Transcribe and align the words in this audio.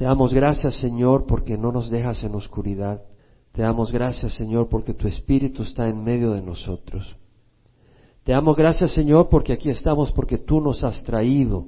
Te 0.00 0.06
damos 0.06 0.32
gracias, 0.32 0.76
Señor, 0.76 1.26
porque 1.26 1.58
no 1.58 1.72
nos 1.72 1.90
dejas 1.90 2.24
en 2.24 2.34
oscuridad. 2.34 3.02
Te 3.52 3.60
damos 3.60 3.92
gracias, 3.92 4.32
Señor, 4.32 4.70
porque 4.70 4.94
tu 4.94 5.06
Espíritu 5.06 5.62
está 5.62 5.90
en 5.90 6.02
medio 6.02 6.30
de 6.30 6.40
nosotros. 6.40 7.14
Te 8.24 8.32
damos 8.32 8.56
gracias, 8.56 8.92
Señor, 8.92 9.28
porque 9.28 9.52
aquí 9.52 9.68
estamos, 9.68 10.10
porque 10.10 10.38
tú 10.38 10.58
nos 10.58 10.82
has 10.84 11.04
traído. 11.04 11.66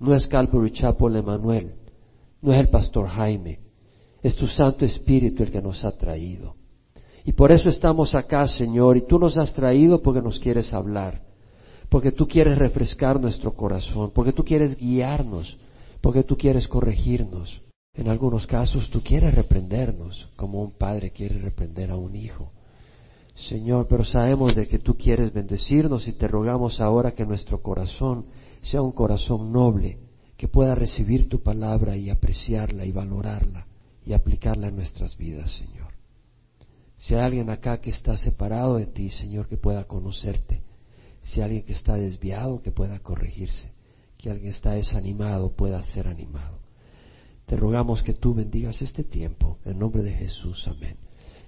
No 0.00 0.14
es 0.14 0.26
Calvary 0.28 0.70
Chapel 0.70 1.16
Emanuel, 1.16 1.74
no 2.40 2.54
es 2.54 2.58
el 2.58 2.70
pastor 2.70 3.06
Jaime, 3.06 3.60
es 4.22 4.34
tu 4.34 4.46
Santo 4.46 4.86
Espíritu 4.86 5.42
el 5.42 5.50
que 5.50 5.60
nos 5.60 5.84
ha 5.84 5.92
traído. 5.92 6.54
Y 7.22 7.32
por 7.32 7.52
eso 7.52 7.68
estamos 7.68 8.14
acá, 8.14 8.48
Señor, 8.48 8.96
y 8.96 9.06
tú 9.06 9.18
nos 9.18 9.36
has 9.36 9.52
traído 9.52 10.00
porque 10.00 10.22
nos 10.22 10.40
quieres 10.40 10.72
hablar, 10.72 11.20
porque 11.90 12.12
tú 12.12 12.26
quieres 12.26 12.56
refrescar 12.56 13.20
nuestro 13.20 13.52
corazón, 13.52 14.10
porque 14.14 14.32
tú 14.32 14.42
quieres 14.42 14.74
guiarnos, 14.74 15.58
porque 16.02 16.24
tú 16.24 16.36
quieres 16.36 16.68
corregirnos. 16.68 17.62
En 17.94 18.08
algunos 18.08 18.46
casos 18.46 18.90
tú 18.90 19.02
quieres 19.02 19.34
reprendernos, 19.34 20.28
como 20.36 20.60
un 20.60 20.72
padre 20.72 21.10
quiere 21.10 21.38
reprender 21.38 21.90
a 21.90 21.96
un 21.96 22.16
hijo. 22.16 22.50
Señor, 23.34 23.86
pero 23.88 24.04
sabemos 24.04 24.54
de 24.54 24.68
que 24.68 24.78
tú 24.78 24.96
quieres 24.96 25.32
bendecirnos 25.32 26.06
y 26.08 26.12
te 26.12 26.28
rogamos 26.28 26.80
ahora 26.80 27.12
que 27.12 27.24
nuestro 27.24 27.62
corazón 27.62 28.26
sea 28.60 28.82
un 28.82 28.92
corazón 28.92 29.52
noble, 29.52 29.98
que 30.36 30.48
pueda 30.48 30.74
recibir 30.74 31.28
tu 31.28 31.42
palabra 31.42 31.96
y 31.96 32.10
apreciarla 32.10 32.84
y 32.84 32.92
valorarla 32.92 33.66
y 34.04 34.12
aplicarla 34.12 34.68
en 34.68 34.76
nuestras 34.76 35.16
vidas, 35.16 35.52
Señor. 35.52 35.92
Si 36.98 37.14
hay 37.14 37.20
alguien 37.20 37.50
acá 37.50 37.80
que 37.80 37.90
está 37.90 38.16
separado 38.16 38.76
de 38.76 38.86
ti, 38.86 39.10
Señor, 39.10 39.48
que 39.48 39.56
pueda 39.56 39.84
conocerte. 39.84 40.62
Si 41.22 41.40
hay 41.40 41.44
alguien 41.44 41.64
que 41.64 41.72
está 41.72 41.94
desviado, 41.94 42.62
que 42.62 42.70
pueda 42.70 42.98
corregirse. 43.00 43.71
Que 44.22 44.30
alguien 44.30 44.52
está 44.52 44.72
desanimado, 44.72 45.50
pueda 45.50 45.82
ser 45.82 46.06
animado. 46.06 46.58
Te 47.46 47.56
rogamos 47.56 48.02
que 48.02 48.14
tú 48.14 48.34
bendigas 48.34 48.80
este 48.80 49.02
tiempo. 49.02 49.58
En 49.64 49.78
nombre 49.78 50.02
de 50.02 50.12
Jesús. 50.12 50.66
Amén. 50.68 50.96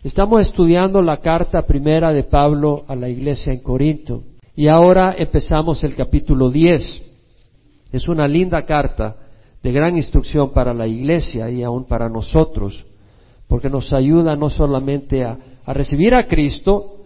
Estamos 0.02 0.42
estudiando 0.42 1.00
la 1.00 1.18
carta 1.18 1.62
primera 1.62 2.12
de 2.12 2.24
Pablo 2.24 2.84
a 2.88 2.96
la 2.96 3.08
iglesia 3.08 3.52
en 3.52 3.60
Corinto. 3.60 4.24
Y 4.56 4.66
ahora 4.66 5.14
empezamos 5.16 5.84
el 5.84 5.94
capítulo 5.94 6.50
10. 6.50 7.02
Es 7.92 8.08
una 8.08 8.26
linda 8.26 8.66
carta 8.66 9.16
de 9.62 9.72
gran 9.72 9.96
instrucción 9.96 10.52
para 10.52 10.74
la 10.74 10.88
iglesia 10.88 11.48
y 11.50 11.62
aún 11.62 11.84
para 11.84 12.08
nosotros 12.08 12.84
porque 13.48 13.68
nos 13.68 13.92
ayuda 13.92 14.36
no 14.36 14.50
solamente 14.50 15.24
a, 15.24 15.38
recibir 15.68 16.14
a 16.14 16.26
Cristo, 16.26 17.03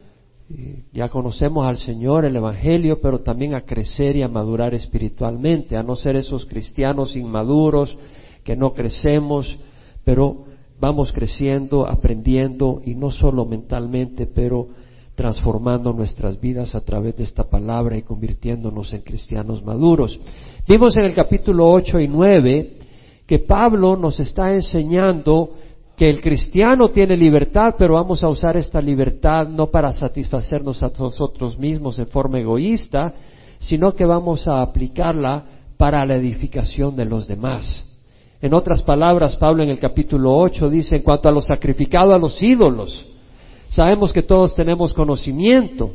ya 0.93 1.09
conocemos 1.09 1.67
al 1.67 1.77
Señor, 1.77 2.25
el 2.25 2.37
Evangelio, 2.37 3.01
pero 3.01 3.21
también 3.21 3.55
a 3.55 3.63
crecer 3.63 4.17
y 4.17 4.23
a 4.23 4.29
madurar 4.29 4.75
espiritualmente, 4.75 5.77
a 5.77 5.83
no 5.83 5.95
ser 5.95 6.17
esos 6.17 6.47
cristianos 6.47 7.17
inmaduros 7.17 7.97
que 8.45 8.57
no 8.57 8.73
crecemos, 8.73 9.59
pero 10.05 10.47
vamos 10.81 11.13
creciendo, 11.13 11.87
aprendiendo 11.87 12.81
y 12.85 12.95
no 12.95 13.11
solo 13.11 13.45
mentalmente, 13.45 14.27
pero 14.27 14.69
transformando 15.15 15.93
nuestras 15.93 16.41
vidas 16.41 16.75
a 16.75 16.81
través 16.81 17.17
de 17.17 17.25
esta 17.25 17.45
palabra 17.45 17.97
y 17.97 18.03
convirtiéndonos 18.03 18.95
en 18.95 19.03
cristianos 19.03 19.62
maduros. 19.65 20.19
Vimos 20.67 20.97
en 20.97 21.05
el 21.05 21.15
capítulo 21.15 21.71
8 21.71 22.01
y 22.01 22.09
9 22.09 22.73
que 23.27 23.41
Pablo 23.41 23.97
nos 23.97 24.21
está 24.21 24.55
enseñando 24.55 25.55
que 25.99 26.09
el 26.09 26.21
cristiano 26.21 26.91
tiene 26.91 27.17
libertad, 27.17 27.75
pero 27.77 27.95
vamos 27.95 28.23
a 28.23 28.29
usar 28.29 28.57
esta 28.57 28.81
libertad 28.81 29.49
no 29.49 29.67
para 29.67 29.93
satisfacernos 29.93 30.81
a 30.85 30.93
nosotros 30.97 31.59
mismos 31.59 31.99
en 31.99 32.07
forma 32.07 32.39
egoísta, 32.39 33.13
sino 33.59 33.93
que 33.97 34.05
vamos 34.05 34.47
a 34.47 34.63
aplicarla 34.63 35.43
para 35.77 36.07
la 36.07 36.15
edificación 36.15 36.95
de 36.95 37.05
los 37.05 37.27
demás. 37.27 37.85
En 38.41 38.55
otras 38.55 38.81
palabras, 38.85 39.35
Pablo 39.35 39.65
en 39.65 39.71
el 39.71 39.81
capítulo 39.81 40.37
8 40.37 40.71
dice, 40.71 40.95
en 40.95 41.03
cuanto 41.03 41.29
a 41.29 41.33
lo 41.33 41.41
sacrificado 41.41 42.15
a 42.15 42.19
los 42.19 42.41
ídolos, 42.41 43.05
sabemos 43.69 44.12
que 44.12 44.23
todos 44.23 44.55
tenemos 44.55 44.95
conocimiento. 44.95 45.91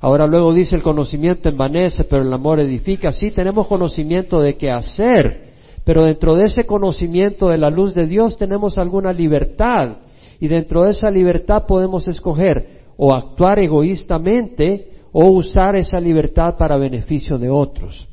Ahora 0.00 0.26
luego 0.26 0.52
dice, 0.52 0.74
el 0.74 0.82
conocimiento 0.82 1.48
envanece, 1.48 2.02
pero 2.02 2.22
el 2.22 2.32
amor 2.32 2.58
edifica. 2.58 3.12
Sí, 3.12 3.30
tenemos 3.30 3.68
conocimiento 3.68 4.40
de 4.40 4.56
qué 4.56 4.72
hacer, 4.72 5.53
pero 5.84 6.04
dentro 6.04 6.34
de 6.34 6.44
ese 6.44 6.66
conocimiento 6.66 7.48
de 7.48 7.58
la 7.58 7.70
luz 7.70 7.94
de 7.94 8.06
Dios 8.06 8.36
tenemos 8.36 8.78
alguna 8.78 9.12
libertad 9.12 9.98
y 10.40 10.48
dentro 10.48 10.82
de 10.84 10.92
esa 10.92 11.10
libertad 11.10 11.64
podemos 11.66 12.08
escoger 12.08 12.84
o 12.96 13.14
actuar 13.14 13.58
egoístamente 13.58 14.92
o 15.12 15.30
usar 15.30 15.76
esa 15.76 16.00
libertad 16.00 16.56
para 16.56 16.76
beneficio 16.76 17.38
de 17.38 17.50
otros. 17.50 18.08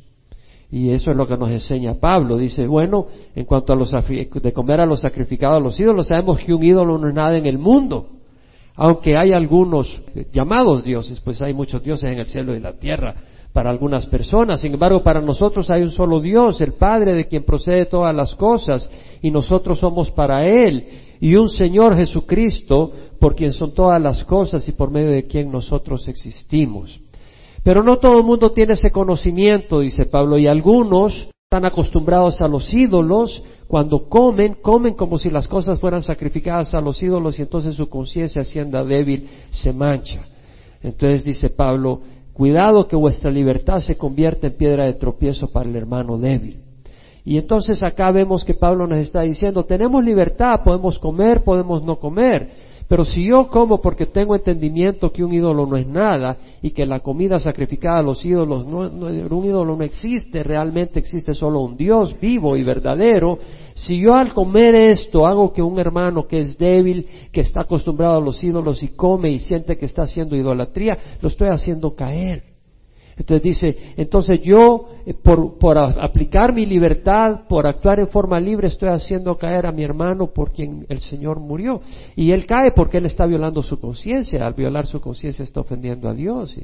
Y 0.70 0.90
eso 0.90 1.10
es 1.10 1.16
lo 1.16 1.26
que 1.26 1.36
nos 1.36 1.50
enseña 1.50 1.94
Pablo. 1.94 2.36
Dice, 2.36 2.66
bueno, 2.66 3.06
en 3.34 3.44
cuanto 3.44 3.72
a 3.72 3.76
los 3.76 3.90
de 3.90 4.52
comer 4.52 4.80
a 4.80 4.86
los 4.86 5.00
sacrificados 5.00 5.58
a 5.58 5.60
los 5.60 5.78
ídolos, 5.78 6.08
sabemos 6.08 6.38
que 6.38 6.54
un 6.54 6.62
ídolo 6.62 6.96
no 6.96 7.08
es 7.08 7.14
nada 7.14 7.36
en 7.36 7.44
el 7.44 7.58
mundo. 7.58 8.08
Aunque 8.74 9.16
hay 9.16 9.32
algunos 9.32 10.00
llamados 10.32 10.82
dioses, 10.82 11.20
pues 11.20 11.42
hay 11.42 11.52
muchos 11.52 11.82
dioses 11.82 12.10
en 12.10 12.20
el 12.20 12.26
cielo 12.26 12.54
y 12.54 12.60
la 12.60 12.72
tierra 12.72 13.14
para 13.52 13.70
algunas 13.70 14.06
personas. 14.06 14.60
Sin 14.60 14.72
embargo, 14.72 15.02
para 15.02 15.20
nosotros 15.20 15.70
hay 15.70 15.82
un 15.82 15.90
solo 15.90 16.20
Dios, 16.20 16.60
el 16.60 16.72
Padre 16.74 17.12
de 17.12 17.26
quien 17.26 17.44
procede 17.44 17.86
todas 17.86 18.14
las 18.14 18.34
cosas, 18.34 18.90
y 19.20 19.30
nosotros 19.30 19.78
somos 19.78 20.10
para 20.10 20.46
Él, 20.46 20.86
y 21.20 21.36
un 21.36 21.48
Señor 21.48 21.94
Jesucristo, 21.94 22.92
por 23.20 23.34
quien 23.34 23.52
son 23.52 23.72
todas 23.72 24.00
las 24.02 24.24
cosas 24.24 24.68
y 24.68 24.72
por 24.72 24.90
medio 24.90 25.10
de 25.10 25.26
quien 25.26 25.52
nosotros 25.52 26.08
existimos. 26.08 26.98
Pero 27.62 27.82
no 27.84 27.98
todo 27.98 28.18
el 28.18 28.24
mundo 28.24 28.50
tiene 28.50 28.72
ese 28.72 28.90
conocimiento, 28.90 29.80
dice 29.80 30.06
Pablo, 30.06 30.36
y 30.38 30.48
algunos 30.48 31.28
están 31.44 31.64
acostumbrados 31.64 32.40
a 32.40 32.48
los 32.48 32.72
ídolos, 32.74 33.42
cuando 33.68 34.08
comen, 34.08 34.56
comen 34.60 34.94
como 34.94 35.16
si 35.16 35.30
las 35.30 35.46
cosas 35.46 35.78
fueran 35.78 36.02
sacrificadas 36.02 36.74
a 36.74 36.80
los 36.80 37.02
ídolos 37.02 37.38
y 37.38 37.42
entonces 37.42 37.74
su 37.74 37.88
conciencia 37.88 38.42
siendo 38.42 38.84
débil 38.84 39.28
se 39.50 39.72
mancha. 39.72 40.26
Entonces 40.82 41.24
dice 41.24 41.50
Pablo, 41.50 42.00
Cuidado 42.32 42.88
que 42.88 42.96
vuestra 42.96 43.30
libertad 43.30 43.80
se 43.80 43.96
convierta 43.96 44.46
en 44.46 44.56
piedra 44.56 44.86
de 44.86 44.94
tropiezo 44.94 45.48
para 45.48 45.68
el 45.68 45.76
hermano 45.76 46.18
débil. 46.18 46.60
Y 47.24 47.36
entonces 47.38 47.82
acá 47.82 48.10
vemos 48.10 48.44
que 48.44 48.54
Pablo 48.54 48.86
nos 48.86 48.98
está 48.98 49.20
diciendo, 49.20 49.64
tenemos 49.64 50.02
libertad, 50.04 50.60
podemos 50.64 50.98
comer, 50.98 51.44
podemos 51.44 51.84
no 51.84 51.96
comer, 51.96 52.50
pero 52.92 53.06
si 53.06 53.24
yo 53.24 53.48
como 53.48 53.80
porque 53.80 54.04
tengo 54.04 54.36
entendimiento 54.36 55.10
que 55.10 55.24
un 55.24 55.32
ídolo 55.32 55.64
no 55.64 55.78
es 55.78 55.86
nada 55.86 56.36
y 56.60 56.72
que 56.72 56.84
la 56.84 57.00
comida 57.00 57.40
sacrificada 57.40 58.00
a 58.00 58.02
los 58.02 58.22
ídolos, 58.22 58.66
no, 58.66 58.80
un 58.80 59.44
ídolo 59.46 59.74
no 59.74 59.82
existe, 59.82 60.42
realmente 60.42 60.98
existe 60.98 61.32
solo 61.32 61.60
un 61.60 61.74
Dios 61.74 62.14
vivo 62.20 62.54
y 62.54 62.62
verdadero, 62.62 63.38
si 63.72 63.98
yo 63.98 64.14
al 64.14 64.34
comer 64.34 64.74
esto 64.74 65.26
hago 65.26 65.54
que 65.54 65.62
un 65.62 65.78
hermano 65.78 66.26
que 66.26 66.42
es 66.42 66.58
débil, 66.58 67.06
que 67.32 67.40
está 67.40 67.62
acostumbrado 67.62 68.18
a 68.18 68.20
los 68.20 68.44
ídolos 68.44 68.82
y 68.82 68.88
come 68.88 69.30
y 69.30 69.38
siente 69.38 69.78
que 69.78 69.86
está 69.86 70.02
haciendo 70.02 70.36
idolatría, 70.36 70.98
lo 71.22 71.28
estoy 71.28 71.48
haciendo 71.48 71.94
caer. 71.94 72.51
Entonces 73.16 73.42
dice, 73.42 73.76
entonces 73.96 74.40
yo 74.42 74.88
eh, 75.04 75.14
por, 75.14 75.58
por, 75.58 75.78
aplicar 75.78 76.52
mi 76.54 76.66
libertad, 76.66 77.42
por 77.48 77.66
actuar 77.66 78.00
en 78.00 78.08
forma 78.08 78.40
libre, 78.40 78.68
estoy 78.68 78.88
haciendo 78.88 79.36
caer 79.36 79.66
a 79.66 79.72
mi 79.72 79.82
hermano 79.82 80.28
por 80.28 80.52
quien 80.52 80.86
el 80.88 81.00
Señor 81.00 81.38
murió. 81.40 81.80
Y 82.16 82.30
él 82.32 82.46
cae 82.46 82.72
porque 82.72 82.98
él 82.98 83.06
está 83.06 83.26
violando 83.26 83.62
su 83.62 83.78
conciencia. 83.78 84.46
Al 84.46 84.54
violar 84.54 84.86
su 84.86 85.00
conciencia 85.00 85.42
está 85.42 85.60
ofendiendo 85.60 86.08
a 86.08 86.14
Dios. 86.14 86.58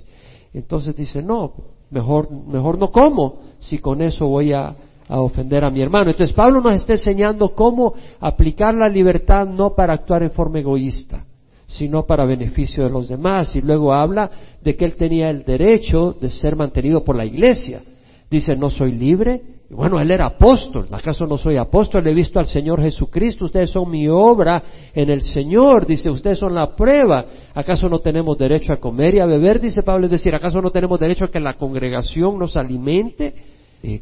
Entonces 0.54 0.96
dice, 0.96 1.22
no, 1.22 1.52
mejor, 1.90 2.30
mejor 2.30 2.78
no 2.78 2.90
como 2.90 3.40
si 3.58 3.78
con 3.78 4.00
eso 4.00 4.26
voy 4.26 4.52
a, 4.52 4.74
a 5.08 5.20
ofender 5.20 5.64
a 5.64 5.70
mi 5.70 5.80
hermano. 5.80 6.10
Entonces 6.10 6.34
Pablo 6.34 6.60
nos 6.60 6.74
está 6.74 6.92
enseñando 6.92 7.54
cómo 7.54 7.94
aplicar 8.20 8.74
la 8.74 8.88
libertad 8.88 9.46
no 9.46 9.74
para 9.74 9.94
actuar 9.94 10.22
en 10.22 10.30
forma 10.30 10.58
egoísta, 10.60 11.24
sino 11.68 12.06
para 12.06 12.24
beneficio 12.24 12.82
de 12.82 12.90
los 12.90 13.08
demás. 13.08 13.54
Y 13.54 13.60
luego 13.60 13.92
habla 13.92 14.30
de 14.60 14.74
que 14.74 14.86
él 14.86 14.96
tenía 14.96 15.30
el 15.30 15.44
derecho 15.44 16.16
de 16.20 16.30
ser 16.30 16.56
mantenido 16.56 17.04
por 17.04 17.14
la 17.14 17.26
iglesia. 17.26 17.82
Dice, 18.30 18.56
no 18.56 18.70
soy 18.70 18.92
libre. 18.92 19.40
bueno, 19.70 20.00
él 20.00 20.10
era 20.10 20.26
apóstol. 20.26 20.86
¿Acaso 20.90 21.26
no 21.26 21.36
soy 21.36 21.56
apóstol? 21.56 22.06
He 22.06 22.14
visto 22.14 22.40
al 22.40 22.46
Señor 22.46 22.82
Jesucristo. 22.82 23.44
Ustedes 23.44 23.70
son 23.70 23.90
mi 23.90 24.08
obra 24.08 24.62
en 24.94 25.10
el 25.10 25.20
Señor. 25.20 25.86
Dice, 25.86 26.10
ustedes 26.10 26.38
son 26.38 26.54
la 26.54 26.74
prueba. 26.74 27.26
¿Acaso 27.54 27.86
no 27.88 27.98
tenemos 27.98 28.38
derecho 28.38 28.72
a 28.72 28.78
comer 28.78 29.16
y 29.16 29.20
a 29.20 29.26
beber? 29.26 29.60
Dice 29.60 29.82
Pablo. 29.82 30.06
Es 30.06 30.12
decir, 30.12 30.34
¿acaso 30.34 30.62
no 30.62 30.70
tenemos 30.70 30.98
derecho 30.98 31.26
a 31.26 31.30
que 31.30 31.38
la 31.38 31.54
congregación 31.54 32.38
nos 32.38 32.56
alimente? 32.56 33.34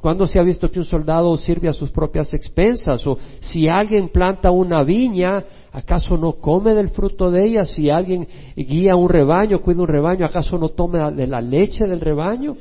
¿Cuándo 0.00 0.26
se 0.26 0.38
ha 0.38 0.43
visto 0.43 0.70
que 0.70 0.78
un 0.78 0.87
soldado 0.87 1.37
sirve 1.37 1.69
a 1.69 1.73
sus 1.73 1.90
propias 1.90 2.32
expensas? 2.32 3.06
O 3.06 3.19
si 3.40 3.69
alguien 3.69 4.08
planta 4.08 4.50
una 4.50 4.82
viña, 4.82 5.44
¿acaso 5.70 6.17
no 6.17 6.32
come 6.32 6.73
del 6.73 6.88
fruto 6.88 7.31
de 7.31 7.44
ella? 7.44 7.67
Si 7.67 7.90
alguien 7.90 8.26
guía 8.56 8.96
un 8.96 9.08
rebaño, 9.08 9.61
cuida 9.61 9.82
un 9.82 9.88
rebaño, 9.88 10.25
¿acaso 10.25 10.56
no 10.56 10.70
tome 10.70 10.99
de 11.12 11.26
la 11.26 11.43
leche 11.43 11.87
del 11.87 12.00
rebaño? 12.00 12.56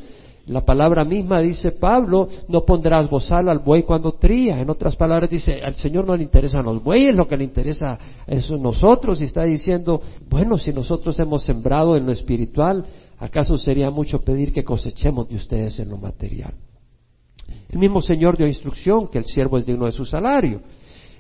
La 0.47 0.61
palabra 0.61 1.03
misma 1.05 1.39
dice 1.39 1.71
Pablo, 1.71 2.27
no 2.49 2.65
pondrás 2.65 3.09
bozal 3.09 3.49
al 3.49 3.59
buey 3.59 3.83
cuando 3.83 4.11
tría. 4.11 4.59
En 4.59 4.69
otras 4.69 4.95
palabras 4.95 5.29
dice, 5.29 5.61
al 5.63 5.73
Señor 5.73 6.05
no 6.05 6.15
le 6.15 6.23
interesan 6.23 6.65
los 6.65 6.83
bueyes, 6.83 7.15
lo 7.15 7.27
que 7.27 7.37
le 7.37 7.45
interesa 7.45 7.97
es 8.27 8.51
nosotros. 8.51 9.21
Y 9.21 9.23
está 9.23 9.43
diciendo, 9.43 10.01
bueno, 10.29 10.57
si 10.57 10.71
nosotros 10.71 11.17
hemos 11.19 11.43
sembrado 11.43 11.95
en 11.95 12.05
lo 12.05 12.11
espiritual, 12.11 12.85
¿acaso 13.17 13.57
sería 13.57 13.89
mucho 13.89 14.19
pedir 14.19 14.51
que 14.51 14.65
cosechemos 14.65 15.29
de 15.29 15.35
ustedes 15.35 15.79
en 15.79 15.89
lo 15.89 15.97
material? 15.97 16.53
El 17.69 17.79
mismo 17.79 18.01
Señor 18.01 18.37
dio 18.37 18.47
instrucción 18.47 19.07
que 19.07 19.17
el 19.17 19.25
siervo 19.25 19.57
es 19.57 19.65
digno 19.65 19.85
de 19.85 19.91
su 19.91 20.05
salario. 20.05 20.61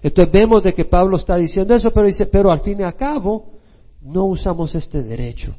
Entonces 0.01 0.31
vemos 0.31 0.63
de 0.63 0.73
que 0.73 0.85
Pablo 0.85 1.17
está 1.17 1.35
diciendo 1.35 1.73
eso, 1.73 1.91
pero 1.91 2.05
dice, 2.05 2.27
pero 2.27 2.51
al 2.51 2.61
fin 2.61 2.79
y 2.79 2.83
al 2.83 2.95
cabo 2.95 3.53
no 4.01 4.25
usamos 4.25 4.75
este 4.75 5.01
derecho 5.01 5.55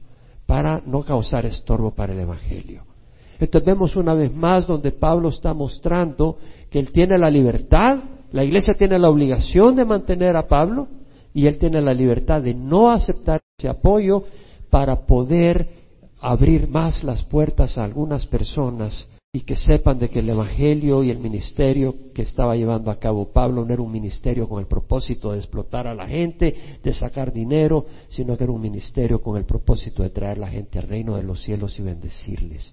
para 0.46 0.80
no 0.86 1.02
causar 1.02 1.44
estorbo 1.44 1.90
para 1.90 2.12
el 2.12 2.20
Evangelio. 2.20 2.84
Entonces 3.38 3.66
vemos 3.66 3.96
una 3.96 4.14
vez 4.14 4.34
más 4.34 4.66
donde 4.66 4.92
Pablo 4.92 5.28
está 5.28 5.52
mostrando 5.52 6.38
que 6.70 6.78
él 6.78 6.92
tiene 6.92 7.18
la 7.18 7.28
libertad, 7.28 7.98
la 8.32 8.44
iglesia 8.44 8.74
tiene 8.74 8.98
la 8.98 9.10
obligación 9.10 9.76
de 9.76 9.84
mantener 9.84 10.36
a 10.36 10.46
Pablo 10.46 10.88
y 11.34 11.46
él 11.46 11.58
tiene 11.58 11.82
la 11.82 11.92
libertad 11.92 12.40
de 12.40 12.54
no 12.54 12.90
aceptar 12.90 13.40
ese 13.58 13.68
apoyo 13.68 14.22
para 14.70 15.06
poder 15.06 15.68
abrir 16.20 16.68
más 16.68 17.04
las 17.04 17.22
puertas 17.22 17.76
a 17.76 17.84
algunas 17.84 18.26
personas 18.26 19.08
y 19.36 19.40
que 19.40 19.54
sepan 19.54 19.98
de 19.98 20.08
que 20.08 20.20
el 20.20 20.30
Evangelio 20.30 21.04
y 21.04 21.10
el 21.10 21.18
ministerio 21.18 21.94
que 22.14 22.22
estaba 22.22 22.56
llevando 22.56 22.90
a 22.90 22.98
cabo 22.98 23.34
Pablo 23.34 23.66
no 23.66 23.74
era 23.74 23.82
un 23.82 23.92
ministerio 23.92 24.48
con 24.48 24.60
el 24.60 24.66
propósito 24.66 25.30
de 25.30 25.36
explotar 25.36 25.86
a 25.86 25.94
la 25.94 26.06
gente, 26.06 26.54
de 26.82 26.94
sacar 26.94 27.34
dinero, 27.34 27.84
sino 28.08 28.34
que 28.34 28.44
era 28.44 28.52
un 28.54 28.62
ministerio 28.62 29.20
con 29.20 29.36
el 29.36 29.44
propósito 29.44 30.02
de 30.02 30.08
traer 30.08 30.38
a 30.38 30.40
la 30.40 30.48
gente 30.48 30.78
al 30.78 30.88
reino 30.88 31.16
de 31.16 31.22
los 31.22 31.42
cielos 31.42 31.78
y 31.78 31.82
bendecirles. 31.82 32.72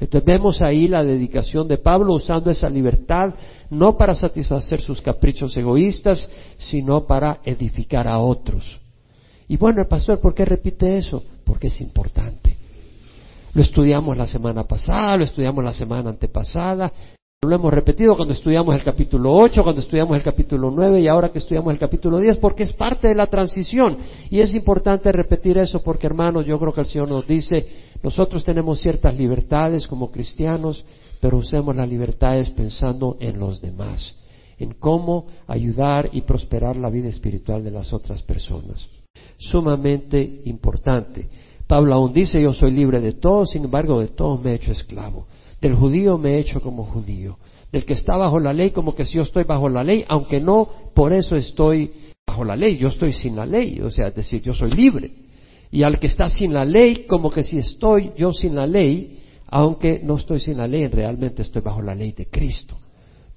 Entonces 0.00 0.26
vemos 0.26 0.60
ahí 0.62 0.88
la 0.88 1.04
dedicación 1.04 1.68
de 1.68 1.78
Pablo 1.78 2.14
usando 2.14 2.50
esa 2.50 2.68
libertad 2.68 3.32
no 3.70 3.96
para 3.96 4.16
satisfacer 4.16 4.80
sus 4.80 5.00
caprichos 5.00 5.56
egoístas, 5.56 6.28
sino 6.58 7.06
para 7.06 7.38
edificar 7.44 8.08
a 8.08 8.18
otros. 8.18 8.80
Y 9.46 9.56
bueno, 9.56 9.80
el 9.80 9.86
pastor, 9.86 10.20
¿por 10.20 10.34
qué 10.34 10.44
repite 10.44 10.98
eso? 10.98 11.22
Porque 11.44 11.68
es 11.68 11.80
importante. 11.80 12.49
Lo 13.52 13.62
estudiamos 13.62 14.16
la 14.16 14.26
semana 14.26 14.64
pasada, 14.64 15.16
lo 15.16 15.24
estudiamos 15.24 15.64
la 15.64 15.74
semana 15.74 16.10
antepasada, 16.10 16.92
lo 17.42 17.54
hemos 17.56 17.72
repetido 17.72 18.14
cuando 18.14 18.34
estudiamos 18.34 18.74
el 18.74 18.84
capítulo 18.84 19.34
8, 19.34 19.62
cuando 19.62 19.80
estudiamos 19.80 20.16
el 20.16 20.22
capítulo 20.22 20.70
9 20.70 21.00
y 21.00 21.08
ahora 21.08 21.30
que 21.30 21.38
estudiamos 21.38 21.72
el 21.72 21.80
capítulo 21.80 22.18
10, 22.18 22.36
porque 22.36 22.64
es 22.64 22.72
parte 22.72 23.08
de 23.08 23.14
la 23.14 23.26
transición. 23.26 23.96
Y 24.28 24.40
es 24.40 24.54
importante 24.54 25.10
repetir 25.10 25.58
eso 25.58 25.82
porque, 25.82 26.06
hermanos, 26.06 26.44
yo 26.44 26.60
creo 26.60 26.72
que 26.72 26.82
el 26.82 26.86
Señor 26.86 27.08
nos 27.08 27.26
dice, 27.26 27.66
nosotros 28.02 28.44
tenemos 28.44 28.80
ciertas 28.80 29.16
libertades 29.16 29.88
como 29.88 30.12
cristianos, 30.12 30.84
pero 31.18 31.38
usemos 31.38 31.74
las 31.74 31.88
libertades 31.88 32.50
pensando 32.50 33.16
en 33.20 33.38
los 33.38 33.60
demás, 33.60 34.14
en 34.58 34.74
cómo 34.74 35.26
ayudar 35.48 36.10
y 36.12 36.20
prosperar 36.20 36.76
la 36.76 36.90
vida 36.90 37.08
espiritual 37.08 37.64
de 37.64 37.70
las 37.70 37.92
otras 37.92 38.22
personas. 38.22 38.86
Sumamente 39.38 40.42
importante. 40.44 41.26
Pablo 41.70 41.94
aún 41.94 42.12
dice, 42.12 42.42
yo 42.42 42.52
soy 42.52 42.72
libre 42.72 42.98
de 42.98 43.12
todo, 43.12 43.46
sin 43.46 43.62
embargo 43.66 44.00
de 44.00 44.08
todos 44.08 44.42
me 44.42 44.50
he 44.50 44.54
hecho 44.56 44.72
esclavo. 44.72 45.28
Del 45.60 45.76
judío 45.76 46.18
me 46.18 46.30
he 46.34 46.40
hecho 46.40 46.60
como 46.60 46.82
judío. 46.82 47.38
Del 47.70 47.84
que 47.84 47.92
está 47.92 48.16
bajo 48.16 48.40
la 48.40 48.52
ley 48.52 48.72
como 48.72 48.96
que 48.96 49.04
si 49.04 49.18
yo 49.18 49.22
estoy 49.22 49.44
bajo 49.44 49.68
la 49.68 49.84
ley, 49.84 50.04
aunque 50.08 50.40
no 50.40 50.68
por 50.92 51.12
eso 51.12 51.36
estoy 51.36 51.92
bajo 52.26 52.42
la 52.42 52.56
ley, 52.56 52.76
yo 52.76 52.88
estoy 52.88 53.12
sin 53.12 53.36
la 53.36 53.46
ley, 53.46 53.80
o 53.80 53.88
sea, 53.88 54.08
es 54.08 54.16
decir, 54.16 54.42
yo 54.42 54.52
soy 54.52 54.72
libre. 54.72 55.12
Y 55.70 55.84
al 55.84 56.00
que 56.00 56.08
está 56.08 56.28
sin 56.28 56.52
la 56.52 56.64
ley 56.64 57.06
como 57.08 57.30
que 57.30 57.44
si 57.44 57.58
estoy 57.58 58.14
yo 58.16 58.32
sin 58.32 58.56
la 58.56 58.66
ley, 58.66 59.20
aunque 59.46 60.00
no 60.02 60.16
estoy 60.16 60.40
sin 60.40 60.56
la 60.56 60.66
ley, 60.66 60.88
realmente 60.88 61.42
estoy 61.42 61.62
bajo 61.62 61.82
la 61.82 61.94
ley 61.94 62.10
de 62.10 62.26
Cristo. 62.26 62.79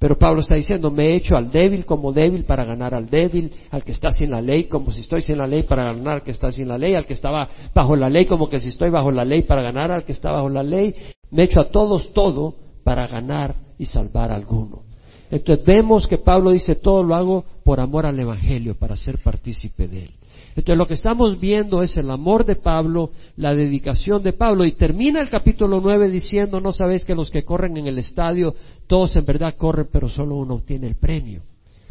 Pero 0.04 0.20
Pablo 0.20 0.42
está 0.42 0.56
diciendo, 0.56 0.92
me 0.92 1.06
he 1.06 1.16
hecho 1.16 1.38
al 1.38 1.50
débil 1.50 1.86
como 1.86 2.12
débil 2.12 2.44
para 2.44 2.66
ganar 2.66 2.94
al 2.94 3.10
débil, 3.10 3.50
al 3.72 3.86
que 3.86 3.94
está 3.94 4.12
sin 4.12 4.32
la 4.32 4.42
ley 4.42 4.66
como 4.66 4.92
si 4.92 5.00
estoy 5.00 5.22
sin 5.22 5.38
la 5.38 5.48
ley 5.48 5.64
para 5.64 5.86
ganar 5.94 6.16
al 6.16 6.24
que 6.24 6.32
está 6.32 6.52
sin 6.52 6.68
la 6.68 6.78
ley, 6.78 6.94
al 6.94 7.06
que 7.06 7.14
estaba 7.14 7.48
bajo 7.74 7.96
la 7.96 8.10
ley 8.10 8.26
como 8.26 8.50
que 8.50 8.60
si 8.60 8.68
estoy 8.68 8.90
bajo 8.90 9.12
la 9.12 9.24
ley 9.24 9.44
para 9.44 9.62
ganar 9.62 9.94
al 9.94 10.04
que 10.04 10.12
está 10.12 10.30
bajo 10.30 10.50
la 10.50 10.62
ley. 10.62 10.94
Me 11.32 11.44
he 11.44 11.46
hecho 11.46 11.62
a 11.62 11.70
todos 11.72 12.12
todo 12.12 12.54
para 12.84 13.08
ganar 13.08 13.56
y 13.80 13.86
salvar 13.86 14.34
a 14.34 14.36
alguno. 14.36 14.82
Entonces 15.32 15.66
vemos 15.66 16.06
que 16.06 16.18
Pablo 16.18 16.52
dice, 16.52 16.76
todo 16.76 17.02
lo 17.02 17.16
hago 17.16 17.46
por 17.64 17.80
amor 17.80 18.06
al 18.06 18.20
Evangelio, 18.20 18.76
para 18.76 18.98
ser 18.98 19.20
partícipe 19.20 19.88
de 19.88 20.04
él. 20.04 20.12
Entonces 20.56 20.78
lo 20.78 20.88
que 20.88 20.94
estamos 20.94 21.40
viendo 21.40 21.82
es 21.82 21.98
el 21.98 22.10
amor 22.12 22.46
de 22.46 22.56
Pablo, 22.56 23.12
la 23.36 23.56
dedicación 23.56 24.22
de 24.22 24.34
Pablo. 24.34 24.66
Y 24.66 24.74
termina 24.74 25.22
el 25.22 25.30
capítulo 25.30 25.82
9 25.82 26.10
diciendo, 26.10 26.62
no 26.62 26.72
sabéis 26.72 27.06
que 27.06 27.16
los 27.16 27.32
que 27.32 27.44
corren 27.44 27.78
en 27.78 27.88
el 27.88 27.98
estadio, 27.98 28.56
todos 28.88 29.16
en 29.16 29.26
verdad 29.26 29.56
corren, 29.58 29.88
pero 29.92 30.08
solo 30.10 30.36
uno 30.36 30.56
obtiene 30.56 30.88
el 30.88 30.96
premio. 30.96 31.42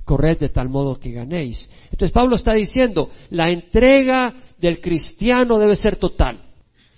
Corred 0.05 0.38
de 0.38 0.49
tal 0.49 0.69
modo 0.69 0.99
que 0.99 1.12
ganéis. 1.12 1.69
Entonces 1.85 2.12
Pablo 2.12 2.37
está 2.37 2.55
diciendo, 2.55 3.11
la 3.31 3.50
entrega 3.50 4.35
del 4.59 4.81
cristiano 4.81 5.59
debe 5.59 5.76
ser 5.76 5.97
total. 5.97 6.41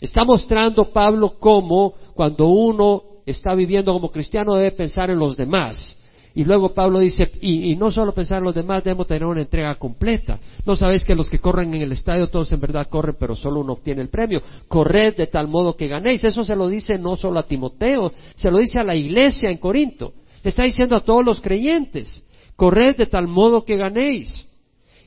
Está 0.01 0.25
mostrando 0.25 0.91
Pablo 0.91 1.39
cómo 1.39 1.95
cuando 2.15 2.49
uno 2.49 3.03
está 3.25 3.55
viviendo 3.55 3.93
como 3.93 4.11
cristiano 4.11 4.55
debe 4.55 4.73
pensar 4.73 5.11
en 5.11 5.19
los 5.19 5.37
demás 5.37 5.97
y 6.37 6.43
luego 6.43 6.75
Pablo 6.75 6.99
dice, 6.99 7.31
y, 7.41 7.77
no 7.77 7.93
solo 7.93 8.13
pensar 8.13 8.39
en 8.39 8.45
los 8.45 8.55
demás, 8.57 8.83
debemos 8.83 9.07
tener 9.07 9.25
una 9.25 9.43
entrega 9.43 9.77
completa. 9.77 10.41
No 10.67 10.75
sabéis 10.75 11.05
que 11.05 11.15
los 11.15 11.31
que 11.31 11.39
corren 11.39 11.73
en 11.75 11.83
el 11.83 11.93
estadio, 11.93 12.29
todos 12.29 12.51
en 12.51 12.59
verdad 12.59 12.89
corren, 12.89 13.15
pero 13.19 13.37
solo 13.37 13.61
uno 13.61 13.75
obtiene 13.75 14.03
el 14.03 14.09
premio. 14.09 14.43
Corred 14.67 15.17
de 15.17 15.29
tal 15.29 15.47
modo 15.47 15.77
que 15.77 15.87
ganéis. 15.87 16.25
Eso 16.25 16.43
se 16.43 16.57
lo 16.57 16.67
dice 16.67 16.99
no 16.99 17.15
solo 17.15 17.39
a 17.39 17.45
Timoteo, 17.45 18.13
se 18.35 18.51
lo 18.51 18.59
dice 18.59 18.81
a 18.81 18.85
la 18.85 18.97
iglesia 18.97 19.49
en 19.49 19.59
Corinto. 19.59 20.13
Está 20.43 20.65
diciendo 20.65 20.97
a 20.97 21.05
todos 21.05 21.25
los 21.25 21.41
creyentes, 21.41 22.25
corred 22.57 22.97
de 22.97 23.07
tal 23.07 23.29
modo 23.29 23.65
que 23.65 23.77
ganéis. 23.77 24.49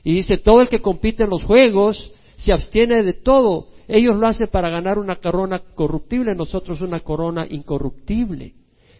Y 0.04 0.14
dice, 0.14 0.38
todo 0.38 0.62
el 0.62 0.70
que 0.70 0.80
compite 0.80 1.24
en 1.24 1.30
los 1.30 1.44
juegos 1.44 2.10
se 2.36 2.54
abstiene 2.54 3.02
de 3.02 3.12
todo. 3.12 3.68
Ellos 3.86 4.16
lo 4.16 4.26
hacen 4.26 4.48
para 4.50 4.70
ganar 4.70 4.98
una 4.98 5.16
corona 5.16 5.60
corruptible, 5.74 6.34
nosotros 6.34 6.80
una 6.80 7.00
corona 7.00 7.46
incorruptible. 7.48 8.54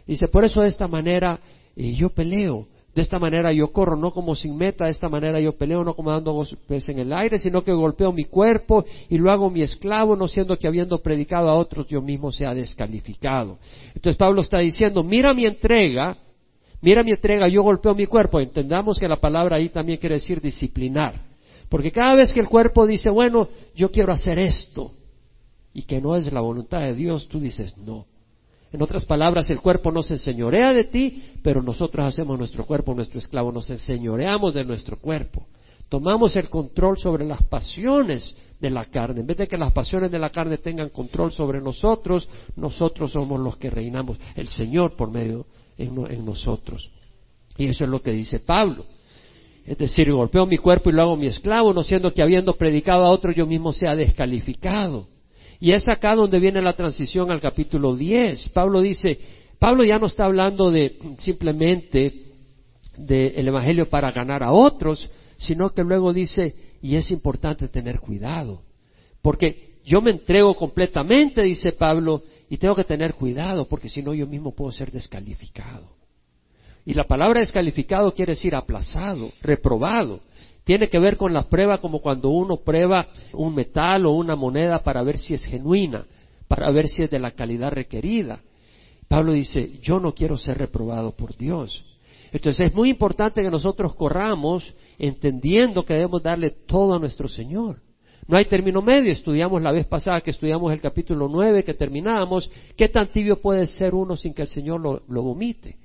Dice, 0.07 0.29
por 0.29 0.45
eso 0.45 0.61
de 0.61 0.69
esta 0.69 0.89
manera 0.89 1.41
y 1.79 1.95
yo 1.95 2.11
peleo. 2.11 2.67
De 2.95 3.03
esta 3.03 3.21
manera 3.21 3.53
yo 3.53 3.71
corro, 3.71 3.97
no 3.97 4.11
como 4.11 4.35
sin 4.35 4.57
meta, 4.57 4.87
de 4.87 4.91
esta 4.91 5.09
manera 5.09 5.39
yo 5.39 5.53
peleo, 5.53 5.85
no 5.85 5.95
como 5.95 6.11
dando 6.11 6.33
golpes 6.33 6.89
en 6.89 6.99
el 6.99 7.13
aire, 7.13 7.39
sino 7.39 7.63
que 7.63 7.73
golpeo 7.73 8.13
mi 8.13 8.25
cuerpo 8.25 8.85
y 9.09 9.19
lo 9.19 9.31
hago 9.31 9.49
mi 9.51 9.63
esclavo, 9.63 10.17
no 10.17 10.27
siendo 10.27 10.59
que 10.59 10.67
habiendo 10.67 10.99
predicado 10.99 11.49
a 11.49 11.55
otros 11.55 11.87
yo 11.87 12.03
mismo 12.03 12.33
sea 12.33 12.53
descalificado. 12.55 13.59
Entonces 13.95 14.17
Pablo 14.17 14.41
está 14.41 14.59
diciendo, 14.59 15.05
mira 15.05 15.33
mi 15.33 15.47
entrega, 15.47 16.17
mira 16.81 17.05
mi 17.05 17.13
entrega, 17.13 17.47
yo 17.47 17.63
golpeo 17.63 17.95
mi 17.95 18.07
cuerpo. 18.07 18.41
Entendamos 18.41 18.99
que 18.99 19.07
la 19.07 19.21
palabra 19.21 19.59
ahí 19.59 19.69
también 19.69 20.01
quiere 20.01 20.17
decir 20.17 20.41
disciplinar. 20.41 21.23
Porque 21.69 21.93
cada 21.93 22.17
vez 22.17 22.33
que 22.33 22.41
el 22.41 22.49
cuerpo 22.49 22.85
dice, 22.85 23.11
bueno, 23.11 23.49
yo 23.77 23.93
quiero 23.93 24.13
hacer 24.13 24.41
esto, 24.41 24.91
y 25.73 25.83
que 25.83 26.01
no 26.01 26.17
es 26.17 26.33
la 26.33 26.41
voluntad 26.41 26.81
de 26.81 26.95
Dios, 26.95 27.29
tú 27.29 27.39
dices, 27.39 27.77
no, 27.77 28.07
en 28.73 28.83
otras 28.83 29.05
palabras, 29.05 29.49
el 29.51 29.61
cuerpo 29.61 29.91
no 29.91 30.03
se 30.03 30.15
enseñorea 30.15 30.73
de 30.75 30.85
ti, 30.85 31.23
pero 31.43 31.63
nosotros 31.63 32.05
hacemos 32.05 32.39
nuestro 32.39 32.67
cuerpo 32.67 32.95
nuestro 32.95 33.19
esclavo, 33.19 33.51
nos 33.51 33.71
enseñoreamos 33.71 34.53
de 34.53 34.65
nuestro 34.65 34.99
cuerpo. 34.99 35.47
Tomamos 35.89 36.37
el 36.37 36.51
control 36.51 36.99
sobre 36.99 37.25
las 37.25 37.43
pasiones 37.45 38.35
de 38.61 38.69
la 38.69 38.85
carne. 38.85 39.21
En 39.21 39.27
vez 39.27 39.39
de 39.39 39.49
que 39.49 39.57
las 39.57 39.73
pasiones 39.73 40.11
de 40.11 40.19
la 40.19 40.29
carne 40.29 40.59
tengan 40.59 40.91
control 40.91 41.33
sobre 41.33 41.63
nosotros, 41.63 42.29
nosotros 42.57 43.13
somos 43.13 43.41
los 43.41 43.57
que 43.57 43.71
reinamos, 43.71 44.19
el 44.37 44.49
Señor 44.49 44.97
por 44.97 45.11
medio 45.11 45.47
en, 45.79 46.25
nosotros. 46.25 46.91
Y 47.57 47.69
eso 47.69 47.85
es 47.85 47.91
lo 47.91 48.03
que 48.03 48.13
dice 48.13 48.41
Pablo. 48.41 48.85
Es 49.65 49.79
decir, 49.79 50.13
golpeo 50.13 50.45
mi 50.45 50.59
cuerpo 50.59 50.91
y 50.91 50.93
lo 50.93 51.03
hago 51.03 51.17
mi 51.17 51.27
esclavo, 51.27 51.73
no 51.73 51.83
siendo 51.83 52.13
que 52.13 52.23
habiendo 52.23 52.55
predicado 52.55 53.05
a 53.05 53.11
otro 53.11 53.33
yo 53.33 53.47
mismo 53.47 53.73
sea 53.73 53.97
descalificado. 53.97 55.07
Y 55.61 55.73
es 55.73 55.89
acá 55.89 56.15
donde 56.15 56.39
viene 56.39 56.63
la 56.63 56.75
transición 56.75 57.31
al 57.31 57.41
capítulo 57.41 57.97
10. 57.97 58.51
Pablo 58.51 58.81
dice, 58.81 59.19
Pablo 59.59 59.85
ya 59.85 59.99
no 59.99 60.07
está 60.07 60.25
hablando 60.25 60.71
de 60.71 60.99
simplemente 61.19 62.27
del 62.97 63.49
Evangelio 63.49 63.89
para 63.89 64.11
ganar 64.13 64.43
a 64.43 64.53
otros, 64.53 65.11
sino 65.37 65.71
que 65.71 65.83
luego 65.83 66.13
dice, 66.13 66.55
y 66.83 66.97
es 66.97 67.11
importante 67.11 67.69
tener 67.69 68.01
cuidado, 68.01 68.63
porque 69.23 69.79
yo 69.85 70.01
me 70.01 70.11
entrego 70.11 70.55
completamente, 70.55 71.43
dice 71.43 71.73
Pablo, 71.73 72.23
y 72.51 72.57
tengo 72.57 72.75
que 72.75 72.85
tener 72.85 73.15
cuidado, 73.15 73.69
porque 73.69 73.89
si 73.89 74.03
no 74.03 74.15
yo 74.15 74.27
mismo 74.27 74.55
puedo 74.55 74.73
ser 74.73 74.91
descalificado. 74.91 75.99
Y 76.85 76.95
la 76.95 77.05
palabra 77.05 77.41
descalificado 77.41 78.15
quiere 78.15 78.33
decir 78.33 78.55
aplazado, 78.55 79.33
reprobado. 79.43 80.21
Tiene 80.69 80.91
que 80.91 80.99
ver 80.99 81.17
con 81.17 81.33
la 81.33 81.45
prueba 81.45 81.79
como 81.79 82.03
cuando 82.03 82.29
uno 82.29 82.59
prueba 82.59 83.07
un 83.33 83.55
metal 83.55 84.05
o 84.05 84.13
una 84.13 84.37
moneda 84.37 84.81
para 84.83 85.03
ver 85.03 85.17
si 85.17 85.33
es 85.33 85.47
genuina, 85.47 86.05
para 86.47 86.71
ver 86.71 86.89
si 86.89 87.01
es 87.01 87.11
de 87.11 87.19
la 87.19 87.31
calidad 87.31 87.73
requerida. 87.73 88.41
Pablo 89.09 89.33
dice, 89.33 89.79
yo 89.81 89.99
no 89.99 90.13
quiero 90.13 90.37
ser 90.37 90.59
reprobado 90.59 91.13
por 91.13 91.35
Dios. 91.39 91.83
Entonces 92.33 92.67
es 92.67 92.75
muy 92.75 92.91
importante 92.91 93.43
que 93.43 93.51
nosotros 93.51 93.95
corramos 93.95 94.75
entendiendo 94.99 95.87
que 95.87 95.95
debemos 95.95 96.23
darle 96.23 96.51
todo 96.51 96.97
a 96.97 96.99
nuestro 96.99 97.29
Señor. 97.29 97.81
No 98.27 98.37
hay 98.37 98.45
término 98.45 98.83
medio. 98.83 99.11
Estudiamos 99.11 99.63
la 99.63 99.73
vez 99.73 99.87
pasada 99.87 100.21
que 100.21 100.33
estudiamos 100.33 100.71
el 100.71 100.83
capítulo 100.83 101.29
9 101.31 101.65
que 101.65 101.73
terminábamos. 101.73 102.51
¿Qué 102.77 102.91
tan 102.91 103.11
tibio 103.11 103.41
puede 103.41 103.67
ser 103.67 103.95
uno 103.95 104.17
sin 104.17 104.35
que 104.35 104.43
el 104.43 104.49
Señor 104.49 104.83
lo, 104.83 105.03
lo 105.09 105.23
vomite? 105.23 105.79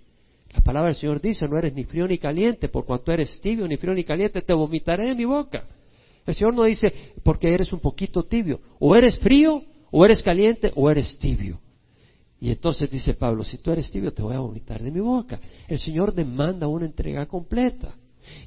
La 0.53 0.62
palabra 0.62 0.89
del 0.89 0.95
Señor 0.95 1.19
dice, 1.19 1.48
no 1.48 1.57
eres 1.57 1.74
ni 1.74 1.83
frío 1.83 2.07
ni 2.07 2.17
caliente, 2.17 2.69
por 2.69 2.86
cuanto 2.86 3.12
eres 3.12 3.39
tibio, 3.41 3.67
ni 3.67 3.77
frío 3.77 3.93
ni 3.93 4.03
caliente, 4.03 4.41
te 4.41 4.53
vomitaré 4.53 5.05
de 5.05 5.15
mi 5.15 5.25
boca. 5.25 5.65
El 6.25 6.36
Señor 6.36 6.53
no 6.53 6.63
dice, 6.63 6.93
porque 7.24 7.53
eres 7.53 7.74
un 7.74 7.79
poquito 7.79 8.24
tibio, 8.24 8.60
o 8.79 8.95
eres 8.95 9.17
frío, 9.17 9.63
o 9.91 10.05
eres 10.05 10.22
caliente, 10.22 10.72
o 10.75 10.89
eres 10.89 11.17
tibio. 11.17 11.60
Y 12.39 12.51
entonces 12.51 12.89
dice 12.89 13.13
Pablo, 13.13 13.43
si 13.43 13.57
tú 13.57 13.72
eres 13.72 13.89
tibio, 13.91 14.13
te 14.13 14.22
voy 14.22 14.36
a 14.36 14.39
vomitar 14.39 14.81
de 14.81 14.91
mi 14.91 15.00
boca. 15.00 15.39
El 15.67 15.79
Señor 15.79 16.13
demanda 16.13 16.67
una 16.67 16.86
entrega 16.86 17.25
completa. 17.25 17.95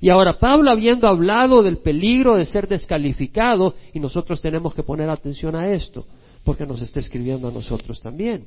Y 0.00 0.10
ahora 0.10 0.38
Pablo 0.38 0.70
habiendo 0.70 1.06
hablado 1.06 1.62
del 1.62 1.78
peligro 1.78 2.34
de 2.34 2.46
ser 2.46 2.68
descalificado, 2.68 3.74
y 3.92 4.00
nosotros 4.00 4.40
tenemos 4.40 4.74
que 4.74 4.82
poner 4.82 5.10
atención 5.10 5.56
a 5.56 5.70
esto, 5.72 6.06
porque 6.44 6.66
nos 6.66 6.80
está 6.82 7.00
escribiendo 7.00 7.48
a 7.48 7.52
nosotros 7.52 8.00
también. 8.00 8.46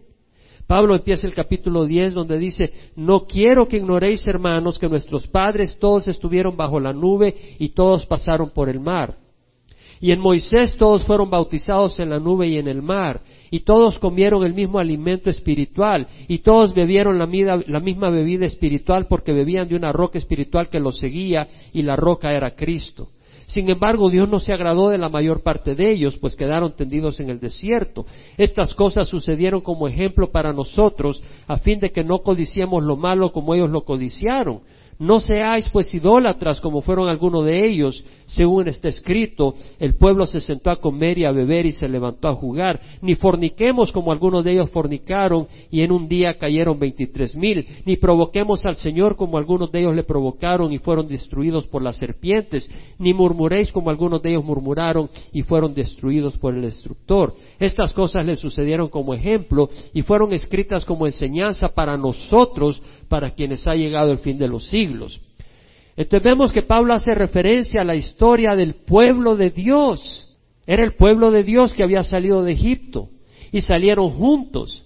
Pablo 0.67 0.95
empieza 0.95 1.27
el 1.27 1.33
capítulo 1.33 1.85
10 1.85 2.13
donde 2.13 2.37
dice, 2.37 2.71
no 2.95 3.25
quiero 3.25 3.67
que 3.67 3.77
ignoréis, 3.77 4.27
hermanos, 4.27 4.77
que 4.77 4.87
nuestros 4.87 5.27
padres 5.27 5.77
todos 5.79 6.07
estuvieron 6.07 6.55
bajo 6.55 6.79
la 6.79 6.93
nube 6.93 7.35
y 7.59 7.69
todos 7.69 8.05
pasaron 8.05 8.51
por 8.51 8.69
el 8.69 8.79
mar. 8.79 9.17
Y 10.01 10.11
en 10.11 10.19
Moisés 10.19 10.77
todos 10.77 11.03
fueron 11.03 11.29
bautizados 11.29 11.99
en 11.99 12.09
la 12.09 12.19
nube 12.19 12.47
y 12.47 12.57
en 12.57 12.67
el 12.67 12.81
mar, 12.81 13.21
y 13.51 13.61
todos 13.61 13.99
comieron 13.99 14.45
el 14.45 14.53
mismo 14.53 14.79
alimento 14.79 15.29
espiritual, 15.29 16.07
y 16.27 16.39
todos 16.39 16.73
bebieron 16.73 17.19
la, 17.19 17.27
la, 17.67 17.79
misma 17.81 18.09
bebida 18.09 18.45
espiritual 18.45 19.07
porque 19.07 19.33
bebían 19.33 19.67
de 19.67 19.75
una 19.75 19.91
roca 19.91 20.17
espiritual 20.17 20.69
que 20.69 20.79
los 20.79 20.97
seguía, 20.99 21.47
y 21.73 21.81
la 21.81 21.97
roca 21.97 22.31
era 22.31 22.55
Cristo. 22.55 23.09
Sin 23.49 23.67
embargo, 23.67 24.11
Dios 24.11 24.29
no 24.29 24.37
se 24.37 24.53
agradó 24.53 24.89
de 24.89 24.99
la 24.99 25.09
mayor 25.09 25.41
parte 25.41 25.73
de 25.73 25.91
ellos, 25.91 26.17
pues 26.17 26.35
quedaron 26.35 26.75
tendidos 26.75 27.19
en 27.19 27.31
el 27.31 27.39
desierto. 27.39 28.05
Estas 28.37 28.75
cosas 28.75 29.07
sucedieron 29.07 29.61
como 29.61 29.87
ejemplo 29.87 30.31
para 30.31 30.53
nosotros, 30.53 31.19
a 31.47 31.57
fin 31.57 31.79
de 31.79 31.91
que 31.91 32.03
no 32.03 32.19
codiciemos 32.19 32.83
lo 32.83 32.95
malo 32.95 33.31
como 33.31 33.55
ellos 33.55 33.71
lo 33.71 33.85
codiciaron. 33.85 34.61
No 34.99 35.21
seáis 35.21 35.69
pues 35.69 35.93
idólatras 35.93 36.59
como 36.59 36.81
fueron 36.81 37.07
algunos 37.07 37.45
de 37.45 37.65
ellos, 37.65 38.03
según 38.25 38.67
está 38.67 38.89
escrito, 38.89 39.55
el 39.79 39.95
pueblo 39.95 40.25
se 40.25 40.41
sentó 40.41 40.71
a 40.71 40.75
comer 40.75 41.17
y 41.17 41.25
a 41.25 41.31
beber 41.31 41.65
y 41.65 41.71
se 41.71 41.87
levantó 41.87 42.27
a 42.27 42.35
jugar, 42.35 42.81
ni 43.01 43.15
forniquemos 43.15 43.93
como 43.93 44.11
algunos 44.11 44.43
de 44.43 44.51
ellos 44.51 44.69
fornicaron 44.71 45.47
y 45.71 45.83
en 45.83 45.93
un 45.93 46.09
día 46.09 46.37
cayeron 46.37 46.77
veintitrés 46.77 47.33
mil, 47.33 47.65
ni 47.85 47.95
provoquemos 47.95 48.65
al 48.65 48.75
Señor 48.75 49.15
como 49.15 49.37
algunos 49.37 49.71
de 49.71 49.79
ellos 49.79 49.95
le 49.95 50.03
provocaron 50.03 50.73
y 50.73 50.79
fueron 50.79 51.07
destruidos 51.07 51.65
por 51.65 51.81
las 51.81 51.95
serpientes, 51.95 52.69
ni 52.97 53.13
murmuréis 53.13 53.71
como 53.71 53.89
algunos 53.89 54.21
de 54.21 54.31
ellos 54.31 54.43
murmuraron 54.43 55.09
y 55.31 55.43
fueron 55.43 55.73
destruidos 55.73 56.37
por 56.37 56.53
el 56.53 56.61
destructor. 56.61 57.33
Estas 57.57 57.93
cosas 57.93 58.25
le 58.25 58.35
sucedieron 58.35 58.89
como 58.89 59.13
ejemplo 59.13 59.69
y 59.93 60.01
fueron 60.01 60.33
escritas 60.33 60.83
como 60.83 61.05
enseñanza 61.05 61.69
para 61.69 61.95
nosotros, 61.95 62.81
para 63.09 63.31
quienes 63.31 63.67
ha 63.67 63.73
llegado 63.73 64.11
el 64.11 64.19
fin 64.19 64.37
de 64.37 64.47
los 64.47 64.69
siglos. 64.69 65.19
Entonces 65.97 66.23
vemos 66.23 66.53
que 66.53 66.61
Pablo 66.61 66.93
hace 66.93 67.13
referencia 67.13 67.81
a 67.81 67.83
la 67.83 67.95
historia 67.95 68.55
del 68.55 68.75
pueblo 68.75 69.35
de 69.35 69.49
Dios. 69.49 70.37
Era 70.65 70.85
el 70.85 70.93
pueblo 70.93 71.31
de 71.31 71.43
Dios 71.43 71.73
que 71.73 71.83
había 71.83 72.03
salido 72.03 72.43
de 72.43 72.53
Egipto 72.53 73.09
y 73.51 73.61
salieron 73.61 74.11
juntos. 74.11 74.85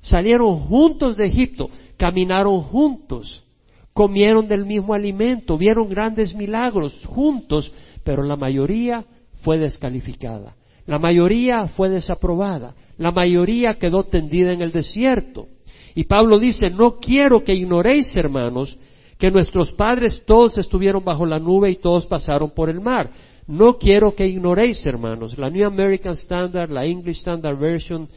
Salieron 0.00 0.56
juntos 0.56 1.16
de 1.16 1.26
Egipto, 1.26 1.70
caminaron 1.96 2.62
juntos, 2.62 3.44
comieron 3.92 4.48
del 4.48 4.64
mismo 4.64 4.94
alimento, 4.94 5.58
vieron 5.58 5.90
grandes 5.90 6.34
milagros 6.34 7.04
juntos, 7.04 7.70
pero 8.02 8.22
la 8.22 8.36
mayoría 8.36 9.04
fue 9.42 9.58
descalificada. 9.58 10.56
La 10.86 10.98
mayoría 10.98 11.68
fue 11.68 11.90
desaprobada. 11.90 12.74
La 12.96 13.12
mayoría 13.12 13.74
quedó 13.74 14.04
tendida 14.04 14.52
en 14.52 14.62
el 14.62 14.72
desierto. 14.72 15.46
Y 15.94 16.04
Pablo 16.04 16.38
dice, 16.38 16.70
no 16.70 16.98
quiero 16.98 17.42
que 17.42 17.54
ignoréis, 17.54 18.16
hermanos, 18.16 18.76
que 19.18 19.30
nuestros 19.30 19.72
padres 19.72 20.22
todos 20.26 20.56
estuvieron 20.58 21.04
bajo 21.04 21.26
la 21.26 21.38
nube 21.38 21.70
y 21.70 21.76
todos 21.76 22.06
pasaron 22.06 22.50
por 22.50 22.70
el 22.70 22.80
mar. 22.80 23.10
No 23.46 23.78
quiero 23.78 24.14
que 24.14 24.26
ignoréis, 24.26 24.84
hermanos. 24.86 25.36
La 25.36 25.50
New 25.50 25.66
American 25.66 26.12
Standard, 26.12 26.70
la 26.70 26.86
English 26.86 27.18
Standard 27.18 27.58
Version, 27.58 28.08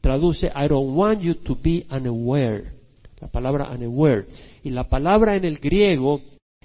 traduce, 0.00 0.46
I 0.46 0.68
don't 0.68 0.94
want 0.94 1.20
you 1.20 1.34
to 1.34 1.56
be 1.60 1.86
unaware. 1.90 2.72
La 3.20 3.28
palabra 3.28 3.70
unaware. 3.70 4.26
Y 4.62 4.70
la 4.70 4.88
palabra 4.88 5.36
en 5.36 5.44
el 5.44 5.58
griego 5.58 6.20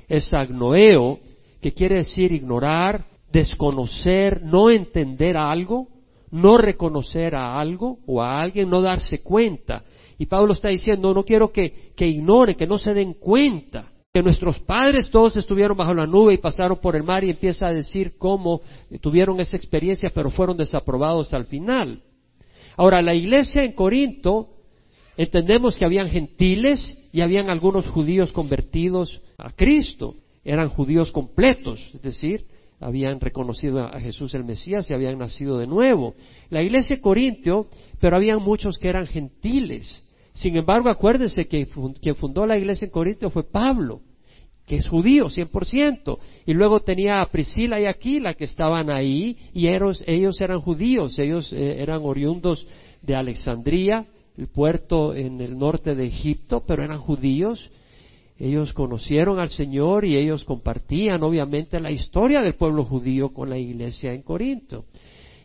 es 0.08 0.34
agnoeo, 0.34 1.20
que 1.62 1.74
quiere 1.74 1.96
decir 1.96 2.32
ignorar, 2.32 3.06
desconocer, 3.32 4.42
no 4.44 4.70
entender 4.70 5.38
algo, 5.38 5.88
no 6.32 6.58
reconocer 6.58 7.36
a 7.36 7.60
algo 7.60 8.00
o 8.06 8.22
a 8.22 8.42
alguien, 8.42 8.70
no 8.70 8.82
darse 8.82 9.20
cuenta. 9.20 9.84
Y 10.18 10.26
Pablo 10.26 10.54
está 10.54 10.70
diciendo, 10.70 11.14
no 11.14 11.24
quiero 11.24 11.52
que, 11.52 11.92
que 11.96 12.08
ignoren, 12.08 12.56
que 12.56 12.68
no 12.68 12.78
se 12.78 12.94
den 12.94 13.14
cuenta 13.14 13.92
que 14.14 14.24
nuestros 14.24 14.60
padres 14.60 15.12
todos 15.12 15.38
estuvieron 15.38 15.78
bajo 15.78 15.94
la 15.94 16.08
nube 16.08 16.34
y 16.34 16.38
pasaron 16.38 16.80
por 16.80 16.96
el 16.96 17.04
mar 17.04 17.24
y 17.24 17.30
empieza 17.30 17.68
a 17.68 17.74
decir 17.74 18.18
cómo 18.18 18.62
tuvieron 19.00 19.40
esa 19.40 19.58
experiencia 19.58 20.10
pero 20.12 20.32
fueron 20.32 20.58
desaprobados 20.58 21.36
al 21.36 21.46
final. 21.46 22.02
Ahora, 22.78 23.02
la 23.02 23.14
iglesia 23.14 23.64
en 23.64 23.74
Corinto, 23.74 24.50
entendemos 25.18 25.78
que 25.78 25.86
habían 25.86 26.10
gentiles 26.10 26.98
y 27.12 27.22
habían 27.22 27.50
algunos 27.50 27.88
judíos 27.88 28.32
convertidos 28.32 29.22
a 29.38 29.52
Cristo. 29.52 30.16
Eran 30.44 30.70
judíos 30.70 31.12
completos, 31.12 31.92
es 31.94 32.02
decir, 32.02 32.46
habían 32.80 33.20
reconocido 33.20 33.82
a 33.82 34.00
Jesús 34.00 34.34
el 34.34 34.46
Mesías 34.46 34.90
y 34.90 34.94
habían 34.94 35.18
nacido 35.18 35.58
de 35.58 35.68
nuevo. 35.68 36.16
La 36.50 36.62
iglesia 36.62 36.96
de 36.96 37.02
Corintio, 37.02 37.68
pero 38.00 38.16
habían 38.16 38.42
muchos 38.42 38.78
que 38.78 38.90
eran 38.90 39.08
gentiles. 39.08 40.07
Sin 40.38 40.56
embargo, 40.56 40.90
acuérdense 40.90 41.48
que 41.48 41.68
quien 42.00 42.16
fundó 42.16 42.46
la 42.46 42.58
iglesia 42.58 42.86
en 42.86 42.92
Corinto 42.92 43.32
fue 43.32 43.44
Pablo, 43.44 44.02
que 44.68 44.76
es 44.76 44.88
judío 44.88 45.30
100%. 45.30 46.20
Y 46.46 46.54
luego 46.54 46.82
tenía 46.82 47.22
a 47.22 47.32
Priscila 47.32 47.82
y 47.82 47.86
Aquila 47.86 48.36
que 48.36 48.44
estaban 48.44 48.92
ahí 48.92 49.36
y 49.52 49.68
ellos, 49.68 50.04
eran 50.40 50.62
judíos, 50.62 51.18
ellos 51.18 51.52
eh, 51.54 51.82
eran 51.82 52.02
oriundos 52.04 52.68
de 53.02 53.16
Alexandría, 53.16 54.06
el 54.38 54.48
puerto 54.48 55.16
en 55.16 55.42
el 55.42 55.58
norte 55.58 55.96
de 55.96 56.06
Egipto, 56.06 56.64
pero 56.68 56.84
eran 56.84 57.00
judíos. 57.00 57.72
Ellos 58.38 58.74
conocieron 58.74 59.40
al 59.40 59.50
Señor 59.50 60.06
y 60.06 60.18
ellos 60.18 60.44
compartían 60.44 61.24
obviamente 61.24 61.80
la 61.80 61.90
historia 61.90 62.42
del 62.42 62.54
pueblo 62.54 62.86
judío 62.86 63.30
con 63.30 63.50
la 63.50 63.58
iglesia 63.58 64.14
en 64.14 64.22
Corinto. 64.22 64.86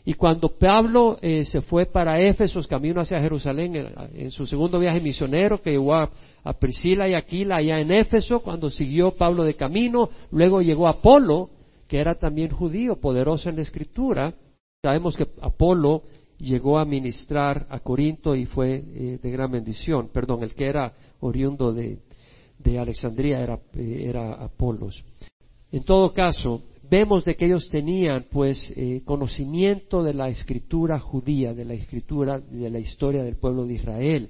Y 0.04 0.14
cuando 0.14 0.49
Pablo 0.49 1.18
eh, 1.23 1.44
se 1.44 1.61
fue 1.61 1.87
para 1.87 2.21
Éfeso, 2.21 2.61
camino 2.68 3.00
hacia 3.00 3.21
Jerusalén, 3.21 3.92
en, 4.14 4.30
su 4.32 4.47
segundo 4.47 4.80
viaje 4.80 5.00
misionero, 5.00 5.62
que 5.62 5.71
llegó 5.71 5.94
a, 5.94 6.11
Priscila 6.59 7.09
y 7.09 7.14
Aquila 7.14 7.56
allá 7.56 7.78
en 7.78 7.92
Éfeso, 7.92 8.40
cuando 8.40 8.68
siguió 8.68 9.12
Pablo 9.12 9.44
de 9.44 9.54
camino, 9.54 10.11
luego 10.32 10.61
llegó 10.61 10.88
Apolo, 10.88 11.50
que 11.87 11.99
era 11.99 12.16
también 12.16 12.50
judío, 12.50 12.97
poderoso 12.97 13.49
en 13.49 13.56
la 13.56 13.62
escritura. 13.62 14.35
Sabemos 14.82 15.16
que 15.16 15.28
Apolo 15.40 16.02
llegó 16.37 16.78
a 16.78 16.85
ministrar 16.85 17.66
a 17.71 17.78
Corinto 17.78 18.35
y 18.35 18.47
fue 18.47 18.82
eh, 18.85 19.18
de 19.23 19.30
gran 19.30 19.52
bendición. 19.52 20.09
Perdón, 20.12 20.42
el 20.42 20.54
que 20.54 20.66
era 20.66 20.92
oriundo 21.21 21.73
de, 21.73 21.99
Alexandría 22.76 23.40
era, 23.40 23.61
eh, 23.75 24.06
era 24.09 24.35
Apolos. 24.35 25.04
En 25.71 25.85
todo 25.85 26.12
caso, 26.12 26.62
vemos 26.92 27.25
de 27.25 27.37
que 27.37 27.46
ellos 27.46 27.70
tenían 27.70 28.26
pues 28.30 28.70
eh, 28.76 29.00
conocimiento 29.06 30.02
de 30.02 30.12
la 30.12 30.28
escritura 30.28 31.00
judía, 31.00 31.54
de 31.54 31.64
la 31.64 31.72
escritura, 31.72 32.38
de 32.38 32.68
la 32.68 32.78
historia 32.78 33.25
del 33.25 33.37
pueblo 33.37 33.64
de 33.64 33.72
Israel. 33.72 34.28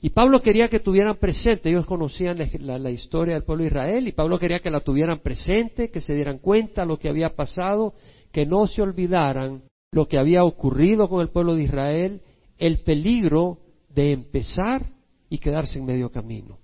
Y 0.00 0.10
Pablo 0.10 0.40
quería 0.42 0.66
que 0.66 0.80
tuvieran 0.80 1.14
presente, 1.18 1.70
ellos 1.70 1.86
conocían 1.86 2.36
la, 2.58 2.90
historia 2.90 3.34
del 3.34 3.44
pueblo 3.44 3.62
de 3.62 3.68
Israel 3.68 4.08
y 4.08 4.12
Pablo 4.12 4.36
quería 4.36 4.58
que 4.58 4.68
la 4.68 4.80
tuvieran 4.80 5.20
presente, 5.20 5.92
que 5.92 6.00
se 6.00 6.12
dieran 6.12 6.38
cuenta 6.38 6.84
lo 6.84 6.98
que 6.98 7.08
había 7.08 7.36
pasado, 7.36 7.94
que 8.32 8.46
no 8.46 8.66
se 8.66 8.82
olvidaran 8.82 9.62
lo 9.92 10.08
que 10.08 10.18
había 10.18 10.42
ocurrido 10.42 11.08
con 11.08 11.20
el 11.20 11.28
pueblo 11.28 11.54
de 11.54 11.62
Israel, 11.62 12.20
el 12.58 12.80
peligro 12.80 13.58
de 13.94 14.10
empezar 14.10 14.86
y 15.30 15.38
quedarse 15.38 15.78
en 15.78 15.86
medio 15.86 16.10
camino 16.10 16.61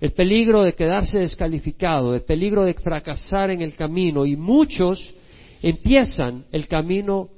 el 0.00 0.12
peligro 0.12 0.62
de 0.62 0.74
quedarse 0.74 1.18
descalificado, 1.18 2.14
el 2.14 2.22
peligro 2.22 2.64
de 2.64 2.74
fracasar 2.74 3.50
en 3.50 3.60
el 3.60 3.74
camino 3.74 4.24
y 4.24 4.34
muchos 4.34 5.14
empiezan 5.60 6.46
el 6.50 6.66
camino 6.66 7.28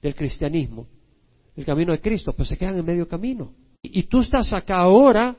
del 0.00 0.14
cristianismo, 0.14 0.86
el 1.56 1.64
camino 1.64 1.92
de 1.92 2.00
Cristo, 2.00 2.32
pues 2.32 2.48
se 2.48 2.56
quedan 2.56 2.78
en 2.78 2.84
medio 2.84 3.08
camino. 3.08 3.52
Y, 3.82 4.04
tú 4.04 4.20
estás 4.20 4.52
acá 4.52 4.76
ahora, 4.78 5.36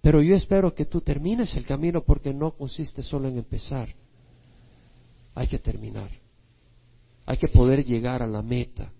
pero 0.00 0.22
yo 0.22 0.36
espero 0.36 0.74
que 0.74 0.84
tú 0.84 1.00
termines 1.00 1.56
el 1.56 1.64
camino 1.64 2.02
porque 2.02 2.32
no 2.32 2.52
consiste 2.52 3.02
solo 3.02 3.28
en 3.28 3.38
empezar, 3.38 3.88
hay 5.34 5.46
que 5.46 5.58
terminar, 5.58 6.10
hay 7.24 7.38
que 7.38 7.48
poder 7.48 7.84
llegar 7.84 8.22
a 8.22 8.26
la 8.26 8.42
meta. 8.42 8.92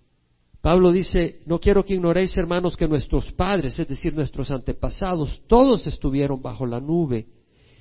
Pablo 0.62 0.92
dice, 0.92 1.40
no 1.44 1.58
quiero 1.58 1.84
que 1.84 1.94
ignoréis, 1.94 2.36
hermanos, 2.36 2.76
que 2.76 2.86
nuestros 2.86 3.32
padres, 3.32 3.76
es 3.80 3.88
decir, 3.88 4.14
nuestros 4.14 4.48
antepasados, 4.52 5.42
todos 5.48 5.88
estuvieron 5.88 6.40
bajo 6.40 6.66
la 6.66 6.78
nube 6.78 7.26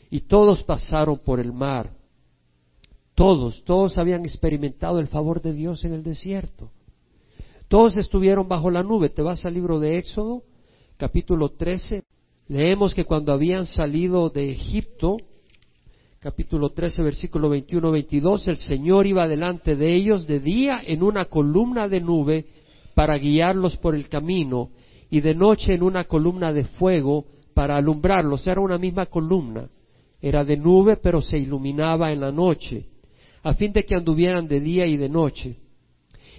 y 0.10 0.22
todos 0.22 0.64
pasaron 0.64 1.20
por 1.20 1.40
el 1.40 1.54
mar. 1.54 1.92
Todos, 3.14 3.64
todos 3.66 4.00
habían 4.00 4.26
experimentado 4.26 5.00
el 5.00 5.08
favor 5.08 5.44
de 5.44 5.54
Dios 5.54 5.86
en 5.86 5.94
el 5.94 6.02
desierto. 6.02 6.72
Todos 7.68 7.98
estuvieron 7.98 8.48
bajo 8.48 8.72
la 8.72 8.82
nube. 8.82 9.10
Te 9.10 9.22
vas 9.22 9.46
al 9.46 9.54
libro 9.54 9.80
de 9.80 10.00
Éxodo, 10.00 10.42
capítulo 10.98 11.50
13. 11.50 12.04
Leemos 12.48 12.96
que 12.96 13.06
cuando 13.06 13.32
habían 13.32 13.68
salido 13.68 14.32
de 14.32 14.52
Egipto, 14.52 15.18
capítulo 16.20 16.72
13, 16.72 17.04
versículo 17.04 17.54
21-22, 17.56 18.48
el 18.48 18.58
Señor 18.58 19.06
iba 19.06 19.28
delante 19.28 19.76
de 19.76 19.94
ellos 19.94 20.26
de 20.26 20.40
día 20.40 20.82
en 20.84 21.04
una 21.04 21.26
columna 21.26 21.88
de 21.88 22.02
nube 22.02 22.46
para 22.94 23.18
guiarlos 23.18 23.78
por 23.78 23.96
el 23.96 24.10
camino 24.10 24.70
y 25.10 25.22
de 25.22 25.36
noche 25.36 25.74
en 25.74 25.84
una 25.84 26.06
columna 26.06 26.54
de 26.54 26.66
fuego 26.66 27.26
para 27.54 27.78
alumbrarlos. 27.78 28.48
Era 28.48 28.62
una 28.62 28.78
misma 28.78 29.06
columna 29.06 29.70
Era 30.22 30.46
de 30.46 30.56
nube, 30.56 30.98
pero 30.98 31.22
se 31.22 31.38
iluminaba 31.38 32.12
en 32.12 32.22
la 32.22 32.32
noche, 32.32 32.86
a 33.42 33.54
fin 33.56 33.74
de 33.74 33.84
que 33.84 33.96
anduvieran 33.96 34.48
de 34.48 34.60
día 34.60 34.86
y 34.86 34.96
de 34.96 35.10
noche. 35.10 35.58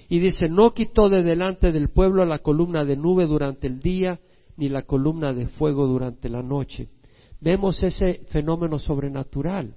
Y 0.09 0.21
dice, 0.21 0.49
no 0.49 0.73
quitó 0.73 1.09
de 1.09 1.23
delante 1.23 1.73
del 1.73 1.89
pueblo 1.89 2.25
la 2.25 2.39
columna 2.39 2.85
de 2.85 2.97
nube 2.97 3.27
durante 3.27 3.67
el 3.67 3.81
día, 3.81 4.21
ni 4.57 4.69
la 4.69 4.83
columna 4.83 5.33
de 5.33 5.49
fuego 5.49 5.87
durante 5.87 6.29
la 6.29 6.43
noche. 6.43 6.89
Vemos 7.41 7.83
ese 7.83 8.25
fenómeno 8.29 8.79
sobrenatural. 8.79 9.75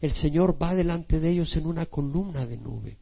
El 0.00 0.12
Señor 0.12 0.56
va 0.60 0.74
delante 0.74 1.18
de 1.18 1.30
ellos 1.30 1.56
en 1.56 1.66
una 1.66 1.86
columna 1.86 2.46
de 2.46 2.58
nube. 2.58 2.98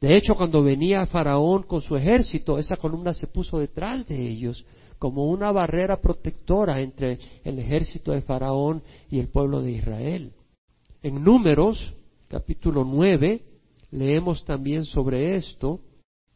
De 0.00 0.16
hecho, 0.16 0.34
cuando 0.34 0.62
venía 0.62 1.06
Faraón 1.06 1.62
con 1.62 1.80
su 1.80 1.96
ejército, 1.96 2.58
esa 2.58 2.76
columna 2.76 3.14
se 3.14 3.26
puso 3.26 3.58
detrás 3.58 4.06
de 4.06 4.20
ellos 4.20 4.64
como 4.98 5.26
una 5.26 5.52
barrera 5.52 6.00
protectora 6.00 6.80
entre 6.80 7.18
el 7.44 7.58
ejército 7.58 8.12
de 8.12 8.22
Faraón 8.22 8.82
y 9.10 9.18
el 9.18 9.28
pueblo 9.28 9.62
de 9.62 9.72
Israel. 9.72 10.32
En 11.02 11.22
Números, 11.22 11.94
capítulo 12.28 12.84
9, 12.84 13.40
leemos 13.90 14.44
también 14.44 14.84
sobre 14.84 15.36
esto. 15.36 15.80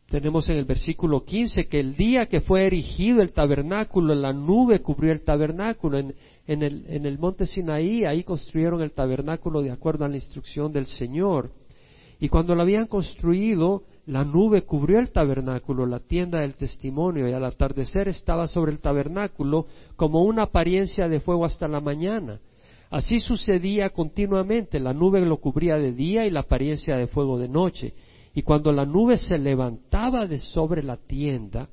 Tenemos 0.08 0.48
en 0.48 0.56
el 0.56 0.64
versículo 0.64 1.24
15 1.24 1.68
que 1.68 1.80
el 1.80 1.96
día 1.96 2.26
que 2.26 2.40
fue 2.40 2.66
erigido 2.66 3.22
el 3.22 3.32
tabernáculo, 3.32 4.14
la 4.14 4.32
nube 4.32 4.80
cubrió 4.80 5.12
el 5.12 5.22
tabernáculo. 5.22 5.98
En, 5.98 6.14
el, 6.46 6.84
en 6.88 7.06
el 7.06 7.18
monte 7.18 7.46
Sinaí, 7.46 8.04
ahí 8.04 8.24
construyeron 8.24 8.82
el 8.82 8.92
tabernáculo 8.92 9.62
de 9.62 9.70
acuerdo 9.70 10.04
a 10.04 10.08
la 10.08 10.16
instrucción 10.16 10.72
del 10.72 10.86
Señor. 10.86 11.52
Y 12.20 12.28
cuando 12.28 12.54
lo 12.54 12.62
habían 12.62 12.86
construido, 12.86 13.84
la 14.06 14.24
nube 14.24 14.62
cubrió 14.62 14.98
el 14.98 15.10
tabernáculo, 15.10 15.86
la 15.86 16.00
tienda 16.00 16.40
del 16.40 16.54
testimonio, 16.54 17.26
y 17.26 17.32
al 17.32 17.44
atardecer 17.44 18.08
estaba 18.08 18.46
sobre 18.46 18.72
el 18.72 18.78
tabernáculo 18.78 19.66
como 19.96 20.22
una 20.22 20.44
apariencia 20.44 21.08
de 21.08 21.20
fuego 21.20 21.46
hasta 21.46 21.66
la 21.66 21.80
mañana. 21.80 22.38
Así 22.90 23.20
sucedía 23.20 23.90
continuamente, 23.90 24.80
la 24.80 24.92
nube 24.92 25.20
lo 25.20 25.38
cubría 25.38 25.76
de 25.76 25.92
día 25.92 26.26
y 26.26 26.30
la 26.30 26.40
apariencia 26.40 26.96
de 26.96 27.06
fuego 27.06 27.38
de 27.38 27.48
noche. 27.48 27.94
Y 28.34 28.42
cuando 28.42 28.72
la 28.72 28.84
nube 28.84 29.16
se 29.16 29.38
levantaba 29.38 30.26
de 30.26 30.38
sobre 30.38 30.82
la 30.82 30.96
tienda, 30.96 31.68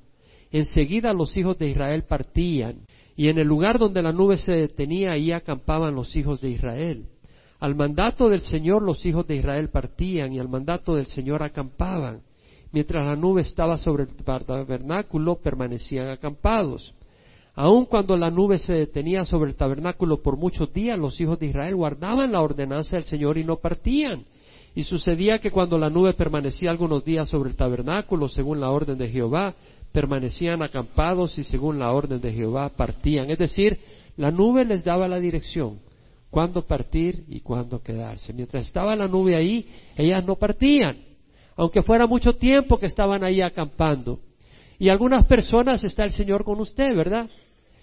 enseguida 0.52 1.14
los 1.14 1.36
hijos 1.36 1.58
de 1.58 1.70
Israel 1.70 2.04
partían, 2.04 2.86
y 3.16 3.30
en 3.30 3.40
el 3.40 3.48
lugar 3.48 3.80
donde 3.80 4.04
la 4.04 4.14
nube 4.14 4.38
se 4.38 4.54
detenía, 4.54 5.12
ahí 5.12 5.32
acampaban 5.32 5.96
los 5.96 6.16
hijos 6.16 6.40
de 6.40 6.52
Israel. 6.52 7.06
Al 7.60 7.76
mandato 7.76 8.30
del 8.30 8.42
Señor 8.42 8.84
los 8.84 9.04
hijos 9.06 9.26
de 9.26 9.36
Israel 9.36 9.70
partían 9.70 10.32
y 10.32 10.40
al 10.40 10.48
mandato 10.48 10.96
del 10.96 11.08
Señor 11.08 11.42
acampaban. 11.42 12.22
Mientras 12.72 13.06
la 13.06 13.16
nube 13.16 13.42
estaba 13.42 13.78
sobre 13.78 14.04
el 14.04 14.10
tabernáculo, 14.14 15.36
permanecían 15.36 16.10
acampados. 16.10 16.94
Aun 17.56 17.86
cuando 17.86 18.16
la 18.16 18.30
nube 18.30 18.60
se 18.60 18.74
detenía 18.74 19.26
sobre 19.26 19.50
el 19.50 19.56
tabernáculo 19.56 20.22
por 20.22 20.38
muchos 20.38 20.72
días, 20.72 21.00
los 21.00 21.20
hijos 21.20 21.40
de 21.40 21.48
Israel 21.48 21.76
guardaban 21.76 22.32
la 22.32 22.42
ordenanza 22.42 22.98
del 22.98 23.06
Señor 23.06 23.40
y 23.40 23.44
no 23.44 23.56
partían. 23.56 24.26
Y 24.76 24.84
sucedía 24.84 25.40
que 25.40 25.50
cuando 25.50 25.80
la 25.80 25.90
nube 25.90 26.14
permanecía 26.14 26.70
algunos 26.70 27.04
días 27.04 27.28
sobre 27.28 27.50
el 27.50 27.56
tabernáculo, 27.56 28.30
según 28.30 28.60
la 28.60 28.70
orden 28.70 29.00
de 29.00 29.10
Jehová, 29.10 29.56
permanecían 29.92 30.62
acampados 30.62 31.40
y 31.40 31.44
según 31.44 31.80
la 31.80 31.92
orden 31.92 32.22
de 32.22 32.32
Jehová 32.32 32.70
partían. 32.70 33.32
Es 33.32 33.40
decir, 33.40 33.80
la 34.18 34.30
nube 34.30 34.64
les 34.64 34.84
daba 34.84 35.08
la 35.08 35.20
dirección 35.20 35.80
cuándo 36.38 36.62
partir 36.62 37.24
y 37.30 37.40
cuándo 37.40 37.82
quedarse. 37.82 38.32
Mientras 38.32 38.68
estaba 38.68 38.96
la 38.96 39.08
nube 39.08 39.36
ahí, 39.36 39.68
ellas 39.96 40.24
no 40.24 40.36
partían, 40.36 40.96
aunque 41.56 41.82
fuera 41.82 42.06
mucho 42.06 42.36
tiempo 42.36 42.78
que 42.78 42.86
estaban 42.86 43.24
ahí 43.24 43.42
acampando. 43.42 44.20
Y 44.78 44.90
algunas 44.90 45.26
personas 45.26 45.84
está 45.84 46.04
el 46.04 46.12
Señor 46.12 46.44
con 46.44 46.60
usted, 46.60 46.96
¿verdad? 46.96 47.28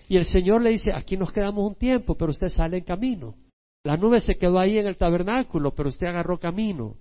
Y 0.09 0.17
el 0.17 0.25
Señor 0.25 0.63
le 0.63 0.71
dice, 0.71 0.93
aquí 0.93 1.17
nos 1.17 1.33
quedamos 1.33 1.67
un 1.67 1.75
tiempo, 1.75 2.15
pero 2.15 2.31
usted 2.31 2.47
sale 2.47 2.79
en 2.79 2.85
camino. 2.85 3.35
La 3.83 3.97
nube 3.97 4.21
se 4.21 4.37
quedó 4.37 4.61
ahí 4.61 4.79
en 4.79 4.87
el 4.87 4.97
tabernáculo, 4.97 5.75
pero 5.75 5.89
usted 5.89 6.07
agarró 6.07 6.39
camino. 6.39 6.95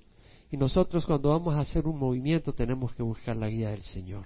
Y 0.49 0.57
nosotros 0.57 1.05
cuando 1.05 1.29
vamos 1.29 1.53
a 1.53 1.59
hacer 1.59 1.85
un 1.85 1.99
movimiento 1.99 2.53
tenemos 2.53 2.95
que 2.95 3.03
buscar 3.03 3.35
la 3.35 3.47
guía 3.47 3.69
del 3.69 3.83
Señor. 3.83 4.25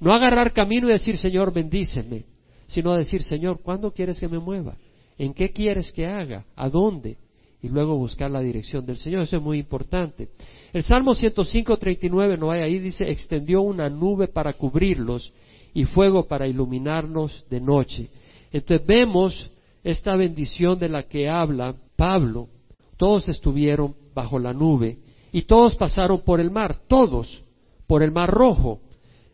No 0.00 0.14
agarrar 0.14 0.54
camino 0.54 0.88
y 0.88 0.92
decir, 0.92 1.18
Señor, 1.18 1.52
bendíceme, 1.52 2.24
sino 2.64 2.94
decir, 2.94 3.22
Señor, 3.22 3.60
¿cuándo 3.60 3.92
quieres 3.92 4.18
que 4.18 4.28
me 4.28 4.38
mueva? 4.38 4.78
¿En 5.22 5.34
qué 5.34 5.52
quieres 5.52 5.92
que 5.92 6.04
haga? 6.04 6.46
¿A 6.56 6.68
dónde? 6.68 7.16
Y 7.62 7.68
luego 7.68 7.96
buscar 7.96 8.28
la 8.28 8.40
dirección 8.40 8.84
del 8.84 8.96
Señor. 8.96 9.22
Eso 9.22 9.36
es 9.36 9.42
muy 9.42 9.56
importante. 9.56 10.30
El 10.72 10.82
Salmo 10.82 11.14
105, 11.14 11.76
39, 11.76 12.36
no 12.36 12.50
hay 12.50 12.62
ahí, 12.62 12.80
dice, 12.80 13.08
extendió 13.08 13.62
una 13.62 13.88
nube 13.88 14.26
para 14.26 14.52
cubrirlos 14.54 15.32
y 15.74 15.84
fuego 15.84 16.26
para 16.26 16.48
iluminarnos 16.48 17.46
de 17.48 17.60
noche. 17.60 18.08
Entonces 18.50 18.84
vemos 18.84 19.48
esta 19.84 20.16
bendición 20.16 20.76
de 20.76 20.88
la 20.88 21.04
que 21.04 21.28
habla 21.28 21.76
Pablo. 21.94 22.48
Todos 22.96 23.28
estuvieron 23.28 23.94
bajo 24.12 24.40
la 24.40 24.52
nube 24.52 24.98
y 25.30 25.42
todos 25.42 25.76
pasaron 25.76 26.22
por 26.22 26.40
el 26.40 26.50
mar, 26.50 26.78
todos, 26.88 27.44
por 27.86 28.02
el 28.02 28.10
mar 28.10 28.28
rojo. 28.28 28.80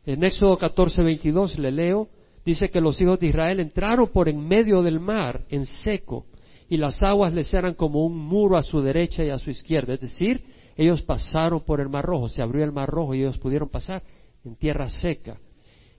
En 0.05 0.23
Éxodo 0.23 0.59
14, 0.59 1.03
22 1.03 1.59
le 1.59 1.73
leo, 1.73 2.09
dice 2.49 2.71
que 2.71 2.81
los 2.81 2.99
hijos 2.99 3.21
de 3.21 3.27
Israel 3.27 3.61
entraron 3.61 4.09
por 4.09 4.27
en 4.27 4.41
medio 4.41 4.83
del 4.83 5.01
mar 5.01 5.45
en 5.51 5.67
seco 5.67 6.25
y 6.67 6.79
las 6.79 7.03
aguas 7.03 7.35
les 7.35 7.53
eran 7.53 7.75
como 7.75 8.05
un 8.07 8.17
muro 8.17 8.57
a 8.57 8.63
su 8.63 8.81
derecha 8.81 9.23
y 9.23 9.29
a 9.29 9.39
su 9.39 9.51
izquierda. 9.51 9.95
Es 9.95 10.01
decir, 10.01 10.43
ellos 10.75 11.03
pasaron 11.03 11.61
por 11.61 11.79
el 11.81 11.91
mar 11.91 12.07
rojo, 12.07 12.31
se 12.31 12.41
abrió 12.41 12.65
el 12.65 12.73
mar 12.73 12.89
rojo 12.89 13.15
y 13.15 13.21
ellos 13.21 13.37
pudieron 13.37 13.69
pasar 13.69 14.03
en 14.45 14.57
tierra 14.57 14.89
seca. 14.89 15.39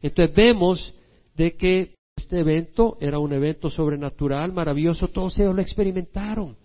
Entonces 0.02 0.36
vemos 0.36 0.94
de 1.36 1.56
que 1.56 1.96
este 2.16 2.40
evento 2.40 2.98
era 3.00 3.20
un 3.20 3.32
evento 3.32 3.70
sobrenatural, 3.70 4.52
maravilloso, 4.52 5.08
todos 5.10 5.38
ellos 5.38 5.56
lo 5.56 5.62
experimentaron, 5.62 6.58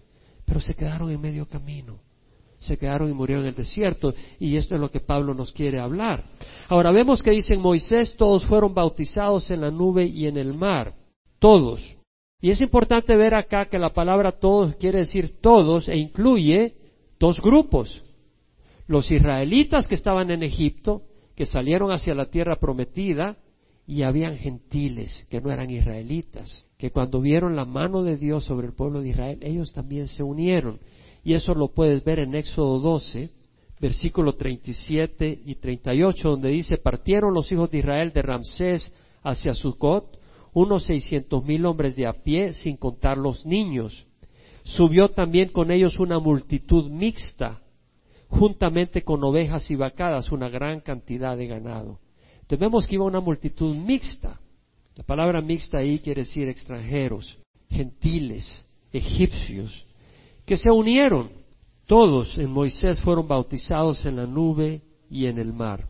pero 0.47 0.61
se 0.61 0.75
quedaron 0.75 1.11
en 1.11 1.21
medio 1.21 1.47
camino 1.47 2.04
se 2.65 2.79
quedaron 2.79 3.11
y 3.11 3.15
murieron 3.15 3.45
en 3.45 3.51
el 3.51 3.55
desierto. 3.55 4.15
Y 4.39 4.57
esto 4.57 4.75
es 4.75 4.81
lo 4.81 4.91
que 4.91 5.01
Pablo 5.01 5.35
nos 5.35 5.53
quiere 5.53 5.79
hablar. 5.79 6.25
Ahora 6.69 6.91
vemos 6.91 7.23
que 7.23 7.31
dice 7.31 7.55
en 7.55 7.61
Moisés, 7.61 8.17
todos 8.17 8.45
fueron 8.45 8.75
bautizados 8.75 9.51
en 9.51 9.61
la 9.61 9.71
nube 9.71 10.07
y 10.07 10.27
en 10.27 10.37
el 10.37 10.55
mar. 10.55 10.95
Todos. 11.39 11.97
Y 12.41 12.51
es 12.51 12.61
importante 12.61 13.17
ver 13.17 13.35
acá 13.35 13.67
que 13.67 13.79
la 13.79 13.93
palabra 13.93 14.33
todos 14.33 14.77
quiere 14.77 15.01
decir 15.01 15.41
todos 15.41 15.89
e 15.89 15.97
incluye 15.97 16.75
dos 17.19 17.41
grupos. 17.41 18.03
Los 18.87 19.11
israelitas 19.11 19.89
que 19.89 19.95
estaban 19.95 20.31
en 20.31 20.43
Egipto, 20.43 21.03
que 21.35 21.47
salieron 21.47 21.91
hacia 21.91 22.15
la 22.15 22.27
tierra 22.27 22.57
prometida, 22.57 23.37
y 23.87 24.03
habían 24.03 24.37
gentiles 24.37 25.27
que 25.29 25.41
no 25.41 25.51
eran 25.51 25.71
israelitas, 25.71 26.65
que 26.79 26.91
cuando 26.91 27.21
vieron 27.21 27.55
la 27.55 27.65
mano 27.65 28.03
de 28.03 28.17
Dios 28.17 28.45
sobre 28.45 28.67
el 28.67 28.73
pueblo 28.73 29.03
de 29.03 29.11
Israel, 29.11 29.39
ellos 29.43 29.73
también 29.73 30.09
se 30.09 30.23
unieron. 30.23 30.79
Y 31.25 31.33
eso 31.33 31.55
lo 31.55 31.69
puedes 31.69 32.05
ver 32.05 32.19
en 32.19 32.35
Éxodo 32.35 32.79
12, 32.81 33.31
versículo 33.81 34.35
37 34.35 35.41
y 35.47 35.55
38, 35.55 36.29
donde 36.29 36.51
dice, 36.51 36.77
partieron 36.77 37.33
los 37.33 37.51
hijos 37.51 37.71
de 37.71 37.79
Israel 37.79 38.13
de 38.13 38.23
Ramsés 38.23 38.93
hacia 39.23 39.55
Sucot, 39.55 40.19
unos 40.53 40.85
seiscientos 40.85 41.43
mil 41.45 41.65
hombres 41.65 41.97
de 41.97 42.07
a 42.07 42.13
pie, 42.13 42.53
sin 42.53 42.77
contar 42.77 43.17
los 43.17 43.47
niños. 43.47 44.07
Subió 44.65 45.11
también 45.11 45.49
con 45.49 45.71
ellos 45.71 45.99
una 45.99 46.19
multitud 46.19 46.91
mixta, 46.91 47.63
juntamente 48.29 49.03
con 49.03 49.25
ovejas 49.25 49.71
y 49.71 49.77
vacadas, 49.77 50.31
una 50.31 50.49
gran 50.51 50.81
cantidad 50.81 51.37
de 51.37 51.47
ganado. 51.47 52.01
Entonces 52.35 52.59
vemos 52.59 52.87
que 52.87 52.97
iba 52.97 53.05
una 53.05 53.21
multitud 53.21 53.75
mixta. 53.75 54.41
La 54.95 55.05
palabra 55.05 55.41
mixta 55.41 55.79
ahí 55.79 55.99
quiere 55.99 56.23
decir 56.23 56.49
extranjeros, 56.49 57.39
gentiles, 57.71 58.65
egipcios, 58.93 59.87
que 60.45 60.57
se 60.57 60.71
unieron. 60.71 61.31
Todos 61.87 62.39
en 62.39 62.51
Moisés 62.51 63.01
fueron 63.01 63.29
bautizados 63.29 64.05
en 64.07 64.17
la 64.17 64.27
nube 64.27 64.83
y 65.11 65.27
en 65.27 65.39
el 65.39 65.53
mar. 65.53 65.89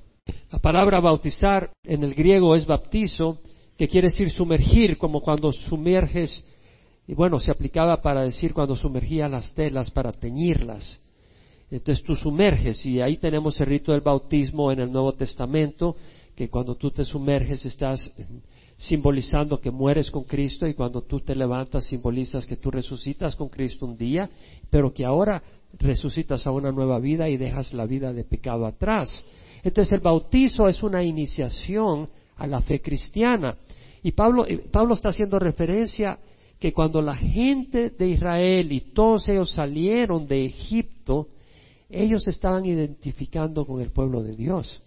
La 0.51 0.59
palabra 0.59 1.01
bautizar 1.01 1.71
en 1.85 2.03
el 2.03 2.15
griego 2.15 2.55
es 2.55 2.67
baptizo, 2.67 3.39
que 3.77 3.89
quiere 3.89 4.09
decir 4.09 4.31
sumergir, 4.31 4.99
como 4.99 5.21
cuando 5.21 5.53
sumerges, 5.53 6.45
y 7.07 7.15
bueno, 7.15 7.39
se 7.39 7.51
aplicaba 7.51 8.01
para 8.01 8.23
decir 8.23 8.55
cuando 8.55 8.77
sumergía 8.77 9.29
las 9.29 9.53
telas 9.53 9.91
para 9.91 10.13
teñirlas. 10.13 11.01
Entonces 11.71 12.05
tú 12.05 12.15
sumerges, 12.15 12.85
y 12.87 13.01
ahí 13.01 13.17
tenemos 13.17 13.61
el 13.61 13.67
rito 13.67 13.93
del 13.93 14.01
bautismo 14.01 14.71
en 14.71 14.81
el 14.81 14.93
Nuevo 14.93 15.13
Testamento, 15.13 15.97
que 16.35 16.49
cuando 16.49 16.75
tú 16.77 16.91
te 16.91 17.05
sumerges 17.05 17.65
estás 17.65 18.11
simbolizando 18.77 19.61
que 19.61 19.71
mueres 19.71 20.11
con 20.11 20.25
Cristo 20.25 20.67
y 20.67 20.75
cuando 20.75 21.03
tú 21.03 21.21
te 21.21 21.35
levantas 21.35 21.87
simbolizas 21.87 22.47
que 22.47 22.57
tú 22.57 22.71
resucitas 22.71 23.37
con 23.37 23.49
Cristo 23.49 23.87
un 23.87 23.97
día, 23.97 24.29
pero 24.71 24.93
que 24.93 25.05
ahora 25.05 25.43
resucitas 25.79 26.47
a 26.47 26.51
una 26.51 26.73
nueva 26.73 26.99
vida 26.99 27.29
y 27.29 27.37
dejas 27.37 27.73
la 27.73 27.87
vida 27.87 28.13
de 28.13 28.25
pecado 28.25 28.67
atrás. 28.67 29.25
Entonces 29.63 29.93
el 29.93 30.01
bautizo 30.01 30.69
es 30.69 30.83
una 30.83 31.03
iniciación 31.03 32.09
a 32.37 32.47
la 32.47 32.61
fe 32.61 32.81
cristiana. 32.81 33.57
Y 34.03 34.13
Pablo, 34.13 34.47
eh, 34.47 34.59
Pablo 34.71 34.95
está 34.95 35.09
haciendo 35.09 35.39
referencia 35.39 36.19
que 36.59 36.73
cuando 36.73 37.01
la 37.01 37.15
gente 37.15 37.91
de 37.91 38.09
Israel 38.09 38.71
y 38.73 38.81
todos 38.93 39.29
ellos 39.29 39.53
salieron 39.53 40.27
de 40.27 40.47
Egipto, 40.47 41.29
ellos 41.89 42.27
estaban 42.27 42.67
identificando 42.67 43.65
con 43.65 43.81
el 43.81 43.91
pueblo 43.91 44.23
de 44.23 44.35
Dios. 44.35 44.83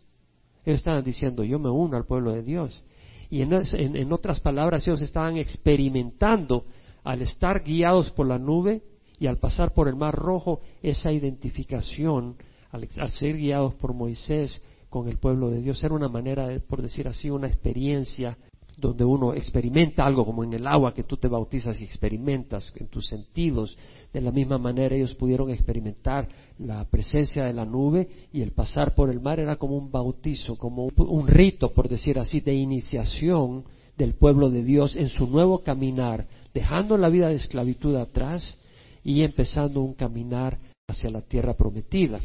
Ellos 0.66 0.80
estaban 0.80 1.04
diciendo, 1.04 1.44
yo 1.44 1.60
me 1.60 1.70
uno 1.70 1.96
al 1.98 2.06
pueblo 2.06 2.32
de 2.34 2.44
Dios. 2.44 2.84
Y 3.30 3.42
en, 3.42 4.14
otras 4.14 4.40
palabras, 4.40 4.88
ellos 4.88 5.02
estaban 5.02 5.38
experimentando 5.38 6.66
al 7.04 7.22
estar 7.22 7.64
guiados 7.64 8.12
por 8.12 8.28
la 8.28 8.38
nube 8.38 8.82
Y 9.20 9.28
al 9.28 9.38
pasar 9.38 9.74
por 9.74 9.88
el 9.88 9.96
Mar 9.96 10.16
Rojo, 10.16 10.62
esa 10.82 11.12
identificación, 11.12 12.38
al, 12.72 12.88
ser 13.12 13.36
guiados 13.38 13.74
por 13.76 13.94
Moisés 13.94 14.62
con 14.90 15.10
el 15.10 15.18
pueblo 15.18 15.50
de 15.50 15.62
Dios, 15.62 15.84
era 15.84 15.94
una 15.94 16.08
manera, 16.08 16.48
de, 16.48 16.60
por 16.60 16.82
decir 16.82 17.08
así, 17.08 17.30
una 17.30 17.48
experiencia 17.48 18.38
donde 18.78 19.04
uno 19.04 19.34
experimenta 19.34 20.06
algo 20.06 20.24
como 20.24 20.44
en 20.44 20.54
el 20.54 20.68
agua 20.68 20.94
que 20.94 21.04
tú 21.04 21.18
te 21.18 21.28
bautizas 21.28 21.82
y 21.82 21.84
experimentas 21.84 22.72
en 22.76 22.88
tus 22.88 23.08
sentidos. 23.08 23.76
De 24.14 24.22
la 24.22 24.32
misma 24.32 24.60
manera 24.60 24.96
ellos 24.96 25.16
pudieron 25.16 25.50
experimentar 25.50 26.30
la 26.60 26.86
presencia 26.86 27.46
de 27.46 27.54
la 27.54 27.66
nube 27.66 28.08
y 28.32 28.44
el 28.44 28.52
pasar 28.52 28.94
por 28.94 29.10
el 29.10 29.20
mar 29.20 29.40
era 29.40 29.56
como 29.56 29.76
un 29.76 29.92
bautizo, 29.92 30.58
como 30.58 30.90
un 30.96 31.28
rito, 31.28 31.74
por 31.74 31.90
decir 31.90 32.20
así, 32.20 32.40
de 32.40 32.54
iniciación 32.54 33.66
del 33.98 34.14
pueblo 34.14 34.52
de 34.52 34.64
Dios 34.64 34.96
en 34.96 35.10
su 35.10 35.26
nuevo 35.26 35.64
caminar, 35.64 36.28
dejando 36.54 36.98
la 36.98 37.10
vida 37.10 37.30
de 37.30 37.36
esclavitud 37.36 37.96
atrás 37.96 38.60
y 39.04 39.24
empezando 39.24 39.82
un 39.82 39.96
caminar 39.96 40.60
hacia 40.88 41.10
la 41.10 41.22
tierra 41.22 41.56
prometida. 41.56 42.20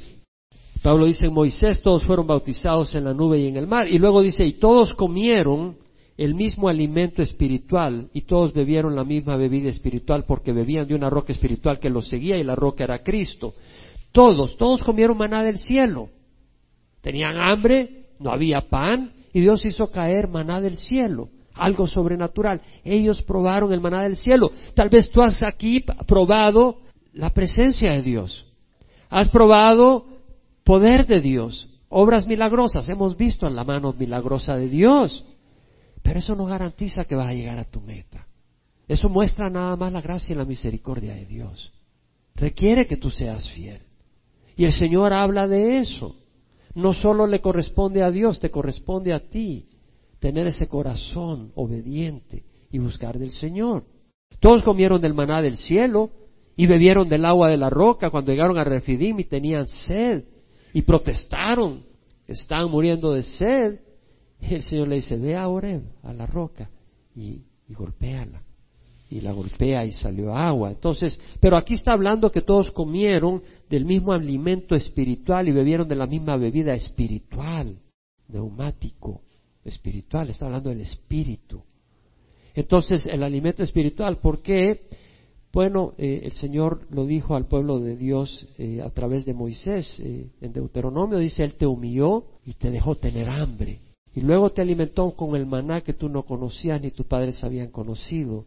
Pablo 0.82 1.06
dice 1.06 1.26
en 1.26 1.32
Moisés 1.32 1.80
todos 1.80 2.04
fueron 2.04 2.26
bautizados 2.26 2.94
en 2.94 3.04
la 3.04 3.14
nube 3.14 3.38
y 3.38 3.46
en 3.46 3.56
el 3.56 3.66
mar 3.66 3.88
y 3.88 3.98
luego 3.98 4.20
dice 4.20 4.44
y 4.44 4.54
todos 4.54 4.94
comieron 4.94 5.76
el 6.16 6.34
mismo 6.34 6.68
alimento 6.68 7.22
espiritual 7.22 8.10
y 8.12 8.22
todos 8.22 8.52
bebieron 8.52 8.94
la 8.94 9.04
misma 9.04 9.36
bebida 9.36 9.68
espiritual 9.68 10.24
porque 10.26 10.52
bebían 10.52 10.86
de 10.86 10.94
una 10.94 11.10
roca 11.10 11.32
espiritual 11.32 11.78
que 11.78 11.90
los 11.90 12.08
seguía 12.08 12.36
y 12.36 12.44
la 12.44 12.54
roca 12.54 12.84
era 12.84 13.02
Cristo. 13.02 13.54
Todos, 14.12 14.56
todos 14.56 14.84
comieron 14.84 15.16
maná 15.16 15.42
del 15.42 15.58
cielo. 15.58 16.10
Tenían 17.00 17.38
hambre, 17.38 18.06
no 18.18 18.30
había 18.30 18.60
pan 18.68 19.12
y 19.32 19.40
Dios 19.40 19.64
hizo 19.64 19.90
caer 19.90 20.28
maná 20.28 20.60
del 20.60 20.76
cielo, 20.76 21.30
algo 21.54 21.86
sobrenatural. 21.86 22.60
Ellos 22.84 23.22
probaron 23.22 23.72
el 23.72 23.80
maná 23.80 24.02
del 24.02 24.16
cielo. 24.16 24.52
Tal 24.74 24.90
vez 24.90 25.10
tú 25.10 25.22
has 25.22 25.42
aquí 25.42 25.82
probado 26.06 26.78
la 27.14 27.30
presencia 27.30 27.92
de 27.92 28.02
Dios. 28.02 28.46
Has 29.08 29.28
probado 29.30 30.06
poder 30.64 31.06
de 31.06 31.20
Dios, 31.20 31.68
obras 31.88 32.26
milagrosas. 32.26 32.88
Hemos 32.88 33.16
visto 33.16 33.46
en 33.46 33.56
la 33.56 33.64
mano 33.64 33.94
milagrosa 33.98 34.56
de 34.56 34.68
Dios. 34.68 35.24
Pero 36.02 36.18
eso 36.18 36.34
no 36.34 36.46
garantiza 36.46 37.04
que 37.04 37.14
vas 37.14 37.28
a 37.28 37.34
llegar 37.34 37.58
a 37.58 37.70
tu 37.70 37.80
meta. 37.80 38.26
Eso 38.88 39.08
muestra 39.08 39.48
nada 39.48 39.76
más 39.76 39.92
la 39.92 40.00
gracia 40.00 40.34
y 40.34 40.36
la 40.36 40.44
misericordia 40.44 41.14
de 41.14 41.26
Dios. 41.26 41.72
Requiere 42.34 42.86
que 42.86 42.96
tú 42.96 43.10
seas 43.10 43.48
fiel. 43.50 43.80
Y 44.56 44.64
el 44.64 44.72
Señor 44.72 45.12
habla 45.12 45.46
de 45.46 45.78
eso. 45.78 46.16
No 46.74 46.92
solo 46.92 47.26
le 47.26 47.40
corresponde 47.40 48.02
a 48.02 48.10
Dios, 48.10 48.40
te 48.40 48.50
corresponde 48.50 49.12
a 49.12 49.20
ti 49.20 49.68
tener 50.18 50.46
ese 50.46 50.68
corazón 50.68 51.52
obediente 51.54 52.44
y 52.70 52.78
buscar 52.78 53.18
del 53.18 53.30
Señor. 53.30 53.84
Todos 54.40 54.62
comieron 54.62 55.00
del 55.00 55.14
maná 55.14 55.42
del 55.42 55.56
cielo 55.56 56.10
y 56.56 56.66
bebieron 56.66 57.08
del 57.08 57.24
agua 57.24 57.48
de 57.48 57.56
la 57.56 57.70
roca 57.70 58.10
cuando 58.10 58.32
llegaron 58.32 58.58
a 58.58 58.64
Refidim 58.64 59.20
y 59.20 59.24
tenían 59.24 59.66
sed 59.66 60.24
y 60.72 60.82
protestaron, 60.82 61.84
estaban 62.26 62.70
muriendo 62.70 63.12
de 63.12 63.22
sed 63.22 63.80
el 64.50 64.62
Señor 64.62 64.88
le 64.88 64.96
dice, 64.96 65.16
ve 65.16 65.36
ahora 65.36 65.80
a 66.02 66.12
la 66.12 66.26
roca 66.26 66.68
y, 67.14 67.42
y 67.68 67.74
golpéala. 67.74 68.42
Y 69.10 69.20
la 69.20 69.32
golpea 69.32 69.84
y 69.84 69.92
salió 69.92 70.34
agua. 70.34 70.70
Entonces, 70.70 71.20
pero 71.38 71.58
aquí 71.58 71.74
está 71.74 71.92
hablando 71.92 72.30
que 72.30 72.40
todos 72.40 72.70
comieron 72.70 73.42
del 73.68 73.84
mismo 73.84 74.12
alimento 74.12 74.74
espiritual 74.74 75.48
y 75.48 75.52
bebieron 75.52 75.86
de 75.86 75.96
la 75.96 76.06
misma 76.06 76.36
bebida 76.36 76.72
espiritual, 76.72 77.76
neumático, 78.28 79.20
espiritual. 79.64 80.30
Está 80.30 80.46
hablando 80.46 80.70
del 80.70 80.80
espíritu. 80.80 81.62
Entonces, 82.54 83.06
el 83.06 83.22
alimento 83.22 83.62
espiritual, 83.62 84.18
¿por 84.18 84.40
qué? 84.40 84.86
Bueno, 85.52 85.92
eh, 85.98 86.22
el 86.24 86.32
Señor 86.32 86.86
lo 86.90 87.04
dijo 87.04 87.34
al 87.34 87.46
pueblo 87.46 87.78
de 87.78 87.96
Dios 87.96 88.46
eh, 88.56 88.80
a 88.80 88.88
través 88.88 89.26
de 89.26 89.34
Moisés. 89.34 90.00
Eh, 90.00 90.30
en 90.40 90.52
Deuteronomio 90.52 91.18
dice, 91.18 91.44
Él 91.44 91.54
te 91.54 91.66
humilló 91.66 92.24
y 92.46 92.54
te 92.54 92.70
dejó 92.70 92.94
tener 92.94 93.28
hambre. 93.28 93.80
Y 94.14 94.20
luego 94.20 94.50
te 94.50 94.62
alimentó 94.62 95.12
con 95.12 95.36
el 95.36 95.46
maná 95.46 95.80
que 95.80 95.94
tú 95.94 96.08
no 96.08 96.24
conocías 96.24 96.80
ni 96.80 96.90
tus 96.90 97.06
padres 97.06 97.42
habían 97.44 97.68
conocido, 97.68 98.44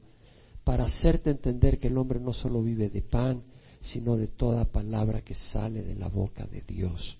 para 0.63 0.86
hacerte 0.86 1.30
entender 1.30 1.80
que 1.80 1.88
el 1.88 1.97
hombre 1.97 2.19
no 2.19 2.34
solo 2.34 2.62
vive 2.62 2.89
de 2.89 3.01
pan, 3.01 3.43
sino 3.82 4.17
de 4.17 4.28
toda 4.28 4.65
palabra 4.65 5.21
que 5.21 5.36
sale 5.36 5.84
de 5.84 5.95
la 5.95 6.08
boca 6.08 6.45
de 6.47 6.62
Dios. 6.62 7.17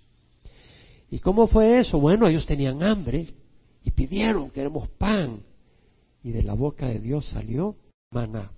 ¿Y 1.12 1.19
cómo 1.19 1.47
fue 1.47 1.79
eso? 1.79 1.99
Bueno, 1.99 2.27
ellos 2.27 2.45
tenían 2.45 2.81
hambre 2.81 3.27
y 3.84 3.91
pidieron, 3.91 4.49
queremos 4.49 4.89
pan. 4.89 5.39
Y 6.23 6.31
de 6.31 6.41
la 6.41 6.55
boca 6.55 6.88
de 6.88 6.99
Dios 6.99 7.27
salió 7.27 7.75
maná. 8.10 8.51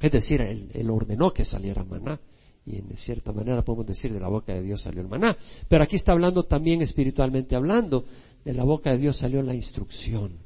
Es 0.00 0.10
decir, 0.10 0.40
él, 0.40 0.90
ordenó 0.90 1.32
que 1.32 1.44
saliera 1.44 1.84
maná. 1.84 2.18
Y 2.66 2.76
en 2.76 2.88
cierta 2.96 3.32
manera 3.32 3.62
podemos 3.62 3.86
decir 3.86 4.12
de 4.12 4.20
la 4.20 4.28
boca 4.28 4.52
de 4.52 4.62
Dios 4.62 4.82
salió 4.82 5.00
el 5.00 5.08
maná. 5.08 5.36
Pero 5.68 5.84
aquí 5.84 5.96
está 5.96 6.12
hablando 6.12 6.42
también 6.42 6.82
espiritualmente 6.82 7.54
hablando 7.54 8.04
de 8.48 8.54
la 8.54 8.64
boca 8.64 8.92
de 8.92 8.96
Dios 8.96 9.18
salió 9.18 9.42
la 9.42 9.54
instrucción. 9.54 10.38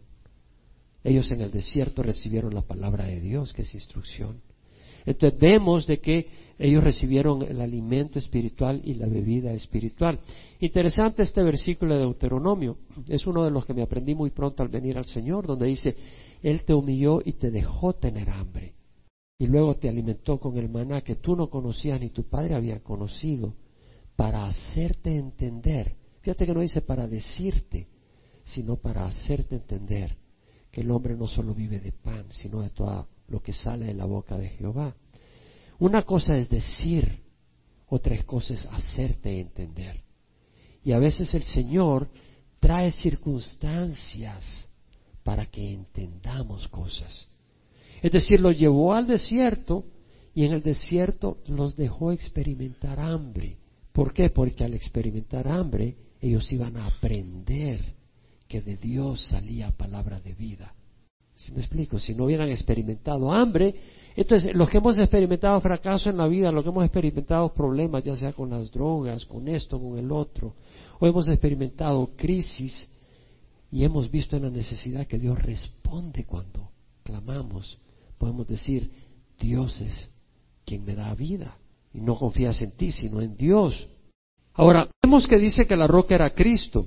Ellos 1.05 1.31
en 1.31 1.41
el 1.41 1.53
desierto 1.53 2.03
recibieron 2.03 2.53
la 2.53 2.62
palabra 2.62 3.05
de 3.05 3.21
Dios, 3.21 3.53
que 3.53 3.62
es 3.62 3.73
instrucción. 3.77 4.41
Entonces 5.07 5.38
vemos 5.38 5.87
de 5.87 6.01
que 6.01 6.27
ellos 6.59 6.83
recibieron 6.83 7.43
el 7.43 7.61
alimento 7.61 8.19
espiritual 8.19 8.83
y 8.85 8.95
la 8.95 9.07
bebida 9.07 9.53
espiritual. 9.53 10.19
Interesante 10.59 11.23
este 11.23 11.45
versículo 11.45 11.95
de 11.95 12.01
Deuteronomio. 12.01 12.79
Es 13.09 13.25
uno 13.29 13.45
de 13.45 13.53
los 13.53 13.65
que 13.65 13.73
me 13.73 13.83
aprendí 13.83 14.17
muy 14.17 14.31
pronto 14.31 14.65
al 14.65 14.69
venir 14.69 14.99
al 14.99 15.05
Señor, 15.05 15.47
donde 15.47 15.69
dice, 15.69 15.95
Él 16.43 16.65
te 16.65 16.75
humilló 16.75 17.21
y 17.25 17.35
te 17.35 17.53
dejó 17.53 17.93
tener 17.93 18.31
hambre. 18.31 18.75
Y 19.38 19.47
luego 19.47 19.77
te 19.77 19.88
alimentó 19.88 20.41
con 20.41 20.59
el 20.59 20.69
maná 20.69 21.03
que 21.03 21.15
tú 21.15 21.37
no 21.37 21.49
conocías 21.49 22.01
ni 22.01 22.11
tu 22.11 22.25
padre 22.25 22.57
había 22.57 22.81
conocido, 22.81 23.55
para 24.17 24.47
hacerte 24.47 25.17
entender 25.17 26.03
Fíjate 26.23 26.47
que 26.47 26.55
no 26.55 26.61
dice 26.61 26.81
para 26.81 27.09
decirte, 27.09 27.88
sino 28.45 28.77
para 28.77 29.05
hacerte 29.07 29.57
entender 29.57 30.17
que 30.71 30.81
el 30.81 30.91
hombre 30.91 31.15
no 31.15 31.27
solo 31.29 31.55
vive 31.55 31.79
de 31.81 31.93
pan, 31.93 32.27
sino 32.31 32.63
de 32.63 32.71
todo 32.71 33.09
lo 33.29 33.41
que 33.41 33.53
sale 33.53 33.87
de 33.87 33.95
la 33.95 34.07
boca 34.07 34.39
de 34.39 34.49
Jehová. 34.49 34.95
Una 35.79 36.03
cosa 36.03 36.37
es 36.37 36.49
decir, 36.49 37.21
otra 37.89 38.21
cosa 38.25 38.55
es 38.55 38.65
hacerte 38.67 39.41
entender. 39.41 40.03
Y 40.85 40.93
a 40.93 40.99
veces 40.99 41.35
el 41.35 41.43
Señor 41.43 42.09
trae 42.59 42.91
circunstancias 42.91 44.67
para 45.23 45.47
que 45.47 45.73
entendamos 45.73 46.69
cosas. 46.69 47.29
Es 48.01 48.11
decir, 48.11 48.41
los 48.41 48.59
llevó 48.59 48.95
al 48.95 49.07
desierto 49.07 49.85
y 50.35 50.45
en 50.45 50.53
el 50.53 50.63
desierto 50.63 51.39
los 51.47 51.77
dejó 51.77 52.13
experimentar 52.13 52.99
hambre. 52.99 53.59
¿Por 53.93 54.13
qué? 54.13 54.31
Porque 54.31 54.65
al 54.65 54.75
experimentar 54.75 55.47
hambre 55.47 55.97
ellos 56.21 56.51
iban 56.53 56.77
a 56.77 56.87
aprender 56.87 57.81
que 58.53 58.61
de 58.61 58.77
Dios 58.77 59.29
salía 59.29 59.71
palabra 59.71 60.21
de 60.21 60.35
vida. 60.35 60.75
Si 61.35 61.51
me 61.53 61.61
explico, 61.61 61.99
si 61.99 62.15
no 62.15 62.27
hubieran 62.27 62.51
experimentado 62.51 63.33
hambre, 63.33 63.75
entonces 64.15 64.55
los 64.55 64.69
que 64.69 64.77
hemos 64.77 64.99
experimentado 64.99 65.59
fracaso 65.62 66.11
en 66.11 66.19
la 66.19 66.29
vida, 66.29 66.53
los 66.53 66.62
que 66.62 66.69
hemos 66.69 66.85
experimentado 66.85 67.55
problemas, 67.55 68.05
ya 68.05 68.15
sea 68.15 68.35
con 68.35 68.51
las 68.51 68.71
drogas, 68.71 69.25
con 69.25 69.49
esto, 69.49 69.81
con 69.81 69.97
el 69.97 70.12
otro, 70.12 70.55
o 71.01 71.07
hemos 71.07 71.29
experimentado 71.29 72.11
crisis 72.15 72.91
y 73.71 73.85
hemos 73.85 74.11
visto 74.11 74.37
en 74.37 74.43
la 74.43 74.51
necesidad 74.51 75.07
que 75.07 75.19
Dios 75.19 75.38
responde 75.38 76.27
cuando 76.27 76.69
clamamos, 77.05 77.79
podemos 78.19 78.47
decir, 78.47 78.93
Dios 79.41 79.81
es 79.81 80.11
quien 80.67 80.85
me 80.85 80.95
da 80.95 81.15
vida 81.15 81.57
y 81.95 82.03
no 82.03 82.19
confías 82.19 82.61
en 82.61 82.73
ti, 82.73 82.93
sino 82.93 83.23
en 83.23 83.35
Dios. 83.35 83.88
Ahora, 84.53 84.91
vemos 85.03 85.27
que 85.27 85.38
dice 85.38 85.65
que 85.65 85.75
la 85.75 85.87
roca 85.87 86.15
era 86.15 86.35
Cristo. 86.35 86.87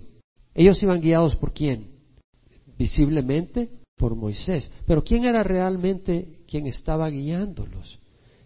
Ellos 0.56 0.82
iban 0.82 1.02
guiados 1.02 1.36
por 1.36 1.54
quién? 1.54 1.89
Visiblemente 2.78 3.70
por 3.98 4.15
Moisés. 4.15 4.72
Pero 4.88 5.04
¿quién 5.04 5.26
era 5.26 5.44
realmente 5.44 6.39
quien 6.48 6.65
estaba 6.65 7.10
guiándolos? 7.10 8.00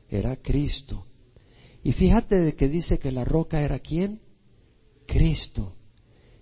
Era 0.09 0.35
Cristo. 0.37 1.05
Y 1.83 1.93
fíjate 1.93 2.35
de 2.35 2.55
que 2.55 2.67
dice 2.67 2.97
que 2.97 3.11
la 3.11 3.23
roca 3.23 3.61
era 3.61 3.79
quién? 3.79 4.19
Cristo. 5.05 5.75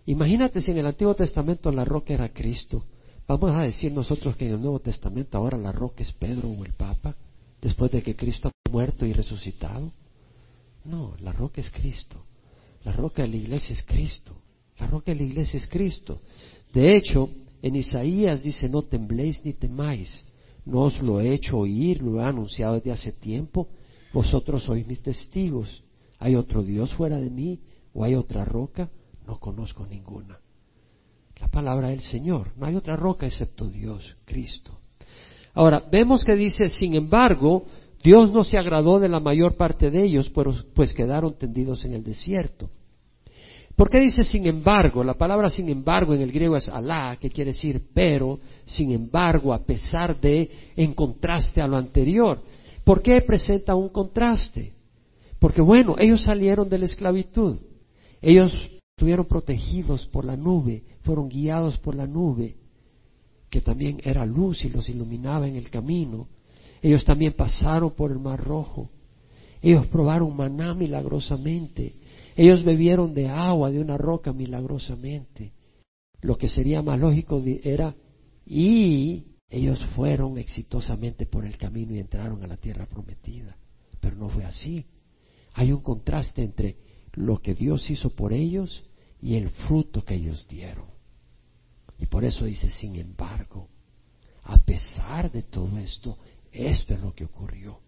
Imagínate 0.05 0.61
si 0.61 0.71
en 0.71 0.77
el 0.77 0.87
Antiguo 0.87 1.13
Testamento 1.15 1.69
la 1.71 1.83
roca 1.83 2.13
era 2.13 2.29
Cristo. 2.29 2.85
Vamos 3.27 3.51
a 3.51 3.63
decir 3.63 3.91
nosotros 3.91 4.37
que 4.37 4.47
en 4.47 4.53
el 4.53 4.61
Nuevo 4.61 4.79
Testamento 4.79 5.37
ahora 5.37 5.57
la 5.57 5.73
roca 5.73 6.01
es 6.01 6.13
Pedro 6.13 6.49
o 6.49 6.63
el 6.63 6.73
Papa, 6.73 7.15
después 7.61 7.91
de 7.91 8.01
que 8.01 8.15
Cristo 8.15 8.47
ha 8.47 8.69
muerto 8.71 9.05
y 9.05 9.11
resucitado. 9.11 9.91
No, 10.85 11.13
la 11.19 11.33
roca 11.33 11.59
es 11.59 11.69
Cristo. 11.69 12.23
La 12.85 12.93
roca 12.93 13.23
de 13.23 13.27
la 13.27 13.35
iglesia 13.35 13.73
es 13.73 13.83
Cristo. 13.83 14.41
La 14.79 14.87
roca 14.87 15.11
de 15.11 15.17
la 15.17 15.23
iglesia 15.23 15.57
es 15.57 15.67
Cristo. 15.67 16.21
De 16.73 16.95
hecho, 16.95 17.29
en 17.61 17.75
Isaías 17.75 18.43
dice, 18.43 18.69
no 18.69 18.83
tembléis 18.83 19.43
ni 19.43 19.53
temáis. 19.53 20.25
No 20.65 20.81
os 20.81 21.01
lo 21.01 21.19
he 21.21 21.33
hecho 21.33 21.59
oír, 21.59 22.01
lo 22.01 22.19
he 22.19 22.23
anunciado 22.23 22.75
desde 22.75 22.91
hace 22.91 23.11
tiempo. 23.13 23.69
Vosotros 24.13 24.63
sois 24.63 24.85
mis 24.85 25.01
testigos. 25.01 25.83
¿Hay 26.19 26.35
otro 26.35 26.63
Dios 26.63 26.93
fuera 26.93 27.17
de 27.17 27.29
mí? 27.29 27.59
¿O 27.93 28.03
hay 28.03 28.15
otra 28.15 28.45
roca? 28.45 28.89
No 29.25 29.39
conozco 29.39 29.85
ninguna. 29.85 30.39
La 31.39 31.47
palabra 31.47 31.89
del 31.89 32.01
Señor. 32.01 32.51
No 32.57 32.65
hay 32.65 32.75
otra 32.75 32.95
roca 32.95 33.25
excepto 33.25 33.69
Dios, 33.69 34.17
Cristo. 34.25 34.79
Ahora, 35.53 35.83
vemos 35.91 36.23
que 36.23 36.35
dice, 36.35 36.69
sin 36.69 36.93
embargo, 36.95 37.65
Dios 38.03 38.31
no 38.31 38.43
se 38.43 38.57
agradó 38.57 38.99
de 38.99 39.09
la 39.09 39.19
mayor 39.19 39.55
parte 39.55 39.89
de 39.89 40.03
ellos, 40.03 40.31
pues 40.73 40.93
quedaron 40.93 41.37
tendidos 41.37 41.83
en 41.85 41.93
el 41.93 42.03
desierto. 42.03 42.69
¿Por 43.77 43.91
qué 43.91 43.99
dice 43.99 44.23
sin 44.23 44.47
embargo? 44.47 45.03
La 45.03 45.13
palabra 45.13 45.51
sin 45.51 45.69
embargo 45.69 46.15
en 46.15 46.21
el 46.21 46.31
griego 46.31 46.57
es 46.57 46.67
alá, 46.67 47.15
que 47.21 47.29
quiere 47.29 47.51
decir 47.51 47.79
pero, 47.93 48.39
sin 48.65 48.91
embargo, 48.91 49.53
a 49.53 49.59
pesar 49.59 50.19
de, 50.19 50.49
en 50.75 50.95
contraste 50.95 51.61
a 51.61 51.67
lo 51.67 51.77
anterior. 51.77 52.41
¿Por 52.83 53.03
qué 53.03 53.21
presenta 53.21 53.75
un 53.75 53.89
contraste? 53.89 54.73
Porque 55.37 55.61
bueno, 55.61 55.95
ellos 55.99 56.23
salieron 56.23 56.67
de 56.67 56.79
la 56.79 56.85
esclavitud. 56.85 57.57
Ellos 58.19 58.51
estuvieron 58.95 59.27
protegidos 59.27 60.07
por 60.07 60.25
la 60.25 60.35
nube, 60.35 60.81
fueron 61.03 61.29
guiados 61.29 61.77
por 61.77 61.93
la 61.93 62.07
nube, 62.07 62.55
que 63.47 63.61
también 63.61 64.01
era 64.03 64.25
luz 64.25 64.65
y 64.65 64.69
los 64.69 64.89
iluminaba 64.89 65.47
en 65.47 65.55
el 65.55 65.69
camino. 65.69 66.27
Ellos 66.81 67.05
también 67.05 67.33
pasaron 67.33 67.91
por 67.91 68.09
el 68.09 68.17
Mar 68.17 68.43
Rojo. 68.43 68.89
Ellos 69.61 69.85
probaron 69.85 70.35
maná 70.35 70.73
milagrosamente. 70.73 71.93
Ellos 72.37 72.63
bebieron 72.63 73.15
de 73.15 73.27
agua 73.27 73.71
de 73.71 73.79
una 73.79 73.97
roca 73.97 74.31
milagrosamente. 74.31 75.53
Lo 76.21 76.37
que 76.37 76.47
sería 76.47 76.83
más 76.83 76.99
lógico 76.99 77.41
era, 77.63 77.95
y 78.45 79.25
ellos 79.49 79.83
fueron 79.95 80.37
exitosamente 80.37 81.25
por 81.25 81.45
el 81.45 81.57
camino 81.57 81.95
y 81.95 81.99
entraron 81.99 82.43
a 82.43 82.47
la 82.47 82.57
tierra 82.57 82.85
prometida. 82.85 83.57
Pero 83.99 84.17
no 84.17 84.29
fue 84.29 84.45
así. 84.45 84.85
Hay 85.53 85.71
un 85.71 85.81
contraste 85.81 86.43
entre 86.43 86.77
lo 87.13 87.41
que 87.41 87.55
Dios 87.55 87.89
hizo 87.89 88.11
por 88.11 88.33
ellos 88.33 88.83
y 89.19 89.33
el 89.33 89.49
fruto 89.49 90.05
que 90.05 90.13
ellos 90.13 90.47
dieron. 90.47 90.85
Y 91.97 92.05
por 92.05 92.23
eso 92.23 92.45
dice, 92.45 92.69
sin 92.69 92.97
embargo, 92.97 93.67
a 94.43 94.57
pesar 94.59 95.31
de 95.31 95.41
todo 95.41 95.79
esto, 95.79 96.19
esto 96.51 96.93
es 96.93 97.01
lo 97.01 97.15
que 97.15 97.25
ocurrió. 97.25 97.79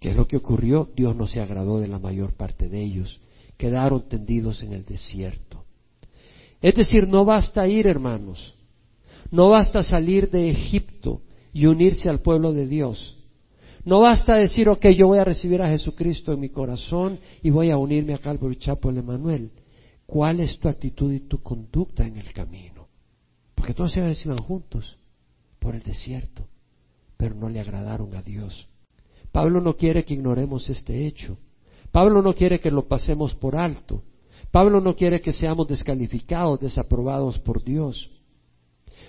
¿Qué 0.00 0.10
es 0.10 0.16
lo 0.16 0.26
que 0.26 0.38
ocurrió? 0.38 0.90
Dios 0.96 1.14
no 1.14 1.28
se 1.28 1.40
agradó 1.40 1.78
de 1.78 1.86
la 1.86 2.00
mayor 2.00 2.34
parte 2.34 2.68
de 2.68 2.82
ellos. 2.82 3.20
Quedaron 3.56 4.08
tendidos 4.08 4.62
en 4.62 4.72
el 4.72 4.84
desierto. 4.84 5.64
Es 6.60 6.74
decir, 6.74 7.08
no 7.08 7.24
basta 7.24 7.66
ir, 7.68 7.86
hermanos. 7.86 8.54
No 9.30 9.50
basta 9.50 9.82
salir 9.82 10.30
de 10.30 10.50
Egipto 10.50 11.22
y 11.52 11.66
unirse 11.66 12.08
al 12.08 12.20
pueblo 12.20 12.52
de 12.52 12.66
Dios. 12.66 13.16
No 13.84 14.00
basta 14.00 14.34
decir, 14.34 14.68
ok, 14.68 14.86
yo 14.88 15.06
voy 15.06 15.18
a 15.18 15.24
recibir 15.24 15.62
a 15.62 15.68
Jesucristo 15.68 16.32
en 16.32 16.40
mi 16.40 16.48
corazón 16.48 17.20
y 17.42 17.50
voy 17.50 17.70
a 17.70 17.78
unirme 17.78 18.14
a 18.14 18.18
Calvary 18.18 18.56
Chapel 18.56 18.98
Emanuel. 18.98 19.52
¿Cuál 20.06 20.40
es 20.40 20.58
tu 20.58 20.68
actitud 20.68 21.12
y 21.12 21.20
tu 21.20 21.42
conducta 21.42 22.06
en 22.06 22.16
el 22.16 22.32
camino? 22.32 22.88
Porque 23.54 23.74
todos 23.74 23.96
ellos 23.96 24.24
iban 24.24 24.38
juntos 24.38 24.96
por 25.58 25.74
el 25.74 25.82
desierto, 25.82 26.48
pero 27.16 27.34
no 27.34 27.48
le 27.48 27.60
agradaron 27.60 28.14
a 28.14 28.22
Dios. 28.22 28.68
Pablo 29.32 29.60
no 29.60 29.76
quiere 29.76 30.04
que 30.04 30.14
ignoremos 30.14 30.68
este 30.68 31.06
hecho. 31.06 31.38
Pablo 31.96 32.20
no 32.20 32.34
quiere 32.34 32.60
que 32.60 32.70
lo 32.70 32.86
pasemos 32.86 33.34
por 33.34 33.56
alto. 33.56 34.02
Pablo 34.50 34.80
no 34.80 34.94
quiere 34.94 35.20
que 35.20 35.32
seamos 35.32 35.66
descalificados, 35.66 36.60
desaprobados 36.60 37.38
por 37.38 37.64
Dios. 37.64 38.10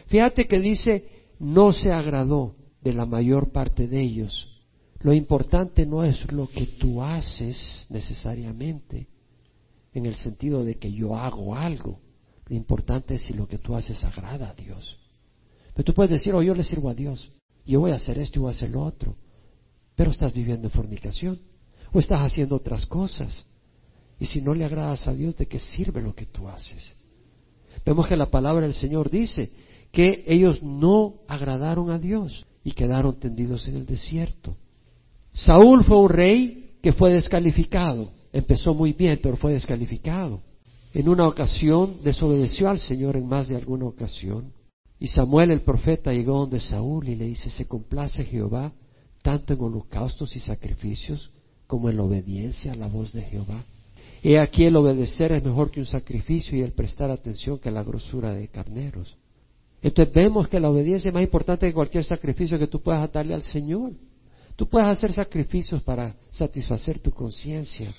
Fíjate 0.08 0.48
que 0.48 0.60
dice, 0.60 1.08
no 1.40 1.74
se 1.74 1.92
agradó 1.92 2.56
de 2.82 2.94
la 2.94 3.06
mayor 3.06 3.52
parte 3.52 3.88
de 3.88 4.02
ellos 4.02 4.48
lo 5.00 5.14
importante 5.14 5.86
no 5.86 6.04
es 6.04 6.32
lo 6.32 6.48
que 6.48 6.66
tú 6.66 7.04
haces 7.04 7.86
necesariamente, 7.90 9.08
en 9.94 10.06
el 10.06 10.16
sentido 10.16 10.64
de 10.64 10.76
que 10.76 10.92
yo 10.92 11.16
hago 11.16 11.56
algo. 11.56 12.00
Lo 12.48 12.56
importante 12.56 13.16
es 13.16 13.24
si 13.24 13.34
lo 13.34 13.48
que 13.48 13.58
tú 13.58 13.76
haces 13.76 14.04
agrada 14.04 14.50
a 14.50 14.54
Dios. 14.54 14.98
Pero 15.74 15.86
tú 15.86 15.94
puedes 15.94 16.12
decir, 16.12 16.34
oh, 16.34 16.42
yo 16.42 16.56
le 16.56 16.64
sirvo 16.64 16.90
a 16.90 16.94
Dios, 16.94 17.32
yo 17.66 17.80
voy 17.80 17.92
a 17.92 17.96
hacer 17.96 18.18
esto 18.18 18.40
y 18.40 18.42
voy 18.42 18.52
a 18.52 18.56
hacer 18.56 18.72
lo 18.72 18.84
otro. 18.84 19.16
Pero 19.96 20.12
estás 20.12 20.34
viviendo 20.34 20.68
en 20.68 20.72
fornicación, 20.72 21.40
o 21.92 22.00
estás 22.00 22.22
haciendo 22.22 22.56
otras 22.56 22.86
cosas. 22.86 23.46
Y 24.20 24.26
si 24.26 24.42
no 24.42 24.54
le 24.54 24.66
agradas 24.66 25.08
a 25.08 25.14
Dios, 25.14 25.36
¿de 25.36 25.46
qué 25.46 25.60
sirve 25.60 26.02
lo 26.02 26.14
que 26.16 26.26
tú 26.26 26.48
haces? 26.48 26.96
Vemos 27.86 28.08
que 28.08 28.18
la 28.18 28.30
palabra 28.30 28.66
del 28.66 28.74
Señor 28.74 29.10
dice 29.10 29.52
que 29.92 30.24
ellos 30.28 30.62
no 30.62 31.16
agradaron 31.28 31.92
a 31.92 32.00
Dios 32.00 32.46
y 32.64 32.72
quedaron 32.72 33.20
tendidos 33.20 33.68
en 33.68 33.76
el 33.76 33.86
desierto. 33.86 34.58
Saúl 35.34 35.84
fue 35.84 36.00
un 36.00 36.10
rey 36.10 36.72
que 36.82 36.94
fue 36.94 37.14
descalificado. 37.14 38.12
Empezó 38.34 38.74
muy 38.74 38.94
bien, 38.94 39.20
pero 39.22 39.38
fue 39.38 39.54
descalificado. 39.54 40.42
En 40.94 41.08
una 41.08 41.28
ocasión 41.28 41.98
desobedeció 42.04 42.70
al 42.70 42.80
Señor 42.80 43.16
en 43.16 43.28
más 43.28 43.48
de 43.48 43.56
alguna 43.56 43.86
ocasión. 43.86 44.52
Y 45.00 45.08
Samuel 45.08 45.52
el 45.52 45.62
profeta 45.62 46.12
llegó 46.12 46.40
donde 46.40 46.60
Saúl 46.60 47.08
y 47.08 47.16
le 47.16 47.26
dice, 47.26 47.52
¿se 47.52 47.68
complace 47.68 48.26
Jehová 48.26 48.74
tanto 49.22 49.54
en 49.54 49.62
holocaustos 49.62 50.36
y 50.36 50.40
sacrificios 50.40 51.32
como 51.68 51.90
en 51.90 51.98
la 51.98 52.04
obediencia 52.04 52.72
a 52.72 52.76
la 52.76 52.88
voz 52.88 53.14
de 53.14 53.22
Jehová? 53.22 53.64
He 54.24 54.40
aquí 54.40 54.66
el 54.66 54.76
obedecer 54.76 55.32
es 55.32 55.44
mejor 55.44 55.70
que 55.70 55.80
un 55.80 55.86
sacrificio 55.86 56.58
y 56.58 56.62
el 56.62 56.72
prestar 56.72 57.12
atención 57.12 57.60
que 57.60 57.72
la 57.72 57.84
grosura 57.84 58.34
de 58.34 58.48
carneros. 58.48 59.16
Entonces 59.82 60.14
vemos 60.14 60.48
que 60.48 60.60
la 60.60 60.70
obediencia 60.70 61.10
es 61.10 61.14
más 61.14 61.24
importante 61.24 61.68
que 61.68 61.74
cualquier 61.74 62.04
sacrificio 62.04 62.58
que 62.58 62.68
tú 62.68 62.82
puedas 62.82 63.12
darle 63.12 63.36
al 63.36 63.44
Señor. 63.44 63.92
Tú 64.56 64.68
puedes 64.68 64.88
hacer 64.88 65.14
sacrificios 65.14 65.84
para 65.84 66.16
satisfacer 66.32 67.00
tu 67.00 67.12
conciencia, 67.12 67.94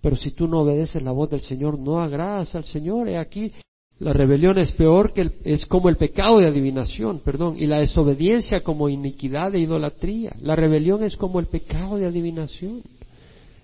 pero 0.00 0.14
si 0.14 0.30
tú 0.30 0.46
no 0.46 0.60
obedeces 0.60 1.02
la 1.02 1.10
voz 1.10 1.30
del 1.30 1.40
Señor, 1.40 1.78
no 1.78 2.00
agradas 2.00 2.54
al 2.54 2.62
Señor. 2.62 3.08
He 3.08 3.18
aquí, 3.18 3.50
la 3.98 4.12
rebelión 4.12 4.56
es 4.56 4.70
peor 4.70 5.12
que 5.12 5.32
es 5.42 5.66
como 5.66 5.88
el 5.88 5.96
pecado 5.96 6.38
de 6.38 6.46
adivinación, 6.46 7.18
perdón, 7.24 7.56
y 7.58 7.66
la 7.66 7.80
desobediencia 7.80 8.60
como 8.60 8.88
iniquidad 8.88 9.52
e 9.56 9.58
idolatría. 9.58 10.36
La 10.40 10.54
rebelión 10.54 11.02
es 11.02 11.16
como 11.16 11.40
el 11.40 11.46
pecado 11.46 11.96
de 11.96 12.06
adivinación. 12.06 12.82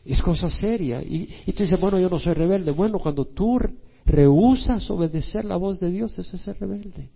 Es 0.05 0.21
cosa 0.21 0.51
seria. 0.51 1.01
Y, 1.03 1.53
tú 1.53 1.63
dices, 1.63 1.79
bueno, 1.79 1.99
yo 1.99 2.09
no 2.09 2.19
soy 2.19 2.35
rebelde. 2.35 2.73
Bueno, 2.73 2.99
cuando 2.99 3.25
tú 3.25 3.59
rehusas 4.05 4.91
obedecer 4.91 5.45
la 5.45 5.57
voz 5.57 5.79
de 5.79 5.91
Dios, 5.91 6.19
eso 6.19 6.37
es 6.37 6.43
ser 6.43 6.59
rebelde. 6.59 7.11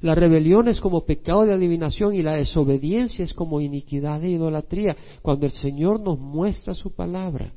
La 0.00 0.14
rebelión 0.14 0.68
es 0.68 0.80
como 0.80 1.04
pecado 1.04 1.44
de 1.44 1.54
adivinación 1.54 2.14
y 2.14 2.22
la 2.22 2.34
desobediencia 2.34 3.24
es 3.24 3.32
como 3.32 3.60
iniquidad 3.60 4.22
e 4.24 4.30
idolatría. 4.30 4.96
Cuando 5.22 5.46
el 5.46 5.52
Señor 5.52 6.00
nos 6.00 6.18
muestra 6.18 6.74
su 6.74 6.94
palabra 6.94 7.52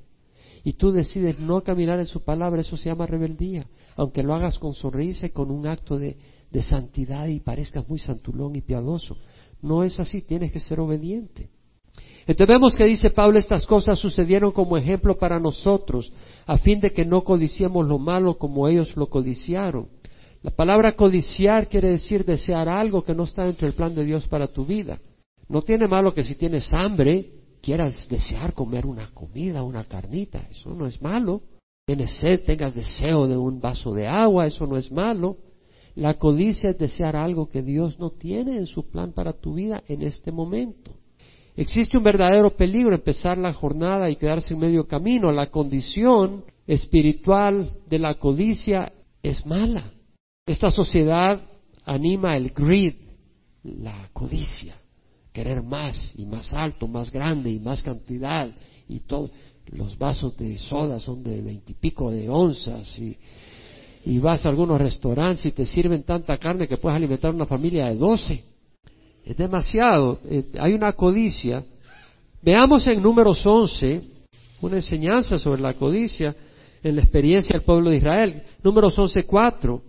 y 0.63 0.73
tú 0.73 0.91
decides 0.91 1.39
no 1.39 1.61
caminar 1.61 1.99
en 1.99 2.05
su 2.05 2.23
palabra, 2.23 2.61
eso 2.61 2.77
se 2.77 2.89
llama 2.89 3.05
rebeldía. 3.05 3.65
Aunque 3.95 4.23
lo 4.23 4.33
hagas 4.33 4.59
con 4.59 4.73
sonrisa 4.73 5.27
y 5.27 5.31
con 5.31 5.51
un 5.51 5.67
acto 5.67 5.97
de, 5.97 6.17
de 6.51 6.61
santidad 6.61 7.27
y 7.27 7.39
parezcas 7.39 7.87
muy 7.89 7.99
santulón 7.99 8.55
y 8.55 8.61
piadoso. 8.61 9.17
No 9.61 9.83
es 9.83 9.99
así, 9.99 10.21
tienes 10.21 10.51
que 10.51 10.59
ser 10.59 10.79
obediente. 10.79 11.49
Entonces 12.27 12.75
que 12.75 12.85
dice 12.85 13.09
Pablo, 13.09 13.39
estas 13.39 13.65
cosas 13.65 13.97
sucedieron 13.97 14.51
como 14.51 14.75
ejemplo 14.75 15.17
para 15.17 15.39
nosotros, 15.39 16.11
a 16.45 16.57
fin 16.57 16.81
de 16.81 16.91
que 16.91 17.05
no 17.05 17.23
codiciemos 17.23 17.87
lo 17.87 17.97
malo 17.99 18.37
como 18.37 18.67
ellos 18.67 18.97
lo 18.97 19.07
codiciaron. 19.07 19.87
La 20.43 20.51
palabra 20.51 20.95
codiciar 20.95 21.69
quiere 21.69 21.89
decir 21.89 22.25
desear 22.25 22.67
algo 22.67 23.03
que 23.03 23.15
no 23.15 23.23
está 23.23 23.45
dentro 23.45 23.65
del 23.65 23.75
plan 23.75 23.95
de 23.95 24.03
Dios 24.03 24.27
para 24.27 24.47
tu 24.47 24.65
vida. 24.65 24.99
No 25.47 25.61
tiene 25.61 25.87
malo 25.87 26.13
que 26.13 26.23
si 26.23 26.35
tienes 26.35 26.73
hambre 26.73 27.31
quieras 27.61 28.07
desear 28.09 28.53
comer 28.53 28.85
una 28.85 29.07
comida, 29.13 29.63
una 29.63 29.85
carnita, 29.85 30.45
eso 30.51 30.71
no 30.71 30.85
es 30.85 31.01
malo. 31.01 31.41
Tienes 31.85 32.11
sed, 32.19 32.43
tengas 32.43 32.75
deseo 32.75 33.27
de 33.27 33.37
un 33.37 33.61
vaso 33.61 33.93
de 33.93 34.05
agua, 34.05 34.45
eso 34.45 34.67
no 34.67 34.75
es 34.75 34.91
malo. 34.91 35.37
La 35.95 36.15
codicia 36.15 36.71
es 36.71 36.77
desear 36.77 37.15
algo 37.15 37.49
que 37.49 37.61
Dios 37.61 37.97
no 37.97 38.09
tiene 38.09 38.57
en 38.57 38.67
su 38.67 38.89
plan 38.89 39.13
para 39.13 39.31
tu 39.31 39.53
vida 39.53 39.81
en 39.87 40.01
este 40.01 40.33
momento. 40.33 40.96
Existe 41.57 41.97
un 41.97 42.03
verdadero 42.03 42.51
peligro 42.51 42.93
empezar 42.93 43.35
la 43.35 43.51
jornada 43.51 44.11
y 44.11 44.15
quedarse 44.15 44.53
en 44.53 44.59
medio 44.59 44.87
camino. 44.87 45.31
La 45.31 45.47
condición 45.47 46.45
espiritual 46.67 47.71
de 47.89 47.97
la 47.97 48.13
codicia 48.13 48.93
es 49.23 49.43
mala. 49.43 49.83
Esta 50.45 50.69
sociedad 50.69 51.41
anima 51.83 52.37
el 52.37 52.51
greed, 52.51 52.93
la 53.63 54.07
codicia, 54.13 54.75
querer 55.33 55.63
más 55.63 56.13
y 56.15 56.27
más 56.27 56.53
alto, 56.53 56.87
más 56.87 57.11
grande 57.11 57.49
y 57.49 57.59
más 57.59 57.81
cantidad 57.81 58.47
y 58.87 58.99
todo. 58.99 59.31
Los 59.65 59.97
vasos 59.97 60.37
de 60.37 60.59
soda 60.59 60.99
son 60.99 61.23
de 61.23 61.41
veintipico 61.41 62.11
de 62.11 62.29
onzas 62.29 62.99
y, 62.99 63.17
y 64.05 64.19
vas 64.19 64.45
a 64.45 64.49
algunos 64.49 64.79
restaurantes 64.79 65.47
y 65.47 65.51
te 65.53 65.65
sirven 65.65 66.03
tanta 66.03 66.37
carne 66.37 66.67
que 66.67 66.77
puedes 66.77 66.95
alimentar 66.95 67.33
una 67.33 67.47
familia 67.47 67.87
de 67.87 67.95
doce. 67.95 68.43
Es 69.27 69.35
demasiado. 69.35 70.19
Eh, 70.29 70.45
hay 70.57 70.73
una 70.73 70.93
codicia. 70.93 71.63
Veamos 72.41 72.87
en 72.87 73.01
números 73.01 73.45
once 73.45 74.01
una 74.61 74.77
enseñanza 74.77 75.37
sobre 75.37 75.61
la 75.61 75.73
codicia 75.73 76.33
en 76.81 76.95
la 76.95 77.01
experiencia 77.01 77.53
del 77.53 77.65
pueblo 77.65 77.89
de 77.89 77.97
Israel. 77.97 78.41
Números 78.63 78.97
once 78.97 79.23
cuatro. 79.25 79.81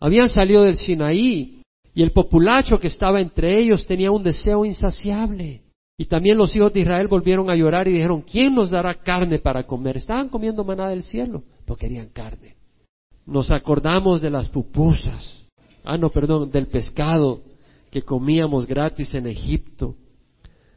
Habían 0.00 0.30
salido 0.30 0.62
del 0.62 0.76
Sinaí 0.76 1.60
y 1.94 2.02
el 2.02 2.12
populacho 2.12 2.80
que 2.80 2.86
estaba 2.86 3.20
entre 3.20 3.60
ellos 3.60 3.86
tenía 3.86 4.10
un 4.10 4.22
deseo 4.22 4.64
insaciable. 4.64 5.60
Y 5.98 6.06
también 6.06 6.38
los 6.38 6.56
hijos 6.56 6.72
de 6.72 6.80
Israel 6.80 7.06
volvieron 7.08 7.50
a 7.50 7.54
llorar 7.54 7.86
y 7.86 7.92
dijeron, 7.92 8.22
¿quién 8.22 8.54
nos 8.54 8.70
dará 8.70 8.94
carne 8.94 9.38
para 9.38 9.66
comer? 9.66 9.98
Estaban 9.98 10.30
comiendo 10.30 10.64
maná 10.64 10.88
del 10.88 11.02
cielo, 11.02 11.42
no 11.66 11.76
querían 11.76 12.08
carne. 12.08 12.56
Nos 13.26 13.50
acordamos 13.50 14.22
de 14.22 14.30
las 14.30 14.48
pupusas, 14.48 15.46
ah 15.84 15.98
no, 15.98 16.08
perdón, 16.08 16.50
del 16.50 16.68
pescado 16.68 17.42
que 17.90 18.02
comíamos 18.02 18.66
gratis 18.66 19.14
en 19.14 19.26
Egipto, 19.26 19.96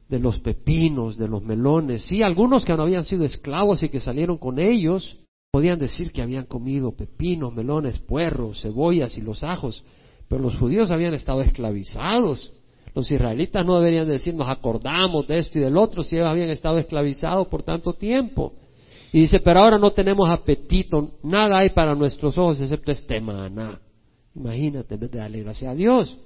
de 0.09 0.19
los 0.19 0.39
pepinos, 0.39 1.17
de 1.17 1.27
los 1.27 1.43
melones. 1.43 2.03
Sí, 2.03 2.21
algunos 2.21 2.65
que 2.65 2.75
no 2.75 2.83
habían 2.83 3.05
sido 3.05 3.23
esclavos 3.25 3.81
y 3.83 3.89
que 3.89 3.99
salieron 3.99 4.37
con 4.37 4.59
ellos 4.59 5.17
podían 5.51 5.77
decir 5.77 6.11
que 6.11 6.21
habían 6.21 6.45
comido 6.45 6.95
pepinos, 6.95 7.53
melones, 7.53 7.99
puerros, 7.99 8.61
cebollas 8.61 9.17
y 9.17 9.21
los 9.21 9.43
ajos, 9.43 9.83
pero 10.27 10.41
los 10.41 10.57
judíos 10.57 10.89
habían 10.89 11.13
estado 11.13 11.41
esclavizados. 11.41 12.51
Los 12.95 13.09
israelitas 13.11 13.65
no 13.65 13.77
deberían 13.77 14.07
decir 14.07 14.33
nos 14.33 14.49
acordamos 14.49 15.27
de 15.27 15.39
esto 15.39 15.59
y 15.59 15.61
del 15.61 15.77
otro 15.77 16.03
si 16.03 16.15
ellos 16.15 16.27
habían 16.27 16.49
estado 16.49 16.79
esclavizados 16.79 17.47
por 17.47 17.61
tanto 17.63 17.93
tiempo. 17.93 18.53
Y 19.11 19.21
dice, 19.21 19.39
pero 19.39 19.59
ahora 19.59 19.77
no 19.77 19.91
tenemos 19.91 20.27
apetito, 20.27 21.11
nada 21.21 21.59
hay 21.59 21.69
para 21.69 21.93
nuestros 21.93 22.35
ojos 22.35 22.59
excepto 22.59 22.91
este 22.91 23.21
maná. 23.21 23.79
Imagínate, 24.35 24.95
en 24.95 25.01
de 25.01 25.07
darle 25.07 25.43
gracias 25.43 25.71
a 25.71 25.75
Dios. 25.75 26.17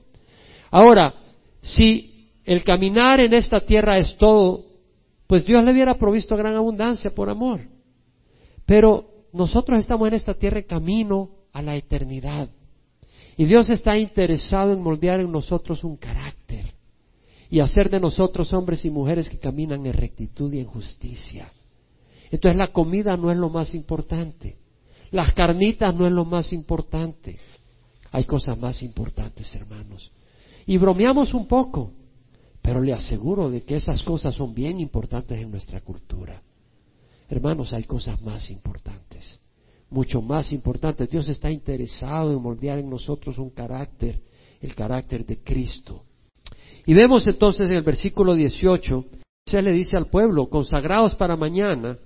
Ahora, 0.71 1.13
si 1.61 2.31
el 2.43 2.63
caminar 2.63 3.19
en 3.19 3.33
esta 3.33 3.59
tierra 3.59 3.97
es 3.97 4.17
todo, 4.17 4.65
pues 5.27 5.45
Dios 5.45 5.63
le 5.63 5.71
hubiera 5.71 5.95
provisto 5.95 6.37
gran 6.37 6.55
abundancia 6.55 7.11
por 7.13 7.29
amor. 7.29 7.61
Pero 8.65 9.05
nosotros 9.33 9.79
estamos 9.79 10.07
en 10.07 10.13
esta 10.13 10.33
tierra 10.33 10.59
en 10.59 10.65
camino 10.65 11.29
a 11.53 11.61
la 11.61 11.75
eternidad. 11.75 12.49
Y 13.35 13.45
Dios 13.45 13.69
está 13.69 13.97
interesado 13.97 14.73
en 14.73 14.81
moldear 14.81 15.19
en 15.19 15.31
nosotros 15.31 15.83
un 15.83 15.97
carácter 15.97 16.73
y 17.49 17.59
hacer 17.59 17.89
de 17.89 17.99
nosotros 17.99 18.51
hombres 18.53 18.83
y 18.83 18.89
mujeres 18.89 19.29
que 19.29 19.37
caminan 19.37 19.85
en 19.85 19.93
rectitud 19.93 20.51
y 20.53 20.59
en 20.59 20.65
justicia. 20.65 21.51
Entonces 22.31 22.57
la 22.57 22.69
comida 22.69 23.15
no 23.15 23.31
es 23.31 23.37
lo 23.37 23.49
más 23.49 23.73
importante. 23.73 24.57
Las 25.11 25.33
carnitas 25.33 25.93
no 25.95 26.05
es 26.05 26.11
lo 26.11 26.25
más 26.25 26.51
importante. 26.51 27.37
Hay 28.11 28.25
cosas 28.25 28.57
más 28.57 28.81
importantes, 28.83 29.53
hermanos. 29.55 30.11
Y 30.67 30.77
bromeamos 30.77 31.33
un 31.33 31.47
poco, 31.47 31.93
pero 32.61 32.81
le 32.81 32.93
aseguro 32.93 33.49
de 33.49 33.63
que 33.63 33.77
esas 33.77 34.03
cosas 34.03 34.35
son 34.35 34.53
bien 34.53 34.79
importantes 34.79 35.39
en 35.39 35.49
nuestra 35.49 35.79
cultura. 35.79 36.41
Hermanos, 37.29 37.71
hay 37.71 37.85
cosas 37.85 38.21
más 38.21 38.51
importantes, 38.51 39.39
mucho 39.89 40.21
más 40.21 40.51
importantes. 40.51 41.09
Dios 41.09 41.29
está 41.29 41.49
interesado 41.49 42.33
en 42.33 42.41
moldear 42.41 42.79
en 42.79 42.89
nosotros 42.89 43.37
un 43.37 43.49
carácter, 43.49 44.19
el 44.61 44.75
carácter 44.75 45.25
de 45.25 45.39
Cristo. 45.39 46.03
Y 46.85 46.93
vemos 46.93 47.25
entonces 47.27 47.69
en 47.69 47.77
el 47.77 47.83
versículo 47.83 48.33
18, 48.33 49.05
se 49.45 49.61
le 49.61 49.71
dice 49.71 49.95
al 49.95 50.07
pueblo, 50.07 50.49
consagrados 50.49 51.15
para 51.15 51.37
mañana, 51.37 51.97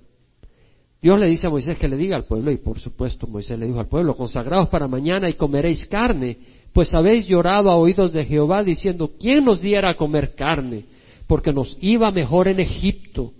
Dios 1.00 1.18
le 1.18 1.26
dice 1.26 1.48
a 1.48 1.50
Moisés 1.50 1.76
que 1.78 1.88
le 1.88 1.96
diga 1.96 2.14
al 2.14 2.26
pueblo, 2.26 2.52
y 2.52 2.58
por 2.58 2.78
supuesto 2.78 3.26
Moisés 3.26 3.58
le 3.58 3.66
dijo 3.66 3.80
al 3.80 3.88
pueblo, 3.88 4.14
consagrados 4.16 4.68
para 4.68 4.86
mañana 4.86 5.28
y 5.28 5.34
comeréis 5.34 5.84
carne, 5.88 6.38
pues 6.72 6.92
habéis 6.94 7.26
llorado 7.26 7.70
a 7.70 7.76
oídos 7.76 8.12
de 8.12 8.24
Jehová 8.24 8.62
diciendo, 8.62 9.10
¿quién 9.18 9.44
nos 9.44 9.60
diera 9.60 9.90
a 9.90 9.96
comer 9.96 10.34
carne? 10.34 10.84
Porque 11.26 11.52
nos 11.52 11.76
iba 11.80 12.10
mejor 12.10 12.48
en 12.48 12.60
Egipto. 12.60 13.32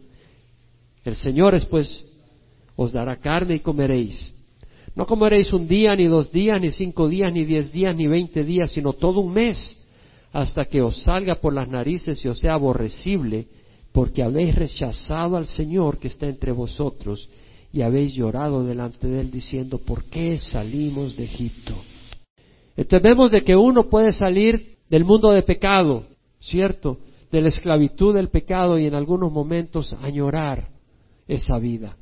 El 1.05 1.16
Señor 1.16 1.55
después 1.55 2.05
os 2.77 2.92
dará 2.92 3.16
carne 3.16 3.55
y 3.55 3.61
comeréis. 3.61 4.33
No 4.95 5.07
comeréis 5.07 5.53
un 5.53 5.66
día, 5.66 5.97
ni 5.97 6.07
dos 6.07 6.31
días, 6.31 6.61
ni 6.61 6.71
cinco 6.71 7.09
días, 7.09 7.33
ni 7.33 7.45
diez 7.45 7.73
días, 7.73 7.97
ni 7.97 8.07
veinte 8.07 8.45
días, 8.45 8.71
sino 8.73 8.92
todo 8.92 9.21
un 9.21 9.33
mes, 9.33 9.79
hasta 10.33 10.66
que 10.66 10.83
os 10.83 11.03
salga 11.03 11.37
por 11.37 11.55
las 11.55 11.68
narices 11.68 12.23
y 12.25 12.29
os 12.29 12.38
sea 12.38 12.55
aborrecible, 12.55 13.47
porque 13.92 14.23
habéis 14.23 14.55
rechazado 14.55 15.38
al 15.38 15.47
Señor 15.47 15.99
que 15.99 16.09
está 16.09 16.29
entre 16.29 16.53
vosotros, 16.53 17.29
y 17.73 17.81
habéis 17.81 18.12
llorado 18.12 18.64
delante 18.64 19.07
de 19.07 19.21
él 19.21 19.31
diciendo, 19.31 19.79
¿por 19.79 20.05
qué 20.05 20.37
salimos 20.38 21.16
de 21.16 21.25
Egipto? 21.25 21.75
Entonces 22.77 23.03
vemos 23.03 23.31
de 23.31 23.43
que 23.43 23.57
uno 23.57 23.89
puede 23.89 24.13
salir 24.13 24.79
del 24.89 25.05
mundo 25.05 25.31
de 25.31 25.43
pecado, 25.43 26.05
¿cierto? 26.41 26.99
De 27.31 27.41
la 27.41 27.49
esclavitud 27.49 28.15
del 28.15 28.29
pecado 28.29 28.79
y 28.79 28.87
en 28.87 28.95
algunos 28.95 29.31
momentos 29.31 29.95
añorar 30.03 30.69
esa 31.27 31.59
vida. 31.59 31.97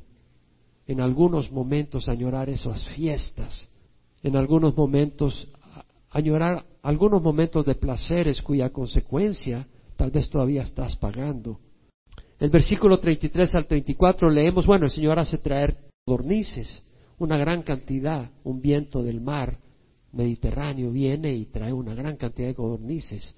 En 0.87 1.01
algunos 1.01 1.51
momentos 1.51 2.09
añorar 2.09 2.49
esas 2.49 2.87
fiestas. 2.89 3.69
En 4.23 4.35
algunos 4.35 4.75
momentos 4.75 5.47
añorar 6.09 6.65
algunos 6.83 7.21
momentos 7.21 7.65
de 7.65 7.75
placeres 7.75 8.41
cuya 8.41 8.69
consecuencia 8.69 9.65
tal 9.95 10.11
vez 10.11 10.29
todavía 10.29 10.63
estás 10.63 10.97
pagando. 10.97 11.59
El 12.39 12.49
versículo 12.49 12.99
33 12.99 13.55
al 13.55 13.67
34 13.67 14.29
leemos, 14.29 14.65
bueno, 14.65 14.85
el 14.85 14.91
Señor 14.91 15.19
hace 15.19 15.37
traer 15.37 15.77
codornices, 16.05 16.83
una 17.19 17.37
gran 17.37 17.61
cantidad, 17.61 18.31
un 18.43 18.61
viento 18.61 19.03
del 19.03 19.21
mar 19.21 19.57
Mediterráneo 20.13 20.91
viene 20.91 21.33
y 21.33 21.45
trae 21.45 21.73
una 21.73 21.93
gran 21.93 22.17
cantidad 22.17 22.49
de 22.49 22.55
codornices. 22.55 23.33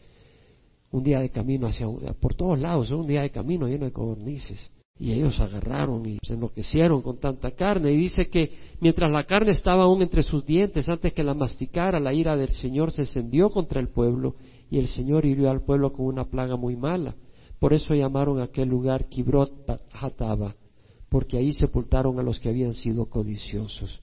Un 0.91 1.03
día 1.03 1.19
de 1.19 1.29
camino 1.29 1.67
hacia, 1.67 1.88
por 2.19 2.36
todos 2.36 2.59
lados, 2.59 2.91
un 2.91 3.07
día 3.07 3.23
de 3.23 3.31
camino 3.31 3.67
lleno 3.67 3.86
de 3.86 3.91
codornices. 3.91 4.71
Y 4.99 5.12
ellos 5.12 5.39
agarraron 5.39 6.05
y 6.05 6.19
se 6.21 6.36
enloquecieron 6.36 7.01
con 7.01 7.17
tanta 7.17 7.51
carne. 7.51 7.91
Y 7.91 7.97
dice 7.97 8.29
que 8.29 8.51
mientras 8.79 9.12
la 9.12 9.23
carne 9.23 9.51
estaba 9.51 9.83
aún 9.83 10.03
entre 10.03 10.21
sus 10.21 10.45
dientes, 10.45 10.88
antes 10.88 11.13
que 11.13 11.23
la 11.23 11.33
masticara, 11.33 11.99
la 11.99 12.13
ira 12.13 12.38
del 12.38 12.49
Señor 12.49 12.91
se 12.91 13.01
encendió 13.01 13.49
contra 13.49 13.79
el 13.79 13.89
pueblo 13.89 14.36
y 14.69 14.77
el 14.77 14.88
Señor 14.88 15.25
hirió 15.25 15.49
al 15.49 15.62
pueblo 15.62 15.93
con 15.93 16.05
una 16.05 16.25
plaga 16.25 16.55
muy 16.55 16.75
mala. 16.75 17.15
Por 17.59 17.73
eso 17.73 17.95
llamaron 17.95 18.39
a 18.39 18.43
aquel 18.43 18.69
lugar 18.69 19.07
Kibrot 19.07 19.51
Hataba, 19.91 20.55
porque 21.09 21.38
ahí 21.38 21.53
sepultaron 21.53 22.19
a 22.19 22.23
los 22.23 22.39
que 22.39 22.49
habían 22.49 22.73
sido 22.73 23.05
codiciosos. 23.05 24.01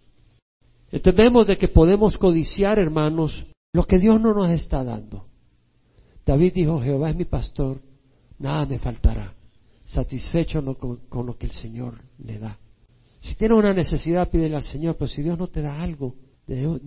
Entendemos 0.93 1.47
de 1.47 1.57
que 1.57 1.69
podemos 1.69 2.19
codiciar, 2.19 2.79
hermanos, 2.79 3.47
lo 3.73 3.85
que 3.85 3.99
Dios 3.99 4.21
no 4.21 4.35
nos 4.35 4.51
está 4.51 4.83
dando. 4.83 5.25
David 6.27 6.53
dijo, 6.55 6.81
Jehová 6.81 7.11
es 7.11 7.17
mi 7.17 7.25
pastor, 7.25 7.81
nada 8.39 8.67
me 8.67 8.79
faltará, 8.79 9.33
satisfecho 9.85 10.63
con, 11.09 11.27
lo 11.27 11.37
que 11.37 11.47
el 11.47 11.53
Señor 11.53 11.95
le 12.19 12.39
da. 12.39 12.59
Si 13.21 13.37
tiene 13.37 13.55
una 13.55 13.73
necesidad, 13.73 14.29
pídele 14.31 14.57
al 14.57 14.63
Señor, 14.63 14.97
pero 14.97 15.09
si 15.09 15.23
Dios 15.23 15.39
no 15.39 15.47
te 15.47 15.63
da 15.63 15.81
algo, 15.81 16.15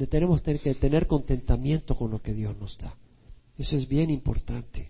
tenemos 0.09 0.41
que 0.41 0.75
tener 0.75 1.07
contentamiento 1.07 1.95
con 1.95 2.11
lo 2.11 2.21
que 2.21 2.33
Dios 2.33 2.55
nos 2.59 2.77
da. 2.77 2.93
Eso 3.57 3.77
es 3.77 3.87
bien 3.87 4.09
importante. 4.09 4.89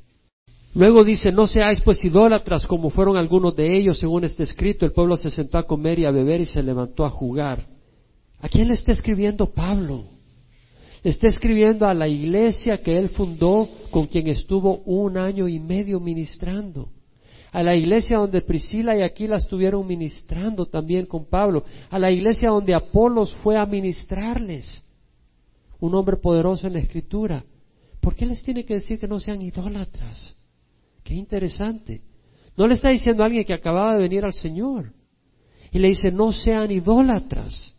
Luego 0.76 1.04
dice, 1.04 1.32
no 1.32 1.46
seáis 1.46 1.82
pues 1.82 2.04
idólatras 2.04 2.66
como 2.66 2.90
fueron 2.90 3.16
algunos 3.18 3.56
de 3.56 3.78
ellos, 3.78 4.00
según 4.00 4.24
está 4.24 4.42
escrito, 4.42 4.86
el 4.86 4.92
pueblo 4.92 5.18
se 5.18 5.30
sentó 5.30 5.60
a 5.60 5.68
comer 5.68 6.00
y 6.00 6.06
a 6.06 6.12
beber 6.12 6.42
y 6.42 6.46
se 6.48 6.64
levantó 6.64 7.06
a 7.06 7.12
jugar. 7.12 7.73
¿A 8.44 8.50
quién 8.50 8.68
le 8.68 8.74
está 8.74 8.92
escribiendo 8.92 9.54
Pablo? 9.54 10.04
Le 11.02 11.12
está 11.12 11.30
escribiendo 11.30 11.88
a 11.88 11.94
la 11.94 12.10
iglesia 12.10 12.78
que 12.84 12.98
él 12.98 13.08
fundó, 13.08 13.70
con 13.90 14.08
quien 14.08 14.28
estuvo 14.28 14.80
un 14.80 15.18
año 15.18 15.48
y 15.48 15.62
medio 15.62 16.02
ministrando. 16.02 16.90
A 17.54 17.64
la 17.64 17.74
iglesia 17.74 18.18
donde 18.18 18.42
Priscila 18.42 18.98
y 18.98 19.02
Aquila 19.02 19.38
estuvieron 19.38 19.88
ministrando 19.88 20.66
también 20.66 21.06
con 21.06 21.30
Pablo. 21.30 21.64
A 21.90 21.98
la 21.98 22.12
iglesia 22.12 22.50
donde 22.50 22.76
Apolos 22.76 23.34
fue 23.36 23.58
a 23.58 23.66
ministrarles. 23.66 24.84
Un 25.80 25.96
hombre 25.96 26.18
poderoso 26.18 26.68
en 26.68 26.74
la 26.74 26.80
escritura. 26.80 27.46
¿Por 28.02 28.14
qué 28.14 28.26
les 28.26 28.44
tiene 28.44 28.66
que 28.66 28.74
decir 28.74 29.00
que 29.00 29.08
no 29.08 29.22
sean 29.22 29.42
idólatras? 29.42 30.36
Qué 31.02 31.14
interesante. 31.14 32.02
No 32.58 32.68
le 32.68 32.74
está 32.74 32.90
diciendo 32.90 33.24
a 33.24 33.28
alguien 33.28 33.46
que 33.46 33.54
acababa 33.54 33.94
de 33.94 34.02
venir 34.02 34.26
al 34.26 34.34
Señor. 34.34 34.92
Y 35.72 35.80
le 35.80 35.88
dice, 35.88 36.12
no 36.12 36.34
sean 36.34 36.72
idólatras. 36.72 37.74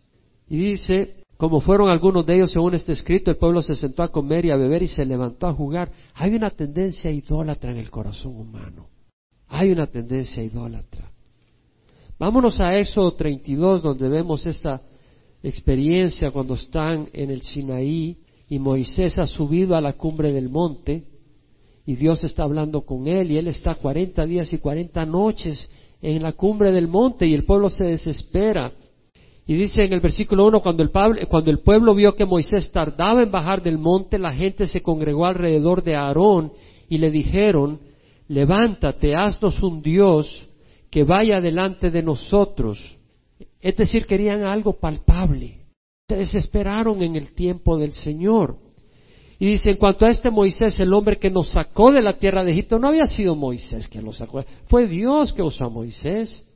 Y 0.48 0.58
dice, 0.58 1.24
como 1.36 1.60
fueron 1.60 1.88
algunos 1.88 2.24
de 2.26 2.36
ellos 2.36 2.52
según 2.52 2.74
este 2.74 2.92
escrito, 2.92 3.30
el 3.30 3.36
pueblo 3.36 3.62
se 3.62 3.74
sentó 3.74 4.02
a 4.02 4.12
comer 4.12 4.44
y 4.44 4.50
a 4.50 4.56
beber 4.56 4.82
y 4.82 4.88
se 4.88 5.04
levantó 5.04 5.46
a 5.46 5.52
jugar. 5.52 5.90
Hay 6.14 6.34
una 6.34 6.50
tendencia 6.50 7.10
idólatra 7.10 7.72
en 7.72 7.78
el 7.78 7.90
corazón 7.90 8.36
humano. 8.36 8.88
Hay 9.48 9.70
una 9.70 9.86
tendencia 9.86 10.42
idólatra. 10.42 11.10
Vámonos 12.18 12.60
a 12.60 12.76
Éxodo 12.76 13.12
32, 13.14 13.82
donde 13.82 14.08
vemos 14.08 14.46
esta 14.46 14.80
experiencia 15.42 16.30
cuando 16.30 16.54
están 16.54 17.08
en 17.12 17.30
el 17.30 17.42
Sinaí 17.42 18.18
y 18.48 18.58
Moisés 18.58 19.18
ha 19.18 19.26
subido 19.26 19.74
a 19.74 19.80
la 19.80 19.94
cumbre 19.94 20.32
del 20.32 20.48
monte 20.48 21.04
y 21.86 21.96
Dios 21.96 22.24
está 22.24 22.44
hablando 22.44 22.82
con 22.82 23.06
él 23.06 23.30
y 23.30 23.38
él 23.38 23.48
está 23.48 23.74
cuarenta 23.74 24.24
días 24.24 24.52
y 24.52 24.58
cuarenta 24.58 25.04
noches 25.04 25.68
en 26.00 26.22
la 26.22 26.32
cumbre 26.32 26.72
del 26.72 26.88
monte 26.88 27.26
y 27.26 27.34
el 27.34 27.44
pueblo 27.44 27.68
se 27.68 27.84
desespera 27.84 28.72
y 29.46 29.54
dice 29.54 29.84
en 29.84 29.92
el 29.92 30.00
versículo 30.00 30.46
1, 30.46 30.60
cuando 30.60 30.82
el, 30.82 30.90
cuando 31.28 31.50
el 31.50 31.58
pueblo 31.58 31.94
vio 31.94 32.14
que 32.14 32.24
Moisés 32.24 32.70
tardaba 32.72 33.22
en 33.22 33.30
bajar 33.30 33.62
del 33.62 33.76
monte, 33.76 34.18
la 34.18 34.32
gente 34.32 34.66
se 34.66 34.80
congregó 34.80 35.26
alrededor 35.26 35.82
de 35.82 35.96
Aarón 35.96 36.52
y 36.88 36.96
le 36.96 37.10
dijeron, 37.10 37.78
levántate, 38.28 39.14
haznos 39.14 39.62
un 39.62 39.82
Dios 39.82 40.48
que 40.90 41.04
vaya 41.04 41.42
delante 41.42 41.90
de 41.90 42.02
nosotros. 42.02 42.96
Es 43.60 43.76
decir, 43.76 44.06
querían 44.06 44.44
algo 44.44 44.74
palpable. 44.74 45.60
Se 46.08 46.16
desesperaron 46.16 47.02
en 47.02 47.16
el 47.16 47.34
tiempo 47.34 47.76
del 47.76 47.92
Señor. 47.92 48.56
Y 49.38 49.46
dice, 49.46 49.72
en 49.72 49.76
cuanto 49.76 50.06
a 50.06 50.10
este 50.10 50.30
Moisés, 50.30 50.78
el 50.80 50.94
hombre 50.94 51.18
que 51.18 51.30
nos 51.30 51.50
sacó 51.50 51.92
de 51.92 52.00
la 52.00 52.16
tierra 52.16 52.44
de 52.44 52.52
Egipto, 52.52 52.78
no 52.78 52.88
había 52.88 53.04
sido 53.04 53.34
Moisés 53.34 53.88
que 53.88 54.00
lo 54.00 54.12
sacó, 54.12 54.42
fue 54.68 54.86
Dios 54.86 55.34
que 55.34 55.42
usó 55.42 55.64
a 55.64 55.68
Moisés. 55.68 56.46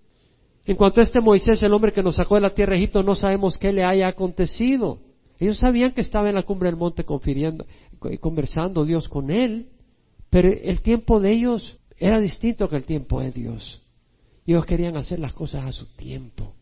En 0.69 0.77
cuanto 0.77 1.01
a 1.01 1.03
este 1.03 1.23
Moisés, 1.23 1.63
el 1.63 1.73
hombre 1.73 1.93
que 1.93 2.03
nos 2.03 2.17
sacó 2.17 2.35
de 2.35 2.43
la 2.43 2.53
tierra 2.53 2.73
de 2.73 2.81
Egipto, 2.81 3.03
no 3.03 3.15
sabemos 3.15 3.57
qué 3.57 3.73
le 3.73 3.85
haya 3.85 4.07
acontecido. 4.07 4.99
Ellos 5.39 5.57
sabían 5.57 5.93
que 5.93 6.03
estaba 6.03 6.29
en 6.29 6.35
la 6.35 6.43
cumbre 6.43 6.69
del 6.69 6.77
monte 6.77 7.07
conversando 8.21 8.85
Dios 8.85 9.09
con 9.09 9.31
él, 9.31 9.71
pero 10.29 10.51
el 10.51 10.83
tiempo 10.83 11.21
de 11.21 11.33
ellos 11.33 11.79
Era 11.97 12.21
distinto 12.21 12.69
que 12.69 12.77
el 12.77 12.85
tiempo 12.85 13.19
de 13.21 13.33
Dios. 13.33 13.83
Ellos 14.47 14.67
querían 14.67 14.97
hacer 14.99 15.19
las 15.19 15.33
cosas 15.33 15.65
a 15.65 15.73
su 15.73 15.87
tiempo, 15.97 16.53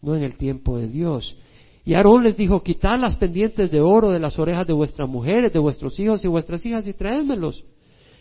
no 0.00 0.16
en 0.16 0.22
el 0.22 0.38
tiempo 0.38 0.78
de 0.78 0.88
Dios. 0.88 1.36
Y 1.84 1.92
Aarón 1.92 2.24
les 2.24 2.38
dijo, 2.38 2.62
quitad 2.62 2.98
las 2.98 3.16
pendientes 3.16 3.70
de 3.70 3.82
oro 3.82 4.12
de 4.12 4.18
las 4.18 4.38
orejas 4.38 4.66
de 4.66 4.72
vuestras 4.72 5.08
mujeres, 5.08 5.52
de 5.52 5.58
vuestros 5.58 6.00
hijos 6.00 6.24
y 6.24 6.28
vuestras 6.28 6.64
hijas 6.64 6.88
y 6.88 6.94
traédmelos. 6.94 7.64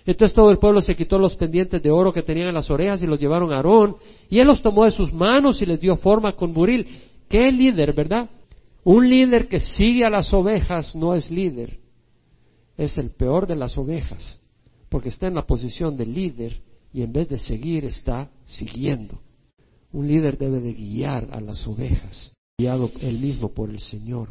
Entonces 0.06 0.36
todo 0.36 0.52
el 0.52 0.60
pueblo 0.60 0.82
se 0.82 0.96
quitó 0.96 1.18
los 1.18 1.36
pendientes 1.36 1.82
de 1.82 1.90
oro 1.90 2.14
que 2.14 2.22
tenían 2.22 2.50
en 2.50 2.54
las 2.54 2.70
orejas 2.70 3.02
y 3.02 3.08
los 3.08 3.20
llevaron 3.20 3.52
a 3.52 3.58
Aarón. 3.58 3.96
Y 4.30 4.40
él 4.40 4.48
los 4.48 4.62
tomó 4.62 4.86
de 4.86 4.92
sus 4.92 5.12
manos 5.12 5.62
y 5.62 5.66
les 5.66 5.80
dio 5.80 5.98
forma 5.98 6.34
con 6.34 6.54
buril. 6.54 6.88
¿Qué 7.28 7.52
líder, 7.52 7.94
verdad? 7.94 8.30
Un 8.84 9.10
líder 9.10 9.48
que 9.48 9.60
sigue 9.60 10.06
a 10.06 10.12
las 10.12 10.32
ovejas 10.32 10.96
no 10.96 11.16
es 11.16 11.32
líder. 11.32 11.80
Es 12.78 12.98
el 13.00 13.12
peor 13.12 13.48
de 13.48 13.56
las 13.56 13.76
ovejas. 13.78 14.40
Porque 14.90 15.10
está 15.10 15.28
en 15.28 15.36
la 15.36 15.48
posición 15.48 15.98
de 15.98 16.06
líder 16.06 16.62
y 16.94 17.02
en 17.02 17.12
vez 17.12 17.28
de 17.28 17.40
seguir 17.40 17.84
está 17.86 18.30
siguiendo. 18.46 19.20
Un 19.92 20.08
líder 20.08 20.38
debe 20.38 20.60
de 20.60 20.74
guiar 20.74 21.30
a 21.32 21.42
las 21.42 21.66
ovejas, 21.66 22.32
guiado 22.58 22.92
él 23.02 23.20
mismo 23.20 23.50
por 23.50 23.70
el 23.70 23.80
Señor. 23.80 24.30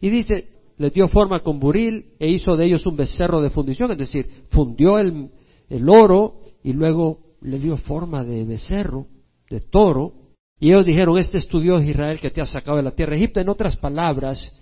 Y 0.00 0.10
dice, 0.10 0.48
les 0.78 0.92
dio 0.92 1.08
forma 1.08 1.40
con 1.40 1.58
buril 1.58 2.12
e 2.18 2.28
hizo 2.28 2.56
de 2.56 2.66
ellos 2.66 2.86
un 2.86 2.96
becerro 2.96 3.40
de 3.40 3.50
fundición, 3.50 3.92
es 3.92 3.98
decir, 3.98 4.26
fundió 4.50 4.98
el, 4.98 5.30
el 5.68 5.88
oro 5.88 6.40
y 6.62 6.72
luego 6.72 7.20
le 7.40 7.58
dio 7.58 7.76
forma 7.76 8.24
de 8.24 8.44
becerro, 8.44 9.06
de 9.48 9.60
toro, 9.60 10.12
y 10.58 10.68
ellos 10.68 10.86
dijeron, 10.86 11.18
este 11.18 11.38
es 11.38 11.48
tu 11.48 11.60
Dios 11.60 11.84
Israel 11.84 12.18
que 12.18 12.30
te 12.30 12.40
ha 12.40 12.46
sacado 12.46 12.78
de 12.78 12.82
la 12.82 12.92
tierra 12.92 13.12
de 13.12 13.18
Egipto. 13.18 13.40
En 13.40 13.48
otras 13.48 13.76
palabras, 13.76 14.52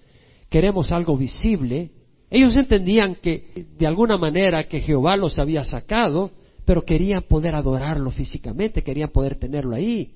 queremos 0.50 0.90
algo 0.90 1.16
visible. 1.16 1.90
Ellos 2.30 2.56
entendían 2.56 3.16
que 3.16 3.68
de 3.78 3.86
alguna 3.86 4.16
manera 4.16 4.64
que 4.64 4.80
Jehová 4.80 5.16
los 5.16 5.38
había 5.38 5.62
sacado, 5.62 6.32
pero 6.64 6.82
querían 6.82 7.22
poder 7.22 7.54
adorarlo 7.54 8.10
físicamente, 8.10 8.82
querían 8.82 9.10
poder 9.10 9.36
tenerlo 9.36 9.76
ahí, 9.76 10.14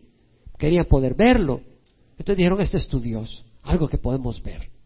querían 0.58 0.86
poder 0.86 1.14
verlo. 1.14 1.60
Entonces 2.12 2.36
dijeron, 2.38 2.60
este 2.60 2.78
es 2.78 2.88
tu 2.88 2.98
Dios, 2.98 3.44
algo 3.62 3.88
que 3.88 3.98
podemos 3.98 4.42
ver. 4.42 4.77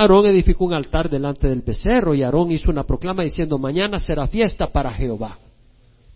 Aarón 0.00 0.24
edificó 0.24 0.64
un 0.64 0.72
altar 0.72 1.10
delante 1.10 1.46
del 1.46 1.60
becerro 1.60 2.14
y 2.14 2.22
Aarón 2.22 2.50
hizo 2.50 2.70
una 2.70 2.84
proclama 2.84 3.22
diciendo, 3.22 3.58
mañana 3.58 4.00
será 4.00 4.26
fiesta 4.26 4.68
para 4.68 4.90
Jehová. 4.90 5.38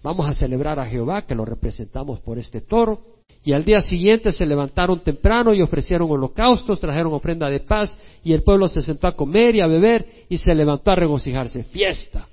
Vamos 0.03 0.26
a 0.26 0.32
celebrar 0.32 0.80
a 0.80 0.87
Jehová, 0.87 1.26
que 1.26 1.35
lo 1.35 1.45
representamos 1.45 2.18
por 2.20 2.39
este 2.39 2.62
toro. 2.62 3.01
Y 3.45 3.53
al 3.53 3.62
día 3.62 3.80
siguiente 3.80 4.32
se 4.32 4.47
levantaron 4.47 5.01
temprano 5.01 5.53
y 5.53 5.61
ofrecieron 5.61 6.11
holocaustos, 6.11 6.80
trajeron 6.80 7.12
ofrenda 7.12 7.51
de 7.51 7.61
paz, 7.61 7.95
y 8.22 8.32
el 8.32 8.43
pueblo 8.43 8.68
se 8.68 8.80
sentó 8.80 9.07
a 9.07 9.14
comer 9.14 9.55
y 9.55 9.61
a 9.61 9.66
beber, 9.66 10.07
y 10.30 10.39
se 10.39 10.55
levantó 10.55 10.91
a 10.91 10.97
regocijarse. 10.97 11.64
Fiesta. 11.64 12.26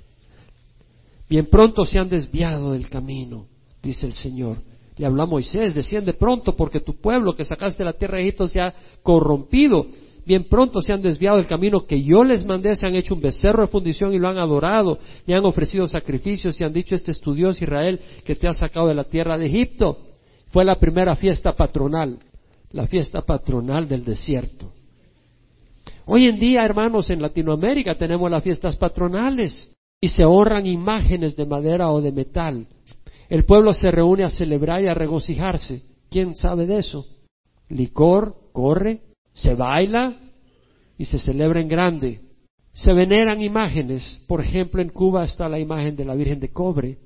Bien 1.30 1.48
pronto 1.48 1.86
se 1.86 2.00
han 2.00 2.08
desviado 2.08 2.72
del 2.72 2.88
camino, 2.88 3.46
dice 3.84 4.08
el 4.08 4.14
Señor. 4.14 4.56
Le 4.98 5.06
habló 5.06 5.24
a 5.24 5.26
Moisés, 5.26 5.76
desciende 5.76 6.14
pronto, 6.14 6.56
porque 6.56 6.80
tu 6.80 6.96
pueblo 6.96 7.36
que 7.36 7.44
sacaste 7.44 7.84
de 7.84 7.90
la 7.90 7.98
tierra 7.98 8.18
de 8.18 8.24
Egipto 8.24 8.48
se 8.48 8.62
ha 8.62 8.74
corrompido 9.04 9.86
bien 10.32 10.46
pronto 10.46 10.82
se 10.82 10.94
han 10.94 11.02
desviado 11.02 11.36
del 11.36 11.46
camino 11.46 11.86
que 11.86 12.02
yo 12.02 12.24
les 12.24 12.46
mandé, 12.46 12.78
se 12.78 12.88
han 12.88 12.96
hecho 12.96 13.16
un 13.16 13.20
becerro 13.20 13.64
de 13.64 13.68
fundición 13.68 14.14
y 14.14 14.18
lo 14.18 14.30
han 14.30 14.38
adorado, 14.38 14.98
y 15.28 15.34
han 15.34 15.44
ofrecido 15.44 15.88
sacrificios 15.88 16.56
y 16.58 16.64
han 16.64 16.72
dicho, 16.72 16.96
este 16.96 17.12
es 17.12 17.20
tu 17.20 17.34
Dios 17.34 17.62
Israel 17.62 18.00
que 18.24 18.38
te 18.38 18.48
ha 18.48 18.54
sacado 18.54 18.88
de 18.88 18.96
la 18.96 19.04
tierra 19.04 19.38
de 19.38 19.48
Egipto. 19.48 19.98
Fue 20.48 20.64
la 20.64 20.80
primera 20.80 21.18
fiesta 21.18 21.52
patronal, 21.52 22.18
la 22.72 22.88
fiesta 22.88 23.24
patronal 23.24 23.90
del 23.90 24.06
desierto. 24.06 24.72
Hoy 26.06 26.28
en 26.28 26.40
día, 26.40 26.64
hermanos, 26.64 27.10
en 27.10 27.22
Latinoamérica 27.22 27.96
tenemos 27.96 28.32
las 28.32 28.42
fiestas 28.42 28.78
patronales 28.78 29.76
y 30.00 30.08
se 30.08 30.24
honran 30.24 30.66
imágenes 30.66 31.36
de 31.36 31.46
madera 31.46 31.92
o 31.92 32.00
de 32.00 32.14
metal. 32.14 32.68
El 33.28 33.44
pueblo 33.44 33.74
se 33.74 33.92
reúne 33.92 34.24
a 34.24 34.30
celebrar 34.30 34.82
y 34.82 34.88
a 34.88 34.94
regocijarse. 34.94 35.82
¿Quién 36.10 36.36
sabe 36.36 36.68
de 36.68 36.78
eso? 36.78 37.06
Licor, 37.68 38.36
corre, 38.54 39.11
se 39.34 39.56
baila 39.56 40.18
y 40.98 41.06
se 41.06 41.20
celebra 41.20 41.60
en 41.60 41.68
grande. 41.68 42.22
Se 42.74 42.94
veneran 42.94 43.42
imágenes. 43.42 44.20
Por 44.28 44.42
ejemplo, 44.42 44.82
en 44.82 44.90
Cuba 44.90 45.24
está 45.24 45.50
la 45.50 45.60
imagen 45.60 45.96
de 45.96 46.06
la 46.06 46.16
Virgen 46.16 46.40
de 46.40 46.52
Cobre. 46.52 46.98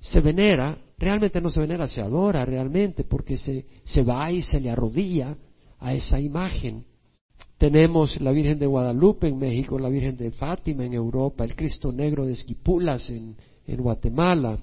Se 0.00 0.20
venera, 0.20 0.78
realmente 0.98 1.40
no 1.40 1.50
se 1.50 1.60
venera, 1.60 1.86
se 1.86 2.00
adora 2.00 2.44
realmente 2.44 3.04
porque 3.04 3.36
se, 3.38 3.66
se 3.84 4.02
va 4.02 4.32
y 4.32 4.42
se 4.42 4.60
le 4.60 4.70
arrodilla 4.70 5.36
a 5.78 5.94
esa 5.94 6.18
imagen. 6.20 6.84
Tenemos 7.56 8.20
la 8.20 8.32
Virgen 8.32 8.58
de 8.58 8.66
Guadalupe 8.66 9.28
en 9.28 9.38
México, 9.38 9.78
la 9.78 9.88
Virgen 9.88 10.16
de 10.16 10.32
Fátima 10.32 10.84
en 10.84 10.94
Europa, 10.94 11.44
el 11.44 11.54
Cristo 11.54 11.92
Negro 11.92 12.26
de 12.26 12.32
Esquipulas 12.32 13.08
en, 13.10 13.36
en 13.66 13.80
Guatemala. 13.80 14.58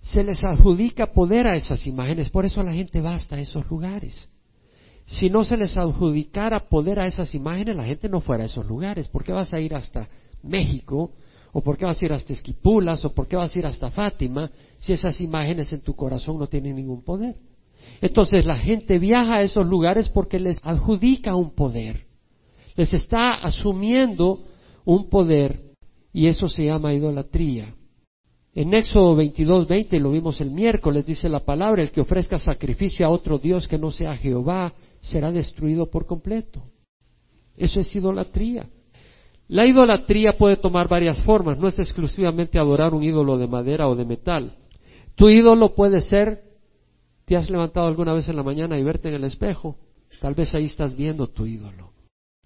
Se 0.00 0.24
les 0.24 0.42
adjudica 0.42 1.12
poder 1.12 1.46
a 1.46 1.54
esas 1.54 1.86
imágenes, 1.86 2.30
por 2.30 2.46
eso 2.46 2.62
la 2.62 2.72
gente 2.72 3.02
va 3.02 3.14
hasta 3.14 3.38
esos 3.38 3.68
lugares 3.70 4.28
si 5.12 5.28
no 5.28 5.44
se 5.44 5.58
les 5.58 5.76
adjudicara 5.76 6.68
poder 6.70 6.98
a 6.98 7.06
esas 7.06 7.34
imágenes, 7.34 7.76
la 7.76 7.84
gente 7.84 8.08
no 8.08 8.20
fuera 8.22 8.44
a 8.44 8.46
esos 8.46 8.66
lugares. 8.66 9.08
¿Por 9.08 9.22
qué 9.22 9.32
vas 9.32 9.52
a 9.52 9.60
ir 9.60 9.74
hasta 9.74 10.08
México? 10.42 11.10
¿O 11.52 11.60
por 11.60 11.76
qué 11.76 11.84
vas 11.84 12.00
a 12.00 12.04
ir 12.06 12.14
hasta 12.14 12.32
Esquipulas? 12.32 13.04
¿O 13.04 13.12
por 13.12 13.28
qué 13.28 13.36
vas 13.36 13.54
a 13.54 13.58
ir 13.58 13.66
hasta 13.66 13.90
Fátima? 13.90 14.50
Si 14.78 14.94
esas 14.94 15.20
imágenes 15.20 15.70
en 15.74 15.82
tu 15.82 15.94
corazón 15.94 16.38
no 16.38 16.46
tienen 16.46 16.76
ningún 16.76 17.02
poder. 17.02 17.36
Entonces 18.00 18.46
la 18.46 18.56
gente 18.56 18.98
viaja 18.98 19.36
a 19.36 19.42
esos 19.42 19.66
lugares 19.66 20.08
porque 20.08 20.38
les 20.38 20.58
adjudica 20.64 21.34
un 21.34 21.50
poder. 21.50 22.06
Les 22.74 22.94
está 22.94 23.34
asumiendo 23.34 24.44
un 24.86 25.10
poder 25.10 25.60
y 26.10 26.26
eso 26.26 26.48
se 26.48 26.64
llama 26.64 26.94
idolatría. 26.94 27.74
En 28.54 28.72
Éxodo 28.72 29.16
22, 29.16 29.68
20, 29.68 30.00
lo 30.00 30.10
vimos 30.10 30.40
el 30.40 30.50
miércoles, 30.50 31.04
dice 31.04 31.28
la 31.28 31.40
palabra, 31.40 31.82
el 31.82 31.90
que 31.90 32.00
ofrezca 32.00 32.38
sacrificio 32.38 33.04
a 33.04 33.10
otro 33.10 33.38
Dios 33.38 33.68
que 33.68 33.78
no 33.78 33.90
sea 33.90 34.16
Jehová, 34.16 34.72
será 35.02 35.30
destruido 35.30 35.90
por 35.90 36.06
completo. 36.06 36.62
Eso 37.54 37.80
es 37.80 37.94
idolatría. 37.94 38.66
La 39.48 39.66
idolatría 39.66 40.38
puede 40.38 40.56
tomar 40.56 40.88
varias 40.88 41.20
formas, 41.22 41.58
no 41.58 41.68
es 41.68 41.78
exclusivamente 41.78 42.58
adorar 42.58 42.94
un 42.94 43.02
ídolo 43.02 43.36
de 43.36 43.46
madera 43.46 43.88
o 43.88 43.94
de 43.94 44.06
metal. 44.06 44.56
Tu 45.14 45.28
ídolo 45.28 45.74
puede 45.74 46.00
ser, 46.00 46.42
te 47.26 47.36
has 47.36 47.50
levantado 47.50 47.86
alguna 47.86 48.14
vez 48.14 48.28
en 48.28 48.36
la 48.36 48.42
mañana 48.42 48.78
y 48.78 48.82
verte 48.82 49.08
en 49.08 49.16
el 49.16 49.24
espejo, 49.24 49.76
tal 50.22 50.34
vez 50.34 50.54
ahí 50.54 50.64
estás 50.64 50.96
viendo 50.96 51.26
tu 51.26 51.44
ídolo. 51.44 51.92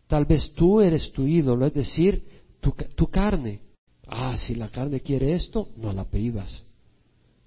Tal 0.09 0.25
vez 0.25 0.53
tú 0.53 0.81
eres 0.81 1.13
tu 1.13 1.27
ídolo, 1.27 1.67
es 1.67 1.75
decir, 1.75 2.25
tu, 2.61 3.07
carne. 3.09 3.61
Ah, 4.07 4.37
si 4.37 4.55
la 4.55 4.69
carne 4.69 5.01
quiere 5.01 5.33
esto, 5.33 5.69
no 5.77 5.93
la 5.93 6.05
privas. 6.05 6.65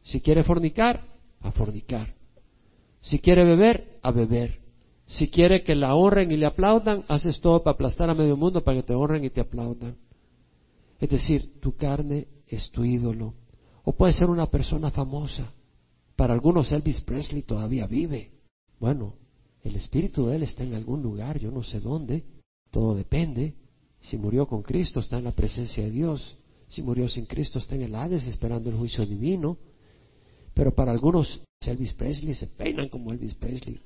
Si 0.03 0.21
quiere 0.21 0.43
fornicar, 0.43 1.01
a 1.41 1.51
fornicar. 1.51 2.13
Si 3.01 3.19
quiere 3.19 3.43
beber, 3.43 3.99
a 4.01 4.11
beber. 4.11 4.58
Si 5.09 5.27
quiere 5.27 5.63
que 5.63 5.73
la 5.73 5.95
honren 5.95 6.31
y 6.31 6.37
le 6.37 6.45
aplaudan, 6.45 7.03
haces 7.07 7.41
todo 7.41 7.63
para 7.63 7.73
aplastar 7.73 8.11
a 8.11 8.13
medio 8.13 8.37
mundo 8.37 8.63
para 8.63 8.77
que 8.77 8.83
te 8.83 8.93
honren 8.93 9.23
y 9.23 9.31
te 9.31 9.41
aplaudan. 9.41 9.97
Es 10.99 11.09
decir, 11.09 11.59
tu 11.59 11.75
carne 11.75 12.27
es 12.45 12.69
tu 12.69 12.85
ídolo. 12.85 13.33
O 13.83 13.93
puede 13.93 14.13
ser 14.13 14.29
una 14.29 14.45
persona 14.45 14.91
famosa. 14.91 15.51
Para 16.15 16.33
algunos 16.33 16.71
Elvis 16.71 17.01
Presley 17.01 17.41
todavía 17.41 17.87
vive. 17.87 18.29
Bueno, 18.79 19.15
el 19.63 19.75
espíritu 19.77 20.27
de 20.27 20.35
él 20.35 20.43
está 20.43 20.63
en 20.63 20.75
algún 20.75 21.01
lugar, 21.01 21.39
yo 21.39 21.49
no 21.49 21.63
sé 21.63 21.79
dónde. 21.79 22.23
Todo 22.69 22.93
depende. 22.93 23.55
Si 24.01 24.15
murió 24.15 24.47
con 24.47 24.61
Cristo, 24.61 24.99
está 24.99 25.17
en 25.17 25.23
la 25.23 25.31
presencia 25.31 25.83
de 25.83 25.89
Dios. 25.89 26.37
Si 26.67 26.83
murió 26.83 27.09
sin 27.09 27.25
Cristo, 27.25 27.57
está 27.57 27.73
en 27.73 27.81
el 27.81 27.95
Hades 27.95 28.27
esperando 28.27 28.69
el 28.69 28.77
juicio 28.77 29.03
divino. 29.07 29.57
Pero 30.53 30.75
para 30.75 30.91
algunos 30.91 31.41
Elvis 31.65 31.93
Presley 31.93 32.35
se 32.35 32.45
peinan 32.45 32.89
como 32.89 33.11
Elvis 33.11 33.33
Presley 33.33 33.79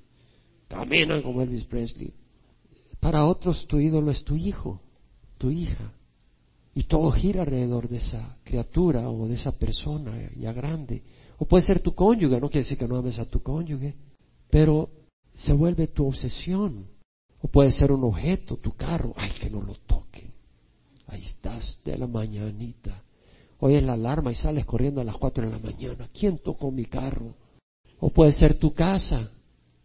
caminan 0.73 1.21
como 1.21 1.41
Elvis 1.41 1.65
Presley. 1.65 2.13
Para 2.99 3.25
otros 3.25 3.67
tu 3.67 3.79
ídolo 3.79 4.11
es 4.11 4.23
tu 4.23 4.35
hijo, 4.35 4.81
tu 5.37 5.51
hija. 5.51 5.93
Y 6.75 6.83
todo 6.83 7.11
gira 7.11 7.41
alrededor 7.41 7.87
de 7.87 7.97
esa 7.97 8.37
criatura 8.43 9.09
o 9.09 9.27
de 9.27 9.35
esa 9.35 9.51
persona 9.51 10.31
ya 10.35 10.51
grande. 10.53 11.03
O 11.37 11.45
puede 11.45 11.63
ser 11.63 11.81
tu 11.81 11.93
cónyuge, 11.93 12.39
no 12.39 12.49
quiere 12.49 12.63
decir 12.63 12.77
que 12.77 12.87
no 12.87 12.95
ames 12.95 13.19
a 13.19 13.25
tu 13.25 13.41
cónyuge, 13.41 13.95
pero 14.49 14.89
se 15.35 15.53
vuelve 15.53 15.87
tu 15.87 16.07
obsesión. 16.07 16.87
O 17.41 17.47
puede 17.47 17.71
ser 17.71 17.91
un 17.91 18.03
objeto, 18.05 18.57
tu 18.57 18.71
carro, 18.71 19.13
ay, 19.17 19.31
que 19.39 19.49
no 19.49 19.61
lo 19.61 19.75
toque. 19.85 20.31
Ahí 21.07 21.23
estás 21.23 21.79
de 21.83 21.97
la 21.97 22.07
mañanita. 22.07 23.03
Oyes 23.59 23.83
la 23.83 23.93
alarma 23.93 24.31
y 24.31 24.35
sales 24.35 24.65
corriendo 24.65 25.01
a 25.01 25.03
las 25.03 25.17
cuatro 25.17 25.45
de 25.45 25.51
la 25.51 25.59
mañana. 25.59 26.09
¿Quién 26.17 26.39
tocó 26.39 26.71
mi 26.71 26.85
carro? 26.85 27.35
O 27.99 28.09
puede 28.09 28.31
ser 28.31 28.55
tu 28.55 28.73
casa, 28.73 29.31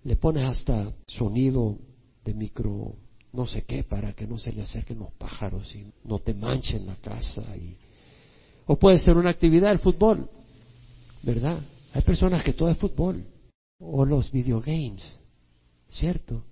le 0.05 0.17
pones 0.17 0.45
hasta 0.45 0.93
sonido 1.07 1.79
de 2.25 2.35
micro 2.35 2.95
no 3.33 3.47
sé 3.47 3.63
qué 3.63 3.85
para 3.85 4.13
que 4.13 4.27
no 4.27 4.39
se 4.39 4.53
le 4.53 4.63
acerquen 4.63 4.99
los 4.99 5.13
pájaros 5.13 5.75
y 5.75 5.93
no 6.05 6.19
te 6.19 6.35
manchen 6.35 6.87
la 6.87 6.97
casa 6.97 7.57
y 7.57 7.77
o 8.67 8.77
puede 8.77 8.99
ser 8.99 9.17
una 9.17 9.31
actividad 9.31 9.73
el 9.73 9.79
fútbol 9.79 10.29
verdad 11.23 11.61
hay 11.93 12.03
personas 12.03 12.43
que 12.43 12.53
todo 12.53 12.71
es 12.71 12.79
fútbol 12.79 13.25
o 13.81 14.05
los 14.05 14.31
videogames 14.31 15.19
cierto 15.89 16.43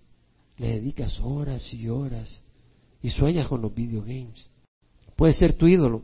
le 0.58 0.68
dedicas 0.68 1.20
horas 1.20 1.72
y 1.72 1.88
horas 1.88 2.42
y 3.02 3.10
sueñas 3.10 3.48
con 3.48 3.62
los 3.62 3.74
videogames. 3.74 4.48
Puede 5.14 5.32
ser 5.32 5.54
tu 5.54 5.66
ídolo. 5.66 6.02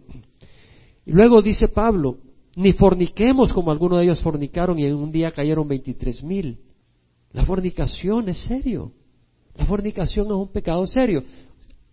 Y 1.04 1.12
luego 1.12 1.42
dice 1.42 1.68
Pablo 1.68 2.18
Ni 2.54 2.72
forniquemos 2.74 3.52
como 3.52 3.70
algunos 3.72 3.98
de 3.98 4.04
ellos 4.04 4.20
fornicaron 4.20 4.78
y 4.78 4.84
en 4.84 4.94
un 4.94 5.10
día 5.10 5.32
cayeron 5.32 5.66
veintitrés 5.66 6.22
mil. 6.22 6.58
La 7.32 7.44
fornicación 7.44 8.28
es 8.28 8.38
serio. 8.38 8.92
La 9.54 9.66
fornicación 9.66 10.26
es 10.26 10.32
un 10.32 10.48
pecado 10.48 10.86
serio. 10.86 11.24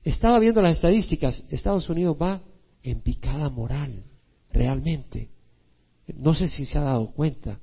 Estaba 0.03 0.39
viendo 0.39 0.61
las 0.61 0.75
estadísticas. 0.75 1.43
Estados 1.49 1.89
Unidos 1.89 2.17
va 2.21 2.41
en 2.83 3.01
picada 3.01 3.49
moral, 3.49 4.03
realmente. 4.51 5.29
No 6.15 6.33
sé 6.33 6.47
si 6.47 6.65
se 6.65 6.77
ha 6.77 6.81
dado 6.81 7.11
cuenta, 7.11 7.59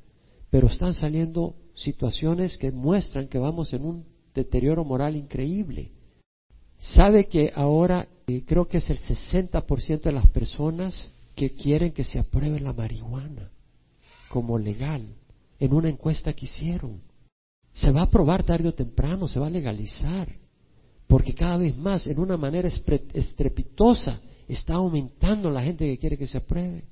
pero 0.50 0.68
están 0.68 0.94
saliendo 0.94 1.56
situaciones 1.74 2.56
que 2.58 2.72
muestran 2.72 3.28
que 3.28 3.38
vamos 3.38 3.72
en 3.72 3.84
un 3.84 4.04
deterioro 4.34 4.84
moral 4.84 5.16
increíble. 5.16 5.90
Sabe 6.78 7.26
que 7.26 7.52
ahora 7.54 8.06
eh, 8.26 8.42
creo 8.46 8.68
que 8.68 8.78
es 8.78 8.90
el 8.90 8.98
60% 8.98 10.02
de 10.02 10.12
las 10.12 10.26
personas 10.28 11.10
que 11.34 11.54
quieren 11.54 11.92
que 11.92 12.04
se 12.04 12.18
apruebe 12.18 12.60
la 12.60 12.72
marihuana 12.72 13.50
como 14.28 14.58
legal 14.58 15.06
en 15.58 15.72
una 15.72 15.88
encuesta 15.88 16.32
que 16.32 16.44
hicieron. 16.46 17.00
Se 17.76 17.92
va 17.92 18.00
a 18.00 18.04
aprobar 18.04 18.42
tarde 18.42 18.68
o 18.68 18.74
temprano, 18.74 19.28
se 19.28 19.38
va 19.38 19.48
a 19.48 19.50
legalizar, 19.50 20.26
porque 21.06 21.34
cada 21.34 21.58
vez 21.58 21.76
más, 21.76 22.06
en 22.06 22.18
una 22.18 22.38
manera 22.38 22.68
estrepitosa, 22.68 24.18
está 24.48 24.74
aumentando 24.74 25.50
la 25.50 25.62
gente 25.62 25.84
que 25.84 25.98
quiere 25.98 26.16
que 26.16 26.26
se 26.26 26.38
apruebe. 26.38 26.84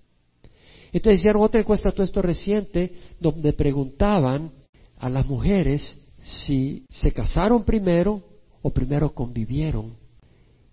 Entonces 0.92 1.20
hicieron 1.20 1.42
otra 1.42 1.62
encuesta, 1.62 1.90
todo 1.90 2.02
esto 2.02 2.20
reciente, 2.20 2.92
donde 3.18 3.54
preguntaban 3.54 4.50
a 4.98 5.08
las 5.08 5.26
mujeres 5.26 5.96
si 6.20 6.84
se 6.90 7.12
casaron 7.12 7.64
primero 7.64 8.22
o 8.60 8.68
primero 8.68 9.14
convivieron. 9.14 9.94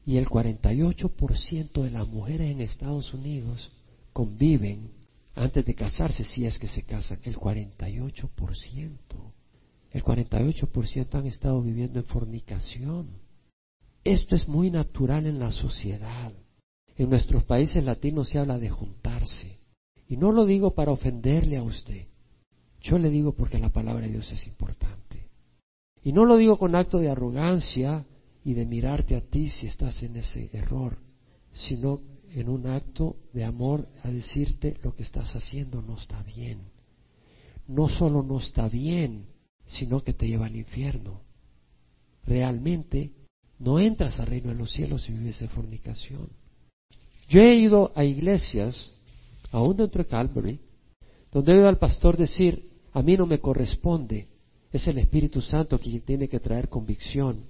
Y 0.05 0.17
el 0.17 0.27
48% 0.27 1.83
de 1.83 1.89
las 1.89 2.05
mujeres 2.05 2.51
en 2.51 2.59
Estados 2.59 3.13
Unidos 3.13 3.71
conviven 4.11 4.91
antes 5.35 5.65
de 5.65 5.73
casarse 5.73 6.25
si 6.25 6.45
es 6.45 6.59
que 6.59 6.67
se 6.67 6.83
casan. 6.83 7.19
El 7.23 7.37
48%. 7.37 8.89
El 9.91 10.03
48% 10.03 11.15
han 11.15 11.27
estado 11.27 11.61
viviendo 11.61 11.99
en 11.99 12.05
fornicación. 12.05 13.09
Esto 14.03 14.35
es 14.35 14.47
muy 14.47 14.71
natural 14.71 15.25
en 15.25 15.39
la 15.39 15.51
sociedad. 15.51 16.31
En 16.95 17.09
nuestros 17.09 17.43
países 17.43 17.83
latinos 17.83 18.29
se 18.29 18.39
habla 18.39 18.57
de 18.57 18.69
juntarse. 18.69 19.57
Y 20.07 20.17
no 20.17 20.31
lo 20.31 20.45
digo 20.45 20.73
para 20.73 20.91
ofenderle 20.91 21.57
a 21.57 21.63
usted. 21.63 22.07
Yo 22.81 22.97
le 22.97 23.09
digo 23.09 23.33
porque 23.33 23.59
la 23.59 23.69
palabra 23.69 24.05
de 24.05 24.13
Dios 24.13 24.31
es 24.31 24.47
importante. 24.47 25.29
Y 26.03 26.13
no 26.13 26.25
lo 26.25 26.37
digo 26.37 26.57
con 26.57 26.75
acto 26.75 26.97
de 26.97 27.09
arrogancia 27.09 28.05
y 28.43 28.53
de 28.53 28.65
mirarte 28.65 29.15
a 29.15 29.21
ti 29.21 29.49
si 29.49 29.67
estás 29.67 30.01
en 30.01 30.15
ese 30.15 30.49
error, 30.53 30.97
sino 31.53 32.01
en 32.33 32.49
un 32.49 32.65
acto 32.65 33.17
de 33.33 33.43
amor 33.43 33.87
a 34.03 34.09
decirte 34.09 34.77
lo 34.83 34.95
que 34.95 35.03
estás 35.03 35.35
haciendo 35.35 35.81
no 35.81 35.97
está 35.97 36.23
bien. 36.23 36.59
No 37.67 37.87
solo 37.87 38.23
no 38.23 38.39
está 38.39 38.67
bien, 38.67 39.27
sino 39.71 40.03
que 40.03 40.13
te 40.13 40.27
lleva 40.27 40.45
al 40.45 40.55
infierno. 40.55 41.21
Realmente 42.25 43.11
no 43.59 43.79
entras 43.79 44.19
al 44.19 44.27
reino 44.27 44.49
de 44.49 44.55
los 44.55 44.71
cielos 44.71 45.03
si 45.03 45.13
vives 45.13 45.39
de 45.39 45.47
fornicación. 45.47 46.29
Yo 47.27 47.41
he 47.41 47.55
ido 47.55 47.91
a 47.95 48.03
iglesias, 48.03 48.93
aún 49.51 49.77
dentro 49.77 50.03
de 50.03 50.09
Calvary, 50.09 50.59
donde 51.31 51.51
he 51.51 51.55
oído 51.55 51.69
al 51.69 51.77
pastor 51.77 52.17
decir, 52.17 52.69
a 52.91 53.01
mí 53.01 53.15
no 53.15 53.25
me 53.25 53.39
corresponde, 53.39 54.27
es 54.71 54.87
el 54.87 54.97
Espíritu 54.97 55.41
Santo 55.41 55.79
quien 55.79 56.01
tiene 56.01 56.27
que 56.27 56.39
traer 56.39 56.69
convicción. 56.69 57.45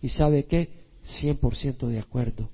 ¿Y 0.00 0.08
sabe 0.08 0.44
qué? 0.44 0.82
100% 1.04 1.86
de 1.86 1.98
acuerdo. 1.98 2.48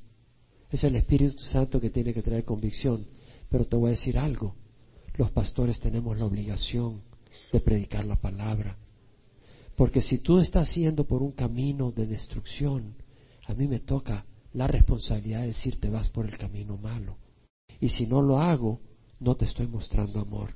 Es 0.70 0.84
el 0.84 0.96
Espíritu 0.96 1.42
Santo 1.44 1.80
que 1.80 1.90
tiene 1.90 2.12
que 2.12 2.22
traer 2.22 2.44
convicción. 2.44 3.06
Pero 3.50 3.64
te 3.64 3.76
voy 3.76 3.88
a 3.88 3.90
decir 3.92 4.18
algo. 4.18 4.54
Los 5.16 5.30
pastores 5.30 5.80
tenemos 5.80 6.18
la 6.18 6.26
obligación 6.26 7.00
de 7.52 7.60
predicar 7.60 8.04
la 8.04 8.16
palabra. 8.16 8.76
Porque 9.78 10.02
si 10.02 10.18
tú 10.18 10.40
estás 10.40 10.74
yendo 10.74 11.04
por 11.04 11.22
un 11.22 11.30
camino 11.30 11.92
de 11.92 12.04
destrucción, 12.04 12.96
a 13.46 13.54
mí 13.54 13.68
me 13.68 13.78
toca 13.78 14.26
la 14.52 14.66
responsabilidad 14.66 15.42
de 15.42 15.46
decirte 15.46 15.88
vas 15.88 16.08
por 16.08 16.26
el 16.26 16.36
camino 16.36 16.76
malo. 16.76 17.16
Y 17.80 17.88
si 17.88 18.04
no 18.04 18.20
lo 18.20 18.40
hago, 18.40 18.80
no 19.20 19.36
te 19.36 19.44
estoy 19.44 19.68
mostrando 19.68 20.18
amor. 20.18 20.52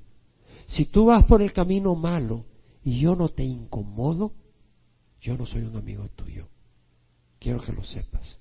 Si 0.67 0.87
tú 0.87 1.05
vas 1.05 1.25
por 1.27 1.41
el 1.41 1.53
camino 1.53 1.95
malo 1.95 2.47
y 2.83 2.99
yo 2.99 3.15
no 3.15 3.29
te 3.29 3.45
incomodo, 3.45 4.33
yo 5.21 5.39
no 5.39 5.47
soy 5.47 5.63
un 5.63 5.77
amigo 5.77 6.09
tuyo. 6.17 6.49
Quiero 7.39 7.61
que 7.61 7.73
lo 7.73 7.85
sepas. 7.85 8.41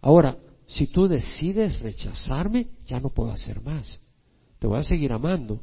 Ahora, 0.00 0.38
si 0.66 0.86
tú 0.86 1.08
decides 1.08 1.80
rechazarme, 1.80 2.68
ya 2.86 3.00
no 3.00 3.10
puedo 3.10 3.32
hacer 3.32 3.60
más. 3.60 4.00
Te 4.58 4.66
voy 4.66 4.78
a 4.78 4.82
seguir 4.82 5.12
amando, 5.12 5.62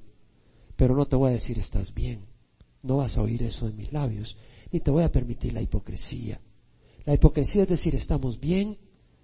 pero 0.75 0.95
no 0.95 1.07
te 1.07 1.15
voy 1.15 1.31
a 1.31 1.33
decir 1.33 1.57
estás 1.57 1.91
bien. 1.91 2.27
No 2.83 2.97
vas 2.97 3.17
a 3.17 3.21
oír 3.23 3.41
eso 3.41 3.65
de 3.65 3.73
mis 3.73 3.91
labios 3.91 4.37
ni 4.71 4.79
te 4.79 4.91
voy 4.91 5.03
a 5.03 5.11
permitir 5.11 5.53
la 5.53 5.61
hipocresía. 5.61 6.39
La 7.05 7.13
hipocresía 7.13 7.63
es 7.63 7.69
decir, 7.69 7.95
estamos 7.95 8.39
bien, 8.39 8.77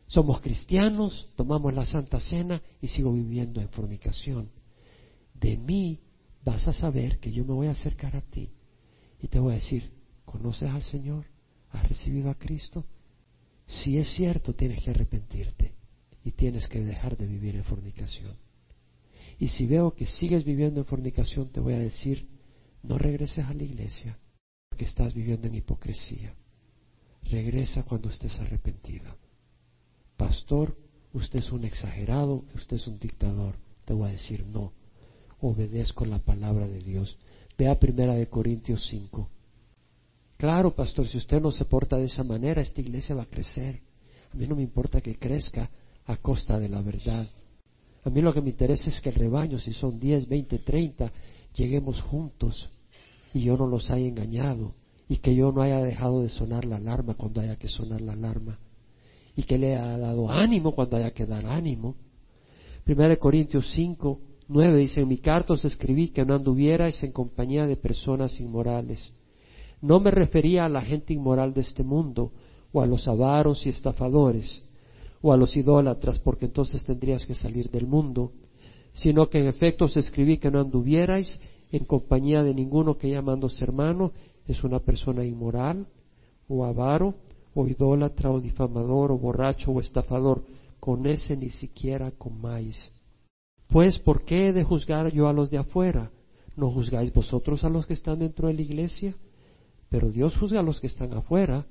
somos 0.08 0.42
cristianos, 0.42 1.30
tomamos 1.36 1.74
la 1.74 1.86
Santa 1.86 2.20
Cena 2.20 2.62
y 2.82 2.88
sigo 2.88 3.14
viviendo 3.14 3.62
en 3.62 3.70
fornicación. 3.70 4.50
De 5.34 5.58
mí 5.58 6.00
vas 6.44 6.68
a 6.68 6.74
saber 6.74 7.20
que 7.20 7.32
yo 7.32 7.44
me 7.44 7.54
voy 7.54 7.68
a 7.68 7.72
acercar 7.72 8.16
a 8.16 8.22
ti 8.22 8.50
y 9.22 9.28
te 9.28 9.40
voy 9.40 9.54
a 9.54 9.56
decir, 9.56 9.92
¿conoces 10.26 10.70
al 10.70 10.84
Señor? 10.84 11.26
¿Has 11.72 11.90
recibido 11.90 12.30
a 12.30 12.36
Cristo? 12.36 12.86
Si 13.68 13.98
es 13.98 14.14
cierto, 14.14 14.54
tienes 14.54 14.84
que 14.84 14.92
arrepentirte 14.92 15.74
y 16.24 16.32
tienes 16.32 16.68
que 16.68 16.80
dejar 16.80 17.18
de 17.18 17.26
vivir 17.26 17.56
en 17.56 17.64
fornicación. 17.64 18.36
Y 19.40 19.50
si 19.50 19.66
veo 19.66 19.94
que 19.94 20.06
sigues 20.06 20.44
viviendo 20.44 20.80
en 20.80 20.86
fornicación, 20.86 21.50
te 21.50 21.60
voy 21.60 21.74
a 21.74 21.80
decir, 21.80 22.28
no 22.84 22.98
regreses 22.98 23.46
a 23.46 23.54
la 23.54 23.64
iglesia, 23.64 24.18
que 24.76 24.86
estás 24.86 25.14
viviendo 25.14 25.48
en 25.48 25.56
hipocresía. 25.56 26.34
Regresa 27.24 27.84
cuando 27.84 28.10
estés 28.10 28.40
arrepentida. 28.40 29.16
Pastor, 30.18 30.78
usted 31.14 31.40
es 31.40 31.52
un 31.52 31.66
exagerado, 31.66 32.46
usted 32.54 32.78
es 32.78 32.88
un 32.88 33.00
dictador. 33.00 33.56
Te 33.86 33.94
voy 33.94 34.10
a 34.10 34.14
decir 34.14 34.46
no. 34.46 34.74
Obedezco 35.42 36.06
la 36.06 36.20
palabra 36.20 36.68
de 36.68 36.80
Dios. 36.80 37.18
Vea 37.58 37.80
primera 37.80 38.16
de 38.16 38.28
Corintios 38.28 38.86
5. 38.90 39.30
Claro, 40.38 40.76
pastor, 40.76 41.08
si 41.08 41.18
usted 41.18 41.42
no 41.42 41.52
se 41.52 41.66
porta 41.66 41.98
de 41.98 42.06
esa 42.06 42.24
manera, 42.24 42.62
esta 42.62 42.82
iglesia 42.82 43.16
va 43.16 43.24
a 43.24 43.30
crecer. 43.30 43.82
A 44.34 44.36
mí 44.36 44.48
no 44.48 44.56
me 44.56 44.64
importa 44.64 45.02
que 45.02 45.18
crezca 45.18 45.70
a 46.06 46.18
costa 46.18 46.60
de 46.60 46.70
la 46.70 46.82
verdad. 46.82 47.28
A 48.04 48.10
mí 48.10 48.22
lo 48.22 48.34
que 48.34 48.42
me 48.42 48.50
interesa 48.50 48.90
es 48.90 49.02
que 49.02 49.10
el 49.10 49.16
rebaño, 49.16 49.58
si 49.58 49.74
son 49.74 50.00
10, 50.00 50.28
20, 50.28 50.60
30, 50.60 51.12
lleguemos 51.56 52.02
juntos 52.02 52.70
y 53.36 53.42
yo 53.42 53.58
no 53.58 53.68
los 53.68 53.92
haya 53.92 54.08
engañado 54.08 54.76
y 55.10 55.18
que 55.18 55.36
yo 55.36 55.52
no 55.52 55.62
haya 55.62 55.84
dejado 55.84 56.22
de 56.22 56.30
sonar 56.30 56.64
la 56.64 56.78
alarma 56.78 57.16
cuando 57.16 57.42
haya 57.42 57.58
que 57.58 57.68
sonar 57.68 58.00
la 58.00 58.14
alarma 58.14 58.58
y 59.36 59.44
que 59.44 59.58
le 59.58 59.76
haya 59.76 59.98
dado 59.98 60.32
ánimo 60.32 60.72
cuando 60.74 60.96
haya 60.96 61.12
que 61.12 61.26
dar 61.26 61.46
ánimo. 61.46 61.98
Primera 62.86 63.10
de 63.10 63.18
Corintios 63.18 63.70
5, 63.74 64.22
9 64.48 64.78
dice, 64.78 65.02
en 65.02 65.10
mi 65.10 65.18
carta 65.18 65.52
os 65.52 65.66
escribí 65.66 66.12
que 66.12 66.24
no 66.24 66.34
anduvierais 66.34 67.04
en 67.04 67.12
compañía 67.12 67.68
de 67.68 67.76
personas 67.76 68.40
inmorales. 68.40 69.12
No 69.82 70.00
me 70.00 70.12
refería 70.12 70.64
a 70.64 70.70
la 70.70 70.82
gente 70.82 71.14
inmoral 71.14 71.54
de 71.54 71.60
este 71.60 71.84
mundo, 71.84 72.32
o 72.72 72.82
a 72.82 72.86
los 72.86 73.06
avaros 73.06 73.66
y 73.66 73.70
estafadores, 73.70 74.64
o 75.22 75.34
a 75.34 75.38
los 75.38 75.58
idólatras, 75.58 76.20
porque 76.20 76.46
entonces 76.46 76.86
tendrías 76.86 77.26
que 77.26 77.36
salir 77.36 77.70
del 77.70 77.86
mundo, 77.86 78.32
sino 78.94 79.30
que 79.30 79.40
en 79.40 79.48
efecto 79.48 79.86
os 79.86 79.98
escribí 79.98 80.38
que 80.38 80.50
no 80.50 80.62
anduvierais 80.62 81.38
en 81.72 81.86
compañía 81.86 82.44
de 82.44 82.54
ninguno 82.54 82.98
que 82.98 83.10
llamándose 83.10 83.64
hermano 83.64 84.12
es 84.48 84.64
una 84.64 84.80
persona 84.80 85.26
inmoral 85.26 85.88
o 86.48 86.66
avaro 86.66 87.16
o 87.54 87.68
idólatra 87.68 88.32
o 88.32 88.40
difamador 88.40 89.12
o 89.12 89.18
borracho 89.18 89.72
o 89.72 89.80
estafador. 89.80 90.44
Con 90.80 91.08
ese 91.08 91.36
ni 91.36 91.50
siquiera 91.50 92.12
comáis. 92.12 92.92
Pues, 93.68 93.98
¿por 93.98 94.24
qué 94.24 94.50
he 94.50 94.54
de 94.54 94.64
juzgar 94.64 95.12
yo 95.12 95.28
a 95.28 95.34
los 95.34 95.50
de 95.50 95.58
afuera? 95.58 96.12
¿No 96.56 96.70
juzgáis 96.70 97.12
vosotros 97.12 97.64
a 97.64 97.70
los 97.70 97.88
que 97.88 97.94
están 97.94 98.20
dentro 98.20 98.48
de 98.48 98.54
la 98.54 98.62
iglesia? 98.62 99.16
Pero 99.90 100.12
Dios 100.12 100.38
juzga 100.38 100.60
a 100.60 100.64
los 100.64 100.80
que 100.80 100.88
están 100.88 101.14
afuera. 101.14 101.66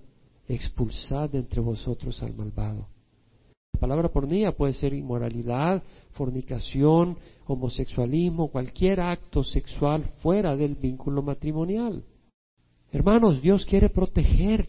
Expulsad 0.48 1.30
de 1.30 1.38
entre 1.38 1.60
vosotros 1.60 2.22
al 2.22 2.34
malvado. 2.34 2.88
La 3.84 3.88
palabra 3.88 4.08
pornía 4.08 4.52
puede 4.52 4.72
ser 4.72 4.94
inmoralidad, 4.94 5.82
fornicación, 6.12 7.18
homosexualismo, 7.46 8.48
cualquier 8.48 8.98
acto 8.98 9.44
sexual 9.44 10.04
fuera 10.22 10.56
del 10.56 10.74
vínculo 10.76 11.20
matrimonial. 11.22 12.02
Hermanos, 12.90 13.42
Dios 13.42 13.66
quiere 13.66 13.90
proteger 13.90 14.66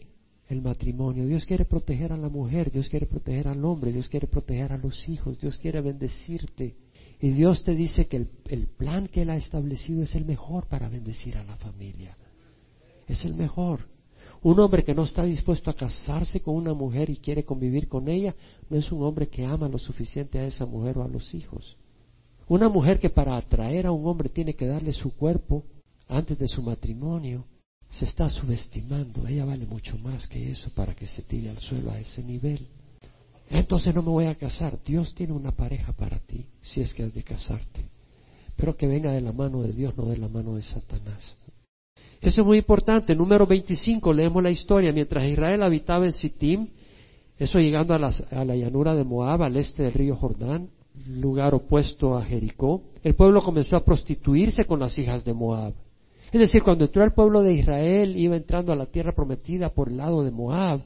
el 0.48 0.60
matrimonio, 0.60 1.24
Dios 1.24 1.46
quiere 1.46 1.64
proteger 1.64 2.12
a 2.12 2.18
la 2.18 2.28
mujer, 2.28 2.70
Dios 2.70 2.90
quiere 2.90 3.06
proteger 3.06 3.48
al 3.48 3.64
hombre, 3.64 3.90
Dios 3.90 4.06
quiere 4.10 4.26
proteger 4.26 4.70
a 4.74 4.76
los 4.76 5.08
hijos, 5.08 5.40
Dios 5.40 5.56
quiere 5.56 5.80
bendecirte. 5.80 6.76
Y 7.18 7.30
Dios 7.30 7.64
te 7.64 7.74
dice 7.74 8.08
que 8.08 8.18
el, 8.18 8.28
el 8.48 8.66
plan 8.66 9.08
que 9.08 9.22
Él 9.22 9.30
ha 9.30 9.36
establecido 9.38 10.02
es 10.02 10.14
el 10.14 10.26
mejor 10.26 10.66
para 10.66 10.90
bendecir 10.90 11.38
a 11.38 11.44
la 11.44 11.56
familia. 11.56 12.14
Es 13.06 13.24
el 13.24 13.34
mejor. 13.34 13.80
Un 14.46 14.60
hombre 14.60 14.84
que 14.84 14.94
no 14.94 15.02
está 15.02 15.24
dispuesto 15.24 15.70
a 15.70 15.74
casarse 15.74 16.38
con 16.38 16.54
una 16.54 16.72
mujer 16.72 17.10
y 17.10 17.16
quiere 17.16 17.44
convivir 17.44 17.88
con 17.88 18.08
ella, 18.08 18.32
no 18.70 18.76
es 18.76 18.92
un 18.92 19.02
hombre 19.02 19.26
que 19.26 19.44
ama 19.44 19.68
lo 19.68 19.76
suficiente 19.76 20.38
a 20.38 20.46
esa 20.46 20.64
mujer 20.64 20.98
o 20.98 21.02
a 21.02 21.08
los 21.08 21.34
hijos. 21.34 21.76
Una 22.46 22.68
mujer 22.68 23.00
que 23.00 23.10
para 23.10 23.36
atraer 23.36 23.88
a 23.88 23.90
un 23.90 24.06
hombre 24.06 24.28
tiene 24.28 24.54
que 24.54 24.68
darle 24.68 24.92
su 24.92 25.16
cuerpo 25.16 25.64
antes 26.06 26.38
de 26.38 26.46
su 26.46 26.62
matrimonio, 26.62 27.44
se 27.90 28.04
está 28.04 28.30
subestimando. 28.30 29.26
Ella 29.26 29.44
vale 29.44 29.66
mucho 29.66 29.98
más 29.98 30.28
que 30.28 30.52
eso 30.52 30.70
para 30.76 30.94
que 30.94 31.08
se 31.08 31.22
tire 31.22 31.50
al 31.50 31.58
suelo 31.58 31.90
a 31.90 31.98
ese 31.98 32.22
nivel. 32.22 32.68
Entonces 33.50 33.92
no 33.92 34.02
me 34.02 34.10
voy 34.10 34.26
a 34.26 34.36
casar. 34.36 34.78
Dios 34.84 35.12
tiene 35.12 35.32
una 35.32 35.50
pareja 35.50 35.92
para 35.92 36.20
ti, 36.20 36.46
si 36.62 36.82
es 36.82 36.94
que 36.94 37.02
has 37.02 37.12
de 37.12 37.24
casarte. 37.24 37.84
Pero 38.54 38.76
que 38.76 38.86
venga 38.86 39.10
de 39.10 39.22
la 39.22 39.32
mano 39.32 39.62
de 39.62 39.72
Dios, 39.72 39.96
no 39.96 40.04
de 40.04 40.18
la 40.18 40.28
mano 40.28 40.54
de 40.54 40.62
Satanás. 40.62 41.34
Eso 42.20 42.40
es 42.40 42.46
muy 42.46 42.58
importante. 42.58 43.14
Número 43.14 43.46
25, 43.46 44.12
leemos 44.12 44.42
la 44.42 44.50
historia. 44.50 44.92
Mientras 44.92 45.24
Israel 45.24 45.62
habitaba 45.62 46.06
en 46.06 46.12
Sittim, 46.12 46.68
eso 47.38 47.58
llegando 47.58 47.94
a, 47.94 47.96
a 47.96 48.44
la 48.44 48.56
llanura 48.56 48.94
de 48.94 49.04
Moab, 49.04 49.42
al 49.42 49.56
este 49.56 49.82
del 49.84 49.92
río 49.92 50.16
Jordán, 50.16 50.68
lugar 51.08 51.54
opuesto 51.54 52.16
a 52.16 52.24
Jericó, 52.24 52.82
el 53.02 53.14
pueblo 53.14 53.42
comenzó 53.42 53.76
a 53.76 53.84
prostituirse 53.84 54.64
con 54.64 54.80
las 54.80 54.98
hijas 54.98 55.24
de 55.24 55.34
Moab. 55.34 55.74
Es 56.32 56.40
decir, 56.40 56.62
cuando 56.62 56.84
entró 56.84 57.04
el 57.04 57.12
pueblo 57.12 57.42
de 57.42 57.52
Israel, 57.52 58.16
iba 58.16 58.36
entrando 58.36 58.72
a 58.72 58.76
la 58.76 58.86
tierra 58.86 59.14
prometida 59.14 59.70
por 59.70 59.88
el 59.88 59.98
lado 59.98 60.24
de 60.24 60.30
Moab, 60.30 60.80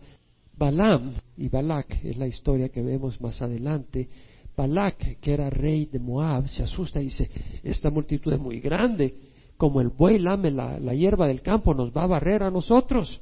Balaam 0.57 1.13
y 1.39 1.49
Balak, 1.49 2.05
es 2.05 2.19
la 2.19 2.27
historia 2.27 2.69
que 2.69 2.83
vemos 2.83 3.21
más 3.21 3.41
adelante, 3.41 4.09
Balak, 4.55 5.19
que 5.21 5.33
era 5.33 5.49
rey 5.49 5.87
de 5.87 5.99
Moab, 5.99 6.49
se 6.49 6.63
asusta 6.63 7.01
y 7.01 7.05
dice, 7.05 7.31
esta 7.63 7.89
multitud 7.89 8.33
es 8.33 8.41
muy 8.41 8.61
grande, 8.61 9.15
como 9.61 9.83
el 9.83 9.91
buey 9.91 10.19
lame 10.19 10.51
la, 10.51 10.95
hierba 10.95 11.27
del 11.27 11.43
campo, 11.43 11.75
nos 11.75 11.95
va 11.95 12.05
a 12.05 12.07
barrer 12.07 12.43
a 12.43 12.51
nosotros. 12.51 13.21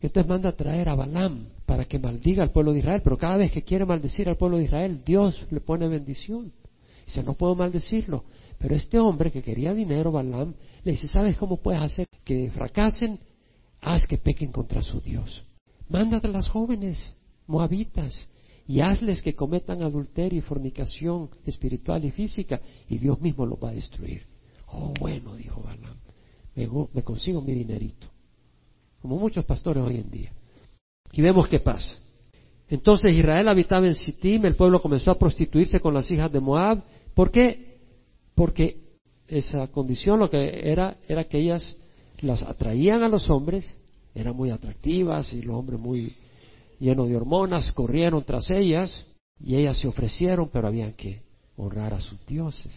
Entonces 0.00 0.26
manda 0.26 0.48
a 0.48 0.56
traer 0.56 0.88
a 0.88 0.94
Balaam 0.94 1.48
para 1.66 1.84
que 1.84 1.98
maldiga 1.98 2.42
al 2.42 2.52
pueblo 2.52 2.72
de 2.72 2.78
Israel, 2.78 3.02
pero 3.04 3.18
cada 3.18 3.36
vez 3.36 3.52
que 3.52 3.60
quiere 3.60 3.84
maldecir 3.84 4.30
al 4.30 4.38
pueblo 4.38 4.56
de 4.56 4.64
Israel, 4.64 5.02
Dios 5.04 5.46
le 5.50 5.60
pone 5.60 5.88
bendición. 5.88 6.54
Dice, 7.04 7.22
no 7.22 7.34
puedo 7.34 7.54
maldecirlo. 7.54 8.24
Pero 8.58 8.74
este 8.74 8.98
hombre 8.98 9.30
que 9.30 9.42
quería 9.42 9.74
dinero, 9.74 10.10
Balaam, 10.10 10.54
le 10.84 10.92
dice, 10.92 11.06
¿sabes 11.06 11.36
cómo 11.36 11.58
puedes 11.58 11.82
hacer 11.82 12.06
que 12.24 12.50
fracasen? 12.50 13.18
Haz 13.82 14.06
que 14.06 14.16
pequen 14.16 14.52
contra 14.52 14.82
su 14.82 15.02
Dios. 15.02 15.44
Mándate 15.90 16.28
a 16.28 16.30
las 16.30 16.48
jóvenes 16.48 17.14
moabitas 17.46 18.26
y 18.66 18.80
hazles 18.80 19.20
que 19.20 19.34
cometan 19.34 19.82
adulterio 19.82 20.38
y 20.38 20.42
fornicación 20.42 21.28
espiritual 21.44 22.02
y 22.06 22.10
física 22.10 22.58
y 22.88 22.96
Dios 22.96 23.20
mismo 23.20 23.44
los 23.44 23.62
va 23.62 23.68
a 23.68 23.74
destruir. 23.74 24.31
Oh, 24.72 24.92
bueno, 24.98 25.34
dijo 25.34 25.62
Balaam, 25.62 25.96
me, 26.54 26.68
me 26.92 27.02
consigo 27.02 27.40
mi 27.40 27.52
dinerito. 27.52 28.06
Como 29.00 29.18
muchos 29.18 29.44
pastores 29.44 29.82
hoy 29.82 29.96
en 29.96 30.10
día. 30.10 30.32
Y 31.12 31.20
vemos 31.20 31.48
qué 31.48 31.60
pasa. 31.60 31.98
Entonces 32.68 33.12
Israel 33.12 33.48
habitaba 33.48 33.86
en 33.86 33.94
Sittim, 33.94 34.46
el 34.46 34.54
pueblo 34.54 34.80
comenzó 34.80 35.10
a 35.10 35.18
prostituirse 35.18 35.78
con 35.80 35.92
las 35.92 36.10
hijas 36.10 36.32
de 36.32 36.40
Moab. 36.40 36.82
¿Por 37.14 37.30
qué? 37.30 37.80
Porque 38.34 38.96
esa 39.28 39.66
condición 39.68 40.18
lo 40.18 40.30
que 40.30 40.70
era 40.70 40.96
era 41.06 41.24
que 41.24 41.38
ellas 41.38 41.76
las 42.20 42.42
atraían 42.42 43.02
a 43.02 43.08
los 43.08 43.28
hombres, 43.28 43.76
eran 44.14 44.34
muy 44.36 44.50
atractivas 44.50 45.32
y 45.34 45.42
los 45.42 45.56
hombres 45.56 45.80
muy 45.80 46.14
llenos 46.78 47.08
de 47.08 47.16
hormonas 47.16 47.72
corrieron 47.72 48.24
tras 48.24 48.50
ellas 48.50 49.06
y 49.38 49.56
ellas 49.56 49.78
se 49.78 49.88
ofrecieron, 49.88 50.48
pero 50.50 50.68
habían 50.68 50.92
que 50.94 51.20
honrar 51.56 51.92
a 51.92 52.00
sus 52.00 52.24
dioses 52.24 52.72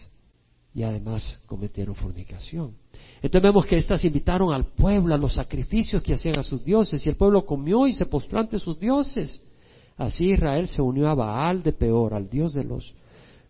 y 0.76 0.82
además 0.82 1.38
cometieron 1.46 1.94
fornicación. 1.94 2.74
Entonces 3.22 3.42
vemos 3.42 3.64
que 3.64 3.78
éstas 3.78 4.04
invitaron 4.04 4.52
al 4.52 4.66
pueblo 4.66 5.14
a 5.14 5.18
los 5.18 5.32
sacrificios 5.32 6.02
que 6.02 6.12
hacían 6.12 6.38
a 6.38 6.42
sus 6.42 6.62
dioses 6.62 7.04
y 7.04 7.08
el 7.08 7.16
pueblo 7.16 7.46
comió 7.46 7.86
y 7.86 7.94
se 7.94 8.04
postró 8.04 8.40
ante 8.40 8.58
sus 8.58 8.78
dioses. 8.78 9.40
Así 9.96 10.32
Israel 10.32 10.68
se 10.68 10.82
unió 10.82 11.08
a 11.08 11.14
Baal 11.14 11.62
de 11.62 11.72
Peor, 11.72 12.12
al 12.12 12.28
dios 12.28 12.52
de 12.52 12.64
los 12.64 12.92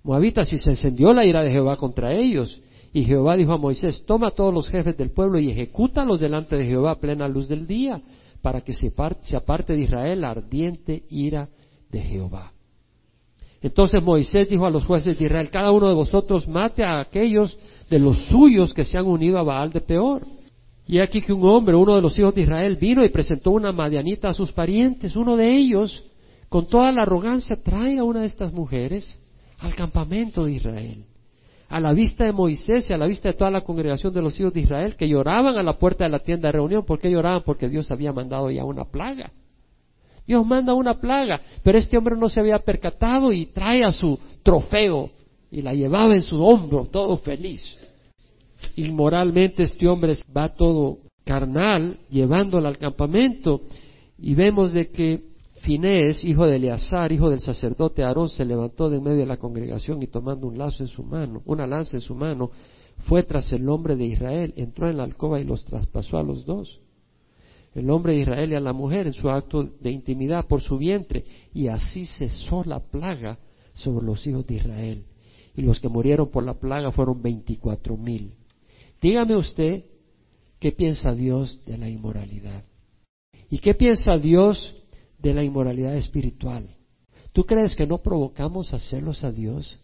moabitas, 0.04 0.52
y 0.52 0.58
se 0.60 0.70
encendió 0.70 1.12
la 1.12 1.24
ira 1.24 1.42
de 1.42 1.50
Jehová 1.50 1.76
contra 1.76 2.12
ellos. 2.12 2.60
Y 2.92 3.02
Jehová 3.02 3.36
dijo 3.36 3.52
a 3.54 3.58
Moisés, 3.58 4.04
toma 4.06 4.28
a 4.28 4.30
todos 4.30 4.54
los 4.54 4.68
jefes 4.68 4.96
del 4.96 5.10
pueblo 5.10 5.40
y 5.40 5.50
ejecútalos 5.50 6.20
delante 6.20 6.56
de 6.56 6.64
Jehová 6.64 6.92
a 6.92 7.00
plena 7.00 7.26
luz 7.26 7.48
del 7.48 7.66
día, 7.66 8.00
para 8.40 8.60
que 8.60 8.72
se, 8.72 8.92
aparte 9.36 9.72
de 9.72 9.80
Israel 9.80 10.20
la 10.20 10.30
ardiente 10.30 11.02
ira 11.10 11.48
de 11.90 12.00
Jehová. 12.02 12.52
Entonces 13.66 14.00
Moisés 14.00 14.48
dijo 14.48 14.64
a 14.64 14.70
los 14.70 14.84
jueces 14.84 15.18
de 15.18 15.24
Israel, 15.24 15.50
cada 15.50 15.72
uno 15.72 15.88
de 15.88 15.94
vosotros 15.94 16.46
mate 16.46 16.84
a 16.84 17.00
aquellos 17.00 17.58
de 17.90 17.98
los 17.98 18.16
suyos 18.26 18.72
que 18.72 18.84
se 18.84 18.96
han 18.96 19.06
unido 19.06 19.40
a 19.40 19.42
Baal 19.42 19.72
de 19.72 19.80
Peor. 19.80 20.24
Y 20.86 21.00
aquí 21.00 21.20
que 21.20 21.32
un 21.32 21.44
hombre, 21.48 21.74
uno 21.74 21.96
de 21.96 22.00
los 22.00 22.16
hijos 22.16 22.32
de 22.32 22.42
Israel, 22.42 22.76
vino 22.76 23.04
y 23.04 23.08
presentó 23.08 23.50
una 23.50 23.72
madianita 23.72 24.28
a 24.28 24.34
sus 24.34 24.52
parientes. 24.52 25.16
Uno 25.16 25.36
de 25.36 25.52
ellos, 25.52 26.04
con 26.48 26.66
toda 26.68 26.92
la 26.92 27.02
arrogancia, 27.02 27.56
trae 27.60 27.98
a 27.98 28.04
una 28.04 28.20
de 28.20 28.28
estas 28.28 28.52
mujeres 28.52 29.20
al 29.58 29.74
campamento 29.74 30.44
de 30.44 30.52
Israel, 30.52 31.04
a 31.68 31.80
la 31.80 31.92
vista 31.92 32.22
de 32.22 32.32
Moisés 32.32 32.88
y 32.88 32.92
a 32.92 32.96
la 32.96 33.06
vista 33.06 33.30
de 33.30 33.34
toda 33.34 33.50
la 33.50 33.62
congregación 33.62 34.14
de 34.14 34.22
los 34.22 34.38
hijos 34.38 34.52
de 34.52 34.60
Israel 34.60 34.94
que 34.94 35.08
lloraban 35.08 35.58
a 35.58 35.64
la 35.64 35.76
puerta 35.76 36.04
de 36.04 36.10
la 36.10 36.20
tienda 36.20 36.48
de 36.48 36.52
reunión. 36.52 36.84
¿Por 36.84 37.00
qué 37.00 37.10
lloraban? 37.10 37.42
Porque 37.44 37.68
Dios 37.68 37.90
había 37.90 38.12
mandado 38.12 38.48
ya 38.48 38.64
una 38.64 38.84
plaga. 38.84 39.32
Dios 40.26 40.44
manda 40.44 40.74
una 40.74 40.98
plaga, 41.00 41.40
pero 41.62 41.78
este 41.78 41.96
hombre 41.96 42.16
no 42.16 42.28
se 42.28 42.40
había 42.40 42.58
percatado 42.58 43.32
y 43.32 43.46
trae 43.46 43.84
a 43.84 43.92
su 43.92 44.18
trofeo 44.42 45.10
y 45.50 45.62
la 45.62 45.72
llevaba 45.72 46.14
en 46.14 46.22
su 46.22 46.42
hombro, 46.42 46.86
todo 46.86 47.16
feliz. 47.18 47.76
Inmoralmente 48.76 49.62
este 49.62 49.86
hombre 49.86 50.16
va 50.36 50.48
todo 50.48 50.98
carnal, 51.24 51.98
llevándola 52.10 52.68
al 52.68 52.78
campamento, 52.78 53.60
y 54.18 54.34
vemos 54.34 54.72
de 54.72 54.88
que 54.88 55.36
Finés, 55.60 56.24
hijo 56.24 56.46
de 56.46 56.56
Eleazar, 56.56 57.10
hijo 57.10 57.28
del 57.28 57.40
sacerdote 57.40 58.04
Aarón, 58.04 58.28
se 58.28 58.44
levantó 58.44 58.88
de 58.88 59.00
medio 59.00 59.18
de 59.18 59.26
la 59.26 59.36
congregación 59.36 60.02
y 60.02 60.06
tomando 60.06 60.46
un 60.46 60.56
lazo 60.56 60.84
en 60.84 60.88
su 60.88 61.02
mano, 61.02 61.42
una 61.44 61.66
lanza 61.66 61.96
en 61.96 62.02
su 62.02 62.14
mano, 62.14 62.50
fue 63.06 63.24
tras 63.24 63.52
el 63.52 63.68
hombre 63.68 63.96
de 63.96 64.06
Israel, 64.06 64.54
entró 64.56 64.88
en 64.88 64.98
la 64.98 65.04
alcoba 65.04 65.40
y 65.40 65.44
los 65.44 65.64
traspasó 65.64 66.18
a 66.18 66.22
los 66.22 66.44
dos. 66.44 66.80
El 67.76 67.90
hombre 67.90 68.14
de 68.14 68.20
Israel 68.22 68.52
y 68.52 68.54
a 68.54 68.60
la 68.60 68.72
mujer 68.72 69.06
en 69.06 69.12
su 69.12 69.28
acto 69.28 69.62
de 69.62 69.90
intimidad 69.90 70.46
por 70.46 70.62
su 70.62 70.78
vientre, 70.78 71.24
y 71.52 71.68
así 71.68 72.06
cesó 72.06 72.64
la 72.64 72.80
plaga 72.80 73.38
sobre 73.74 74.06
los 74.06 74.26
hijos 74.26 74.46
de 74.46 74.54
Israel. 74.54 75.04
Y 75.54 75.62
los 75.62 75.78
que 75.78 75.88
murieron 75.88 76.30
por 76.30 76.42
la 76.42 76.54
plaga 76.54 76.90
fueron 76.90 77.20
veinticuatro 77.20 77.96
mil. 77.96 78.34
Dígame 79.00 79.36
usted 79.36 79.84
qué 80.58 80.72
piensa 80.72 81.14
Dios 81.14 81.60
de 81.66 81.76
la 81.76 81.88
inmoralidad. 81.88 82.64
¿Y 83.50 83.58
qué 83.58 83.74
piensa 83.74 84.16
Dios 84.16 84.74
de 85.18 85.34
la 85.34 85.44
inmoralidad 85.44 85.96
espiritual. 85.96 86.66
¿Tú 87.32 87.44
crees 87.44 87.74
que 87.74 87.86
no 87.86 87.98
provocamos 87.98 88.72
a 88.72 88.78
celos 88.78 89.24
a 89.24 89.32
Dios 89.32 89.78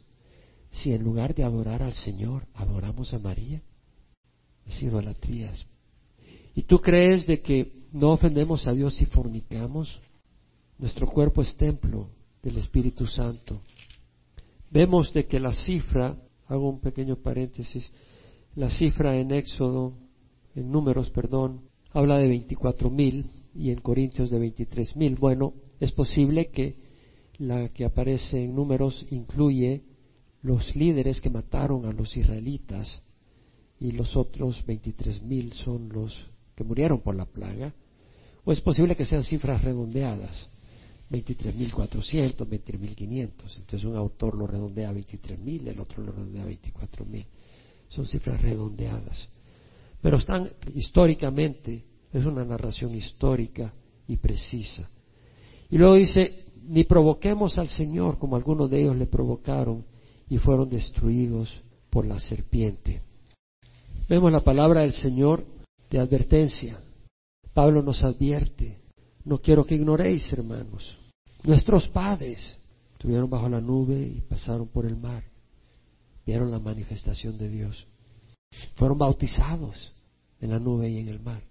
si 0.71 0.93
en 0.93 1.03
lugar 1.03 1.35
de 1.35 1.45
adorar 1.45 1.83
al 1.83 1.93
Señor 1.93 2.47
adoramos 2.55 3.13
a 3.13 3.19
María? 3.19 3.63
Es 4.67 4.83
idolatría. 4.83 5.53
¿Y 6.55 6.63
tú 6.63 6.81
crees 6.81 7.27
de 7.27 7.41
que 7.41 7.82
no 7.93 8.13
ofendemos 8.13 8.67
a 8.67 8.73
Dios 8.73 8.95
si 8.97 9.07
fornicamos? 9.07 10.01
Nuestro 10.79 11.07
cuerpo 11.07 11.43
es 11.43 11.57
templo 11.57 12.09
del 12.43 12.57
Espíritu 12.57 13.07
Santo. 13.07 13.61
Vemos 14.71 15.13
de 15.13 15.27
que 15.27 15.39
la 15.39 15.53
cifra, 15.53 16.17
hago 16.47 16.69
un 16.69 16.81
pequeño 16.81 17.17
paréntesis, 17.17 17.91
la 18.55 18.71
cifra 18.71 19.17
en 19.19 19.31
Éxodo, 19.33 19.95
en 20.55 20.71
números, 20.71 21.11
perdón, 21.11 21.61
habla 21.93 22.19
de 22.19 22.29
veinticuatro 22.29 22.91
mil 22.91 23.27
y 23.55 23.71
en 23.71 23.81
Corintios 23.81 24.31
de 24.31 24.39
veintitrés 24.39 24.97
mil. 24.97 25.17
Bueno, 25.17 25.55
es 25.79 25.93
posible 25.93 26.51
que 26.51 26.77
la 27.39 27.69
que 27.69 27.85
aparece 27.85 28.43
en 28.45 28.55
números 28.55 29.07
incluye 29.11 29.83
los 30.43 30.75
líderes 30.75 31.21
que 31.21 31.31
mataron 31.31 31.87
a 31.87 31.93
los 31.93 32.17
israelitas 32.17 33.03
y 33.79 33.93
los 33.93 34.17
otros 34.17 34.65
veintitrés 34.67 35.23
mil 35.23 35.53
son 35.53 35.89
los 35.91 36.27
que 36.55 36.65
murieron 36.65 37.01
por 37.01 37.15
la 37.15 37.27
plaga. 37.27 37.75
O 38.45 38.53
es 38.53 38.61
posible 38.61 38.97
que 38.97 39.05
sean 39.05 39.23
cifras 39.23 39.63
redondeadas, 39.63 40.49
veintitrés 41.09 41.55
mil 41.55 41.73
cuatrocientos, 41.73 42.49
veintitrés 42.49 42.81
mil 42.81 42.97
quinientos. 42.97 43.57
Entonces 43.57 43.85
un 43.85 43.97
autor 43.97 44.37
lo 44.37 44.47
redondea 44.47 44.89
a 44.89 44.93
veintitrés 44.93 45.39
mil, 45.39 45.67
el 45.69 45.79
otro 45.79 46.03
lo 46.03 46.13
redondea 46.13 46.43
a 46.43 46.47
veinticuatro 46.47 47.05
mil. 47.05 47.25
Son 47.89 48.07
cifras 48.07 48.41
redondeadas. 48.43 49.29
Pero 50.01 50.17
están 50.17 50.51
históricamente 50.75 51.85
es 52.13 52.25
una 52.25 52.45
narración 52.45 52.95
histórica 52.95 53.73
y 54.07 54.17
precisa. 54.17 54.89
Y 55.71 55.79
luego 55.79 55.95
dice, 55.95 56.45
ni 56.69 56.85
provoquemos 56.85 57.59
al 57.59 57.69
Señor 57.69 58.19
como 58.19 58.37
algunos 58.37 58.69
de 58.71 58.83
ellos 58.83 58.97
le 58.97 59.07
provocaron 59.07 59.85
y 60.29 60.39
fueron 60.39 60.69
destruidos 60.69 61.63
por 61.91 62.07
la 62.07 62.19
serpiente. 62.19 63.01
Vemos 64.09 64.33
la 64.33 64.41
palabra 64.41 64.83
del 64.83 64.93
Señor 64.93 65.45
de 65.91 65.99
advertencia. 65.99 66.81
Pablo 67.55 67.83
nos 67.83 68.03
advierte, 68.03 68.81
no 69.25 69.39
quiero 69.39 69.65
que 69.65 69.75
ignoréis, 69.75 70.33
hermanos. 70.33 70.97
Nuestros 71.43 71.89
padres 71.89 72.59
estuvieron 72.93 73.29
bajo 73.29 73.49
la 73.49 73.61
nube 73.61 74.01
y 74.01 74.21
pasaron 74.21 74.69
por 74.69 74.87
el 74.87 74.97
mar. 74.97 75.25
Vieron 76.25 76.51
la 76.51 76.59
manifestación 76.59 77.37
de 77.37 77.49
Dios. 77.49 77.87
Fueron 78.77 78.99
bautizados 78.99 79.93
en 80.41 80.51
la 80.51 80.59
nube 80.59 80.89
y 80.89 80.99
en 80.99 81.09
el 81.09 81.21
mar. 81.21 81.43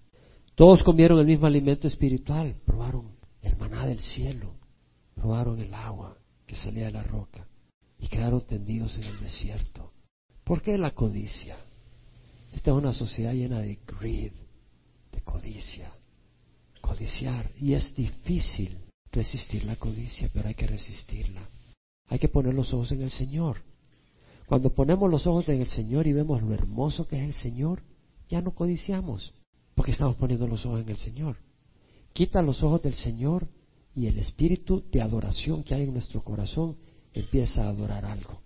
Todos 0.55 0.83
comieron 0.83 1.19
el 1.19 1.25
mismo 1.25 1.47
alimento 1.47 1.87
espiritual, 1.87 2.55
probaron 2.65 3.11
el 3.41 3.57
maná 3.57 3.85
del 3.85 3.99
cielo, 3.99 4.53
probaron 5.15 5.59
el 5.59 5.73
agua 5.73 6.17
que 6.45 6.55
salía 6.55 6.85
de 6.85 6.91
la 6.91 7.03
roca. 7.03 7.47
y 7.99 8.07
quedaron 8.07 8.41
tendidos 8.41 8.97
en 8.97 9.03
el 9.03 9.19
desierto. 9.19 9.91
¿Por 10.43 10.63
qué 10.63 10.75
la 10.75 10.89
codicia? 10.89 11.55
Esta 12.51 12.71
es 12.71 12.77
una 12.77 12.93
sociedad 12.93 13.31
llena 13.31 13.59
de 13.59 13.77
greed, 13.85 14.33
de 15.11 15.21
codicia, 15.21 15.91
codiciar. 16.81 17.51
Y 17.59 17.73
es 17.73 17.93
difícil 17.95 18.77
resistir 19.11 19.65
la 19.65 19.75
codicia, 19.75 20.29
pero 20.33 20.47
hay 20.47 20.55
que 20.55 20.67
resistirla. 20.67 21.47
Hay 22.07 22.19
que 22.19 22.27
poner 22.27 22.53
los 22.53 22.73
ojos 22.73 22.91
en 22.91 23.01
el 23.01 23.11
Señor. 23.11 23.63
Cuando 24.47 24.73
ponemos 24.73 25.09
los 25.09 25.25
ojos 25.27 25.47
en 25.49 25.61
el 25.61 25.67
Señor 25.67 26.07
y 26.07 26.13
vemos 26.13 26.41
lo 26.41 26.53
hermoso 26.53 27.07
que 27.07 27.17
es 27.17 27.23
el 27.23 27.33
Señor, 27.33 27.83
ya 28.27 28.41
no 28.41 28.53
codiciamos, 28.53 29.33
porque 29.75 29.91
estamos 29.91 30.15
poniendo 30.15 30.47
los 30.47 30.65
ojos 30.65 30.81
en 30.81 30.89
el 30.89 30.97
Señor. 30.97 31.37
Quita 32.13 32.41
los 32.41 32.61
ojos 32.61 32.81
del 32.81 32.95
Señor 32.95 33.47
y 33.95 34.07
el 34.07 34.17
espíritu 34.17 34.83
de 34.91 35.01
adoración 35.01 35.63
que 35.63 35.75
hay 35.75 35.83
en 35.83 35.93
nuestro 35.93 36.21
corazón 36.23 36.77
empieza 37.13 37.65
a 37.65 37.69
adorar 37.69 38.05
algo, 38.05 38.41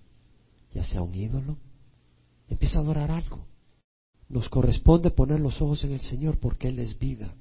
ya 0.74 0.84
sea 0.84 1.02
un 1.02 1.14
ídolo, 1.14 1.58
empieza 2.48 2.80
a 2.80 2.82
adorar 2.82 3.12
algo. 3.12 3.46
Nos 4.30 4.50
corresponde 4.50 5.12
poner 5.12 5.40
los 5.40 5.62
ojos 5.62 5.84
en 5.84 5.94
el 5.94 6.02
Señor 6.02 6.40
porque 6.40 6.70
Él 6.70 6.80
es 6.80 6.98
vida. 6.98 7.34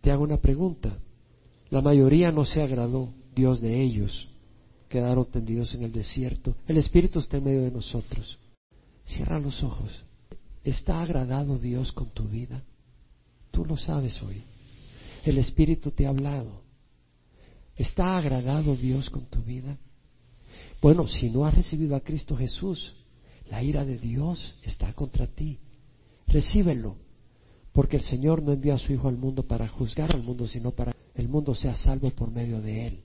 Te 0.00 0.10
hago 0.10 0.24
una 0.24 0.38
pregunta. 0.38 0.98
La 1.70 1.80
mayoría 1.80 2.32
no 2.32 2.44
se 2.44 2.62
agradó 2.62 3.12
Dios 3.34 3.60
de 3.60 3.82
ellos. 3.82 4.28
Quedaron 4.88 5.26
tendidos 5.26 5.74
en 5.74 5.82
el 5.82 5.92
desierto. 5.92 6.56
El 6.66 6.78
Espíritu 6.78 7.18
está 7.18 7.36
en 7.38 7.44
medio 7.44 7.62
de 7.62 7.70
nosotros. 7.70 8.38
Cierra 9.04 9.38
los 9.38 9.62
ojos. 9.62 10.04
¿Está 10.64 11.02
agradado 11.02 11.58
Dios 11.58 11.92
con 11.92 12.10
tu 12.10 12.24
vida? 12.24 12.62
Tú 13.50 13.64
lo 13.64 13.76
sabes 13.76 14.20
hoy. 14.22 14.42
El 15.24 15.38
Espíritu 15.38 15.90
te 15.90 16.06
ha 16.06 16.10
hablado. 16.10 16.62
¿Está 17.76 18.16
agradado 18.16 18.74
Dios 18.74 19.10
con 19.10 19.26
tu 19.26 19.42
vida? 19.42 19.76
Bueno, 20.80 21.06
si 21.08 21.30
no 21.30 21.46
has 21.46 21.54
recibido 21.54 21.94
a 21.96 22.00
Cristo 22.00 22.36
Jesús, 22.36 22.94
la 23.50 23.62
ira 23.62 23.84
de 23.84 23.98
Dios 23.98 24.54
está 24.62 24.92
contra 24.92 25.26
ti. 25.26 25.58
Recíbelo, 26.26 26.96
porque 27.72 27.96
el 27.96 28.02
Señor 28.02 28.42
no 28.42 28.52
envió 28.52 28.74
a 28.74 28.78
su 28.78 28.92
Hijo 28.92 29.08
al 29.08 29.16
mundo 29.16 29.46
para 29.46 29.68
juzgar 29.68 30.14
al 30.14 30.22
mundo, 30.22 30.46
sino 30.46 30.70
para 30.72 30.92
que 30.92 31.22
el 31.22 31.28
mundo 31.28 31.54
sea 31.54 31.76
salvo 31.76 32.10
por 32.10 32.30
medio 32.30 32.60
de 32.60 32.86
Él. 32.86 33.00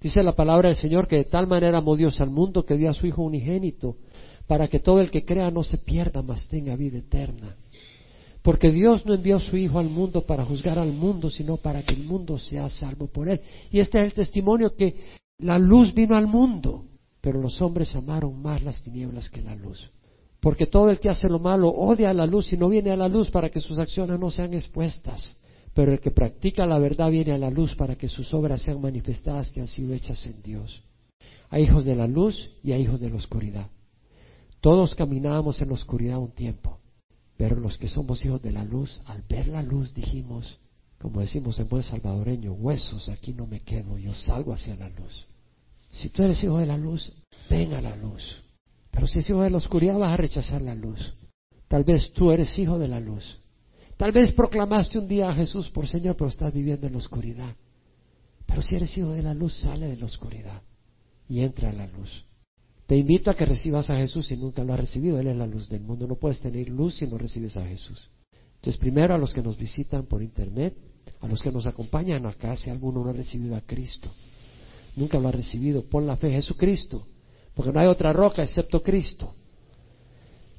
Dice 0.00 0.22
la 0.22 0.32
palabra 0.32 0.68
del 0.68 0.76
Señor 0.76 1.08
que 1.08 1.16
de 1.16 1.24
tal 1.24 1.46
manera 1.46 1.78
amó 1.78 1.96
Dios 1.96 2.20
al 2.20 2.30
mundo 2.30 2.64
que 2.64 2.76
dio 2.76 2.88
a 2.88 2.94
su 2.94 3.06
Hijo 3.06 3.22
unigénito, 3.22 3.96
para 4.46 4.68
que 4.68 4.80
todo 4.80 5.00
el 5.00 5.10
que 5.10 5.24
crea 5.24 5.50
no 5.50 5.62
se 5.62 5.78
pierda, 5.78 6.22
mas 6.22 6.48
tenga 6.48 6.76
vida 6.76 6.98
eterna. 6.98 7.56
Porque 8.42 8.70
Dios 8.70 9.04
no 9.04 9.14
envió 9.14 9.36
a 9.36 9.40
su 9.40 9.56
Hijo 9.56 9.78
al 9.78 9.90
mundo 9.90 10.22
para 10.22 10.44
juzgar 10.44 10.78
al 10.78 10.92
mundo, 10.92 11.28
sino 11.28 11.56
para 11.56 11.82
que 11.82 11.94
el 11.94 12.04
mundo 12.04 12.38
sea 12.38 12.70
salvo 12.70 13.08
por 13.08 13.28
Él. 13.28 13.40
Y 13.70 13.80
este 13.80 13.98
es 13.98 14.04
el 14.04 14.14
testimonio 14.14 14.74
que 14.74 14.94
la 15.38 15.58
luz 15.58 15.92
vino 15.92 16.16
al 16.16 16.26
mundo, 16.26 16.84
pero 17.20 17.40
los 17.40 17.60
hombres 17.60 17.94
amaron 17.94 18.40
más 18.40 18.62
las 18.62 18.80
tinieblas 18.80 19.28
que 19.28 19.42
la 19.42 19.54
luz. 19.54 19.90
Porque 20.40 20.66
todo 20.66 20.90
el 20.90 21.00
que 21.00 21.08
hace 21.08 21.28
lo 21.28 21.38
malo 21.38 21.68
odia 21.68 22.10
a 22.10 22.14
la 22.14 22.26
luz 22.26 22.52
y 22.52 22.56
no 22.56 22.68
viene 22.68 22.90
a 22.90 22.96
la 22.96 23.08
luz 23.08 23.30
para 23.30 23.50
que 23.50 23.60
sus 23.60 23.78
acciones 23.78 24.18
no 24.20 24.30
sean 24.30 24.54
expuestas. 24.54 25.36
Pero 25.74 25.92
el 25.92 26.00
que 26.00 26.10
practica 26.10 26.64
la 26.64 26.78
verdad 26.78 27.10
viene 27.10 27.32
a 27.32 27.38
la 27.38 27.50
luz 27.50 27.74
para 27.74 27.96
que 27.96 28.08
sus 28.08 28.32
obras 28.34 28.62
sean 28.62 28.80
manifestadas 28.80 29.50
que 29.50 29.60
han 29.60 29.68
sido 29.68 29.94
hechas 29.94 30.24
en 30.26 30.40
Dios. 30.42 30.82
Hay 31.50 31.64
hijos 31.64 31.84
de 31.84 31.96
la 31.96 32.06
luz 32.06 32.50
y 32.62 32.72
hay 32.72 32.82
hijos 32.82 33.00
de 33.00 33.10
la 33.10 33.16
oscuridad. 33.16 33.68
Todos 34.60 34.94
caminábamos 34.94 35.60
en 35.60 35.68
la 35.68 35.74
oscuridad 35.74 36.18
un 36.18 36.32
tiempo, 36.32 36.78
pero 37.36 37.56
los 37.56 37.78
que 37.78 37.88
somos 37.88 38.24
hijos 38.24 38.42
de 38.42 38.52
la 38.52 38.64
luz, 38.64 39.00
al 39.06 39.22
ver 39.28 39.48
la 39.48 39.62
luz 39.62 39.94
dijimos, 39.94 40.58
como 40.98 41.20
decimos 41.20 41.58
en 41.60 41.68
buen 41.68 41.82
salvadoreño, 41.82 42.52
huesos, 42.52 43.08
aquí 43.08 43.32
no 43.32 43.46
me 43.46 43.60
quedo, 43.60 43.98
yo 43.98 44.14
salgo 44.14 44.52
hacia 44.52 44.74
la 44.74 44.88
luz. 44.88 45.26
Si 45.92 46.08
tú 46.08 46.22
eres 46.22 46.42
hijo 46.42 46.58
de 46.58 46.66
la 46.66 46.76
luz, 46.76 47.12
ven 47.48 47.72
a 47.72 47.80
la 47.80 47.94
luz. 47.96 48.42
Pero 48.90 49.06
si 49.06 49.18
eres 49.18 49.30
hijo 49.30 49.42
de 49.42 49.50
la 49.50 49.58
oscuridad, 49.58 49.98
vas 49.98 50.12
a 50.12 50.16
rechazar 50.16 50.62
la 50.62 50.74
luz. 50.74 51.14
Tal 51.68 51.84
vez 51.84 52.12
tú 52.12 52.30
eres 52.30 52.58
hijo 52.58 52.78
de 52.78 52.88
la 52.88 53.00
luz. 53.00 53.38
Tal 53.96 54.12
vez 54.12 54.32
proclamaste 54.32 54.98
un 54.98 55.08
día 55.08 55.28
a 55.28 55.34
Jesús 55.34 55.70
por 55.70 55.86
Señor, 55.86 56.16
pero 56.16 56.30
estás 56.30 56.52
viviendo 56.52 56.86
en 56.86 56.92
la 56.92 56.98
oscuridad. 56.98 57.54
Pero 58.46 58.62
si 58.62 58.76
eres 58.76 58.96
hijo 58.96 59.10
de 59.10 59.22
la 59.22 59.34
luz, 59.34 59.54
sale 59.54 59.88
de 59.88 59.96
la 59.96 60.06
oscuridad 60.06 60.62
y 61.28 61.40
entra 61.40 61.70
a 61.70 61.72
la 61.72 61.86
luz. 61.86 62.24
Te 62.86 62.96
invito 62.96 63.30
a 63.30 63.34
que 63.34 63.44
recibas 63.44 63.90
a 63.90 63.96
Jesús 63.96 64.28
si 64.28 64.36
nunca 64.36 64.64
lo 64.64 64.72
has 64.72 64.80
recibido. 64.80 65.20
Él 65.20 65.26
es 65.26 65.36
la 65.36 65.46
luz 65.46 65.68
del 65.68 65.82
mundo. 65.82 66.06
No 66.06 66.14
puedes 66.14 66.40
tener 66.40 66.68
luz 66.68 66.96
si 66.96 67.06
no 67.06 67.18
recibes 67.18 67.56
a 67.58 67.66
Jesús. 67.66 68.08
Entonces, 68.54 68.78
primero 68.80 69.14
a 69.14 69.18
los 69.18 69.34
que 69.34 69.42
nos 69.42 69.58
visitan 69.58 70.06
por 70.06 70.22
internet, 70.22 70.74
a 71.20 71.28
los 71.28 71.42
que 71.42 71.52
nos 71.52 71.66
acompañan 71.66 72.24
acá, 72.24 72.56
si 72.56 72.70
alguno 72.70 73.04
no 73.04 73.10
ha 73.10 73.12
recibido 73.12 73.56
a 73.56 73.60
Cristo, 73.60 74.10
nunca 74.96 75.18
lo 75.18 75.28
ha 75.28 75.32
recibido, 75.32 75.84
pon 75.84 76.06
la 76.06 76.16
fe 76.16 76.28
en 76.28 76.34
Jesucristo, 76.34 77.06
porque 77.58 77.72
no 77.72 77.80
hay 77.80 77.88
otra 77.88 78.12
roca 78.12 78.44
excepto 78.44 78.80
Cristo. 78.84 79.34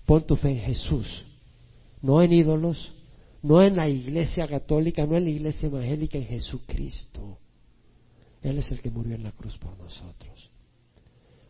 Pon 0.06 0.28
tu 0.28 0.36
fe 0.36 0.50
en 0.50 0.60
Jesús, 0.60 1.26
no 2.02 2.22
en 2.22 2.34
ídolos, 2.34 2.94
no 3.42 3.62
en 3.62 3.78
la 3.78 3.88
iglesia 3.88 4.46
católica, 4.50 5.06
no 5.06 5.16
en 5.16 5.24
la 5.24 5.30
iglesia 5.30 5.68
evangélica, 5.68 6.18
en 6.18 6.26
Jesucristo. 6.26 7.38
Él 8.42 8.58
es 8.58 8.70
el 8.74 8.82
que 8.82 8.90
murió 8.90 9.16
en 9.16 9.24
la 9.24 9.32
cruz 9.32 9.58
por 9.58 9.78
nosotros. 9.78 10.52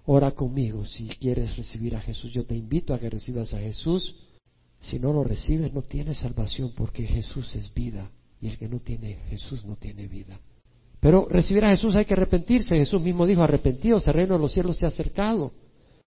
Ora 0.06 0.30
conmigo 0.34 0.86
si 0.86 1.08
quieres 1.08 1.58
recibir 1.58 1.96
a 1.96 2.02
Jesús. 2.02 2.32
Yo 2.32 2.46
te 2.46 2.56
invito 2.56 2.94
a 2.94 3.00
que 3.00 3.10
recibas 3.10 3.52
a 3.56 3.60
Jesús. 3.60 4.18
Si 4.80 5.00
no 5.00 5.12
lo 5.14 5.24
recibes, 5.24 5.74
no 5.74 5.82
tienes 5.82 6.20
salvación 6.20 6.74
porque 6.76 7.08
Jesús 7.08 7.56
es 7.56 7.74
vida 7.74 8.12
y 8.40 8.50
el 8.50 8.58
que 8.60 8.70
no 8.70 8.82
tiene 8.82 9.16
Jesús 9.30 9.66
no 9.66 9.78
tiene 9.78 10.08
vida. 10.08 10.40
Pero 11.00 11.28
recibir 11.30 11.64
a 11.64 11.70
Jesús 11.70 11.96
hay 11.96 12.06
que 12.06 12.14
arrepentirse. 12.14 12.76
Jesús 12.76 13.02
mismo 13.02 13.26
dijo, 13.26 13.44
arrepentidos, 13.44 14.08
el 14.08 14.14
reino 14.14 14.34
de 14.34 14.40
los 14.40 14.52
cielos 14.52 14.78
se 14.78 14.86
ha 14.86 14.90
acercado. 14.90 15.52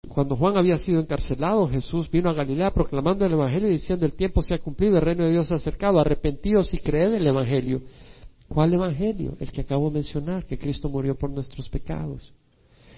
Cuando 0.09 0.37
Juan 0.37 0.57
había 0.57 0.79
sido 0.79 1.01
encarcelado, 1.01 1.69
Jesús 1.69 2.11
vino 2.11 2.29
a 2.29 2.35
Galilea 2.35 2.73
proclamando 2.73 3.25
el 3.25 3.33
Evangelio 3.33 3.69
y 3.69 3.73
diciendo, 3.73 4.05
el 4.05 4.13
tiempo 4.13 4.43
se 4.43 4.55
ha 4.55 4.59
cumplido, 4.59 4.97
el 4.97 5.03
reino 5.03 5.25
de 5.25 5.31
Dios 5.31 5.47
se 5.47 5.55
ha 5.55 5.57
acercado, 5.57 6.01
arrepentidos 6.01 6.75
y 6.75 6.79
creed 6.79 7.15
el 7.15 7.27
Evangelio. 7.27 7.83
¿Cuál 8.49 8.75
Evangelio? 8.75 9.37
El 9.41 9.51
que 9.51 9.63
acabo 9.63 9.89
de 9.89 9.95
mencionar, 9.95 10.45
que 10.45 10.59
Cristo 10.59 10.89
murió 10.89 11.15
por 11.15 11.31
nuestros 11.31 11.69
pecados. 11.69 12.33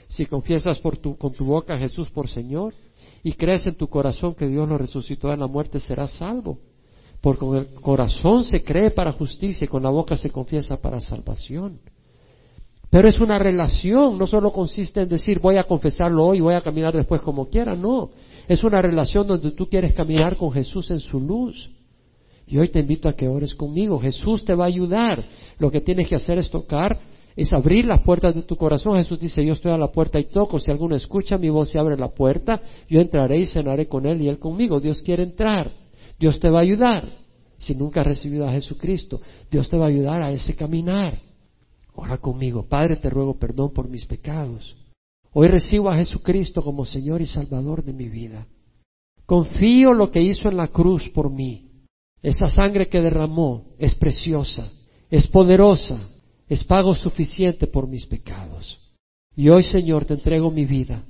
Si 0.09 0.26
confiesas 0.26 0.78
por 0.80 0.97
tu, 0.97 1.16
con 1.16 1.32
tu 1.32 1.45
boca 1.45 1.74
a 1.74 1.78
Jesús 1.78 2.11
por 2.11 2.28
Señor 2.28 2.74
y 3.22 3.32
crees 3.32 3.66
en 3.66 3.76
tu 3.76 3.86
corazón 3.88 4.34
que 4.34 4.49
Dios 4.49 4.68
lo 4.68 4.78
resucitó 4.78 5.28
de 5.28 5.36
la 5.36 5.47
muerte, 5.47 5.78
serás 5.80 6.12
salvo. 6.14 6.59
Porque 7.25 7.41
con 7.41 7.57
el 7.57 7.68
corazón 7.81 8.45
se 8.45 8.62
cree 8.62 8.91
para 8.91 9.11
justicia 9.12 9.64
y 9.64 9.68
con 9.68 9.83
la 9.83 9.89
boca 9.89 10.14
se 10.14 10.29
confiesa 10.29 10.77
para 10.77 11.01
salvación. 11.01 11.81
Pero 12.91 13.09
es 13.09 13.18
una 13.18 13.39
relación, 13.39 14.18
no 14.18 14.27
solo 14.27 14.53
consiste 14.53 15.01
en 15.01 15.09
decir 15.09 15.39
voy 15.39 15.57
a 15.57 15.64
confesarlo 15.64 16.22
hoy 16.22 16.41
voy 16.41 16.53
a 16.53 16.61
caminar 16.61 16.95
después 16.95 17.22
como 17.22 17.47
quiera, 17.47 17.75
no. 17.75 18.11
Es 18.47 18.62
una 18.62 18.83
relación 18.83 19.27
donde 19.27 19.53
tú 19.53 19.66
quieres 19.70 19.95
caminar 19.95 20.37
con 20.37 20.53
Jesús 20.53 20.91
en 20.91 21.01
su 21.01 21.18
luz. 21.18 21.70
Y 22.47 22.59
hoy 22.59 22.68
te 22.68 22.81
invito 22.81 23.09
a 23.09 23.14
que 23.14 23.27
ores 23.27 23.55
conmigo. 23.55 23.99
Jesús 23.99 24.45
te 24.45 24.55
va 24.55 24.64
a 24.64 24.68
ayudar. 24.68 25.25
Lo 25.59 25.70
que 25.70 25.81
tienes 25.81 26.07
que 26.07 26.16
hacer 26.16 26.37
es 26.37 26.51
tocar, 26.51 27.01
es 27.35 27.55
abrir 27.55 27.87
las 27.87 28.03
puertas 28.03 28.35
de 28.35 28.43
tu 28.43 28.55
corazón. 28.55 28.99
Jesús 28.99 29.18
dice, 29.18 29.43
yo 29.43 29.55
estoy 29.55 29.72
a 29.72 29.79
la 29.79 29.91
puerta 29.91 30.20
y 30.20 30.25
toco. 30.25 30.61
Si 30.61 30.70
alguno 30.70 30.95
escucha 30.95 31.39
mi 31.39 31.49
voz 31.49 31.75
y 31.75 31.79
abre 31.79 31.97
la 31.97 32.09
puerta, 32.09 32.61
yo 32.87 33.01
entraré 33.01 33.39
y 33.39 33.47
cenaré 33.47 33.89
con 33.89 34.05
él 34.05 34.20
y 34.20 34.29
él 34.29 34.39
conmigo. 34.39 34.79
Dios 34.79 35.01
quiere 35.01 35.22
entrar. 35.22 35.84
Dios 36.18 36.40
te 36.40 36.48
va 36.50 36.58
a 36.58 36.62
ayudar. 36.62 37.04
Si 37.58 37.74
nunca 37.74 38.00
has 38.00 38.06
recibido 38.06 38.46
a 38.46 38.52
Jesucristo, 38.52 39.20
Dios 39.50 39.68
te 39.68 39.76
va 39.76 39.86
a 39.86 39.88
ayudar 39.88 40.22
a 40.22 40.30
ese 40.32 40.54
caminar. 40.54 41.18
Ora 41.94 42.18
conmigo, 42.18 42.66
Padre, 42.68 42.96
te 42.96 43.08
ruego 43.08 43.38
perdón 43.38 43.72
por 43.72 43.88
mis 43.88 44.04
pecados. 44.04 44.76
Hoy 45.32 45.48
recibo 45.48 45.90
a 45.90 45.96
Jesucristo 45.96 46.62
como 46.62 46.84
Señor 46.84 47.22
y 47.22 47.26
Salvador 47.26 47.84
de 47.84 47.92
mi 47.92 48.08
vida. 48.08 48.46
Confío 49.26 49.92
lo 49.92 50.10
que 50.10 50.22
hizo 50.22 50.48
en 50.48 50.56
la 50.56 50.68
cruz 50.68 51.08
por 51.10 51.30
mí. 51.30 51.70
Esa 52.22 52.48
sangre 52.48 52.88
que 52.88 53.00
derramó 53.00 53.74
es 53.78 53.94
preciosa, 53.94 54.70
es 55.10 55.26
poderosa, 55.28 55.98
es 56.48 56.64
pago 56.64 56.94
suficiente 56.94 57.66
por 57.66 57.86
mis 57.86 58.06
pecados. 58.06 58.78
Y 59.36 59.48
hoy, 59.48 59.62
Señor, 59.62 60.04
te 60.04 60.14
entrego 60.14 60.50
mi 60.50 60.64
vida. 60.64 61.04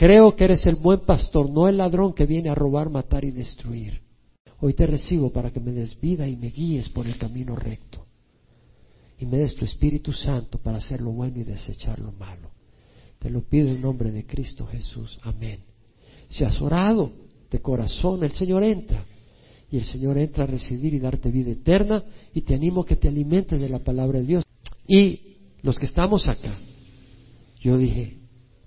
Creo 0.00 0.34
que 0.34 0.44
eres 0.44 0.64
el 0.64 0.76
buen 0.76 1.00
pastor, 1.00 1.50
no 1.50 1.68
el 1.68 1.76
ladrón 1.76 2.14
que 2.14 2.24
viene 2.24 2.48
a 2.48 2.54
robar, 2.54 2.88
matar 2.88 3.22
y 3.22 3.32
destruir. 3.32 4.00
Hoy 4.60 4.72
te 4.72 4.86
recibo 4.86 5.28
para 5.28 5.50
que 5.50 5.60
me 5.60 5.72
des 5.72 6.00
vida 6.00 6.26
y 6.26 6.36
me 6.36 6.48
guíes 6.48 6.88
por 6.88 7.06
el 7.06 7.18
camino 7.18 7.54
recto. 7.54 8.02
Y 9.18 9.26
me 9.26 9.36
des 9.36 9.54
tu 9.54 9.66
Espíritu 9.66 10.14
Santo 10.14 10.56
para 10.56 10.78
hacer 10.78 11.02
lo 11.02 11.10
bueno 11.10 11.38
y 11.38 11.44
desechar 11.44 11.98
lo 11.98 12.12
malo. 12.12 12.48
Te 13.18 13.28
lo 13.28 13.42
pido 13.42 13.68
en 13.68 13.82
nombre 13.82 14.10
de 14.10 14.24
Cristo 14.24 14.64
Jesús. 14.64 15.18
Amén. 15.20 15.60
Si 16.30 16.44
has 16.44 16.58
orado 16.62 17.12
de 17.50 17.60
corazón, 17.60 18.24
el 18.24 18.32
Señor 18.32 18.64
entra. 18.64 19.04
Y 19.70 19.76
el 19.76 19.84
Señor 19.84 20.16
entra 20.16 20.44
a 20.44 20.46
residir 20.46 20.94
y 20.94 20.98
darte 20.98 21.30
vida 21.30 21.50
eterna. 21.50 22.02
Y 22.32 22.40
te 22.40 22.54
animo 22.54 22.80
a 22.80 22.86
que 22.86 22.96
te 22.96 23.06
alimentes 23.06 23.60
de 23.60 23.68
la 23.68 23.80
palabra 23.80 24.20
de 24.20 24.24
Dios. 24.24 24.44
Y 24.88 25.36
los 25.60 25.78
que 25.78 25.84
estamos 25.84 26.26
acá, 26.26 26.56
yo 27.60 27.76
dije, 27.76 28.19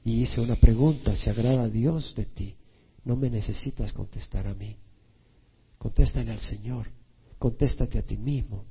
y 0.05 0.21
hice 0.21 0.41
una 0.41 0.55
pregunta, 0.55 1.15
¿se 1.15 1.29
agrada 1.29 1.63
a 1.63 1.69
Dios 1.69 2.13
de 2.15 2.25
ti? 2.25 2.55
No 3.05 3.15
me 3.15 3.29
necesitas 3.29 3.93
contestar 3.93 4.47
a 4.47 4.53
mí. 4.53 4.75
Contéstale 5.77 6.31
al 6.31 6.39
Señor. 6.39 6.87
Contéstate 7.39 7.99
a 7.99 8.01
ti 8.03 8.17
mismo. 8.17 8.65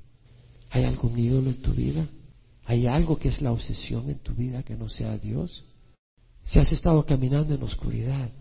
¿Hay 0.69 0.83
algún 0.83 1.17
ídolo 1.17 1.49
en 1.49 1.61
tu 1.61 1.73
vida? 1.73 2.07
¿Hay 2.65 2.87
algo 2.87 3.17
que 3.17 3.29
es 3.29 3.41
la 3.41 3.51
obsesión 3.51 4.09
en 4.09 4.19
tu 4.19 4.33
vida 4.33 4.63
que 4.63 4.75
no 4.75 4.89
sea 4.89 5.17
Dios? 5.17 5.63
Si 6.43 6.59
has 6.59 6.71
estado 6.71 7.05
caminando 7.05 7.55
en 7.55 7.63
oscuridad, 7.63 8.31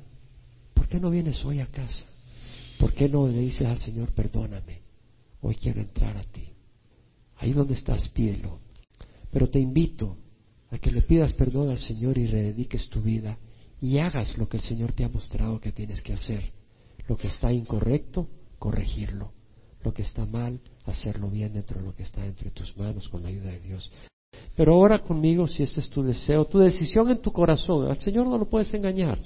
¿por 0.74 0.88
qué 0.88 0.98
no 0.98 1.10
vienes 1.10 1.44
hoy 1.44 1.60
a 1.60 1.66
casa? 1.66 2.04
¿Por 2.78 2.94
qué 2.94 3.08
no 3.08 3.28
le 3.28 3.38
dices 3.38 3.66
al 3.66 3.78
Señor, 3.78 4.12
perdóname? 4.12 4.80
Hoy 5.40 5.54
quiero 5.54 5.80
entrar 5.80 6.16
a 6.16 6.24
ti. 6.24 6.48
Ahí 7.36 7.52
donde 7.52 7.74
estás, 7.74 8.08
pídelo. 8.08 8.60
Pero 9.30 9.48
te 9.48 9.58
invito 9.58 10.16
a 10.72 10.78
que 10.78 10.90
le 10.90 11.02
pidas 11.02 11.34
perdón 11.34 11.68
al 11.68 11.78
Señor 11.78 12.16
y 12.18 12.26
redediques 12.26 12.88
tu 12.88 13.02
vida 13.02 13.38
y 13.80 13.98
hagas 13.98 14.36
lo 14.38 14.48
que 14.48 14.56
el 14.56 14.62
Señor 14.62 14.94
te 14.94 15.04
ha 15.04 15.08
mostrado 15.08 15.60
que 15.60 15.70
tienes 15.70 16.00
que 16.00 16.14
hacer. 16.14 16.50
Lo 17.08 17.16
que 17.16 17.28
está 17.28 17.52
incorrecto, 17.52 18.26
corregirlo. 18.58 19.32
Lo 19.84 19.92
que 19.92 20.02
está 20.02 20.24
mal, 20.24 20.60
hacerlo 20.86 21.28
bien 21.28 21.52
dentro 21.52 21.78
de 21.78 21.86
lo 21.86 21.94
que 21.94 22.04
está 22.04 22.24
entre 22.24 22.50
tus 22.50 22.76
manos 22.76 23.08
con 23.08 23.22
la 23.22 23.28
ayuda 23.28 23.50
de 23.50 23.60
Dios. 23.60 23.90
Pero 24.56 24.78
ora 24.78 25.00
conmigo 25.00 25.46
si 25.46 25.62
este 25.62 25.80
es 25.80 25.90
tu 25.90 26.02
deseo, 26.02 26.46
tu 26.46 26.58
decisión 26.58 27.10
en 27.10 27.20
tu 27.20 27.32
corazón. 27.32 27.90
Al 27.90 28.00
Señor 28.00 28.26
no 28.26 28.38
lo 28.38 28.48
puedes 28.48 28.72
engañar. 28.72 29.18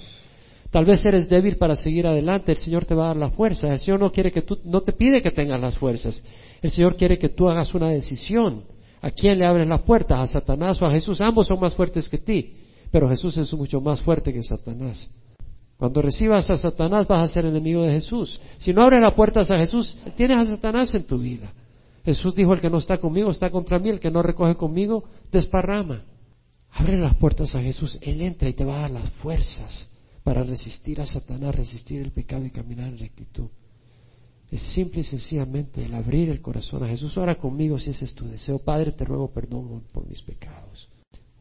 Tal 0.69 0.83
vez 0.83 1.05
eres 1.05 1.29
débil 1.29 1.55
para 1.57 1.77
seguir 1.77 2.07
adelante, 2.07 2.51
el 2.51 2.57
Señor 2.57 2.83
te 2.83 2.93
va 2.93 3.05
a 3.05 3.07
dar 3.09 3.17
la 3.17 3.29
fuerza. 3.29 3.71
El 3.71 3.79
Señor 3.79 4.01
no 4.01 4.11
quiere 4.11 4.31
que 4.31 4.41
tú, 4.41 4.59
no 4.65 4.81
te 4.81 4.91
pide 4.91 5.21
que 5.21 5.31
tengas 5.31 5.61
las 5.61 5.77
fuerzas. 5.77 6.21
El 6.61 6.71
Señor 6.71 6.97
quiere 6.97 7.17
que 7.17 7.29
tú 7.29 7.47
hagas 7.47 7.73
una 7.73 7.89
decisión. 7.89 8.63
¿A 9.01 9.11
quién 9.11 9.39
le 9.39 9.45
abres 9.45 9.67
las 9.67 9.81
puertas? 9.81 10.19
¿A 10.19 10.27
Satanás 10.27 10.81
o 10.81 10.85
a 10.85 10.91
Jesús? 10.91 11.21
Ambos 11.21 11.47
son 11.47 11.59
más 11.59 11.75
fuertes 11.75 12.09
que 12.09 12.17
ti, 12.17 12.55
pero 12.91 13.07
Jesús 13.07 13.37
es 13.37 13.53
mucho 13.53 13.79
más 13.79 14.01
fuerte 14.01 14.33
que 14.33 14.43
Satanás. 14.43 15.09
Cuando 15.77 16.01
recibas 16.01 16.49
a 16.49 16.57
Satanás 16.57 17.07
vas 17.07 17.21
a 17.21 17.27
ser 17.27 17.45
enemigo 17.45 17.83
de 17.83 17.91
Jesús. 17.91 18.41
Si 18.57 18.73
no 18.73 18.81
abres 18.81 19.01
las 19.01 19.13
puertas 19.13 19.51
a 19.51 19.57
Jesús, 19.57 19.95
tienes 20.15 20.37
a 20.37 20.45
Satanás 20.45 20.93
en 20.95 21.03
tu 21.03 21.19
vida. 21.19 21.53
Jesús 22.03 22.33
dijo, 22.35 22.53
el 22.53 22.61
que 22.61 22.69
no 22.69 22.77
está 22.77 22.97
conmigo 22.97 23.29
está 23.29 23.51
contra 23.51 23.77
mí, 23.77 23.89
el 23.89 23.99
que 23.99 24.09
no 24.09 24.23
recoge 24.23 24.55
conmigo 24.55 25.03
desparrama. 25.31 26.03
Abre 26.71 26.97
las 26.97 27.15
puertas 27.15 27.53
a 27.53 27.61
Jesús, 27.61 27.99
Él 28.01 28.21
entra 28.21 28.49
y 28.49 28.53
te 28.53 28.65
va 28.65 28.77
a 28.77 28.81
dar 28.81 28.91
las 28.91 29.09
fuerzas 29.11 29.87
para 30.23 30.43
resistir 30.43 30.99
a 30.99 31.05
Satanás, 31.05 31.55
resistir 31.55 32.01
el 32.01 32.11
pecado 32.11 32.45
y 32.45 32.51
caminar 32.51 32.87
en 32.87 32.97
rectitud. 32.97 33.49
Es 34.51 34.61
simple 34.61 35.01
y 35.01 35.03
sencillamente 35.03 35.83
el 35.83 35.93
abrir 35.93 36.29
el 36.29 36.41
corazón 36.41 36.83
a 36.83 36.87
Jesús. 36.87 37.17
Ora 37.17 37.35
conmigo 37.35 37.77
si 37.79 37.89
ese 37.89 38.05
es 38.05 38.13
tu 38.13 38.25
deseo. 38.25 38.59
Padre, 38.59 38.93
te 38.93 39.03
ruego 39.03 39.29
perdón 39.31 39.83
por 39.91 40.07
mis 40.07 40.21
pecados. 40.21 40.87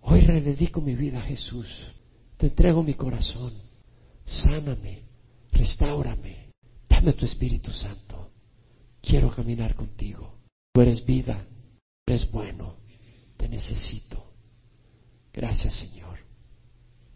Hoy 0.03 0.21
rededico 0.21 0.81
mi 0.81 0.95
vida 0.95 1.19
a 1.19 1.23
Jesús. 1.23 1.69
Te 2.37 2.47
entrego 2.47 2.83
mi 2.83 2.95
corazón. 2.95 3.53
Sáname, 4.25 5.03
restaurame. 5.53 6.51
Dame 6.89 7.13
tu 7.13 7.25
Espíritu 7.25 7.71
Santo. 7.71 8.31
Quiero 9.01 9.31
caminar 9.31 9.75
contigo. 9.77 10.35
Tú 10.73 10.81
eres 10.81 11.05
vida, 11.05 11.47
eres 12.07 12.31
bueno, 12.31 12.77
te 13.37 13.49
necesito. 13.49 14.25
Gracias, 15.33 15.75
Señor. 15.75 16.19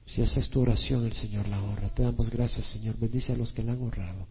Si 0.06 0.22
esa 0.22 0.40
es 0.40 0.48
tu 0.48 0.60
oración, 0.60 1.04
el 1.04 1.12
Señor 1.12 1.48
la 1.48 1.62
honra. 1.62 1.88
Te 1.94 2.02
damos 2.02 2.30
gracias, 2.30 2.66
Señor. 2.66 2.96
Bendice 2.98 3.32
a 3.32 3.36
los 3.36 3.52
que 3.52 3.62
la 3.62 3.72
han 3.72 3.82
honrado. 3.82 4.26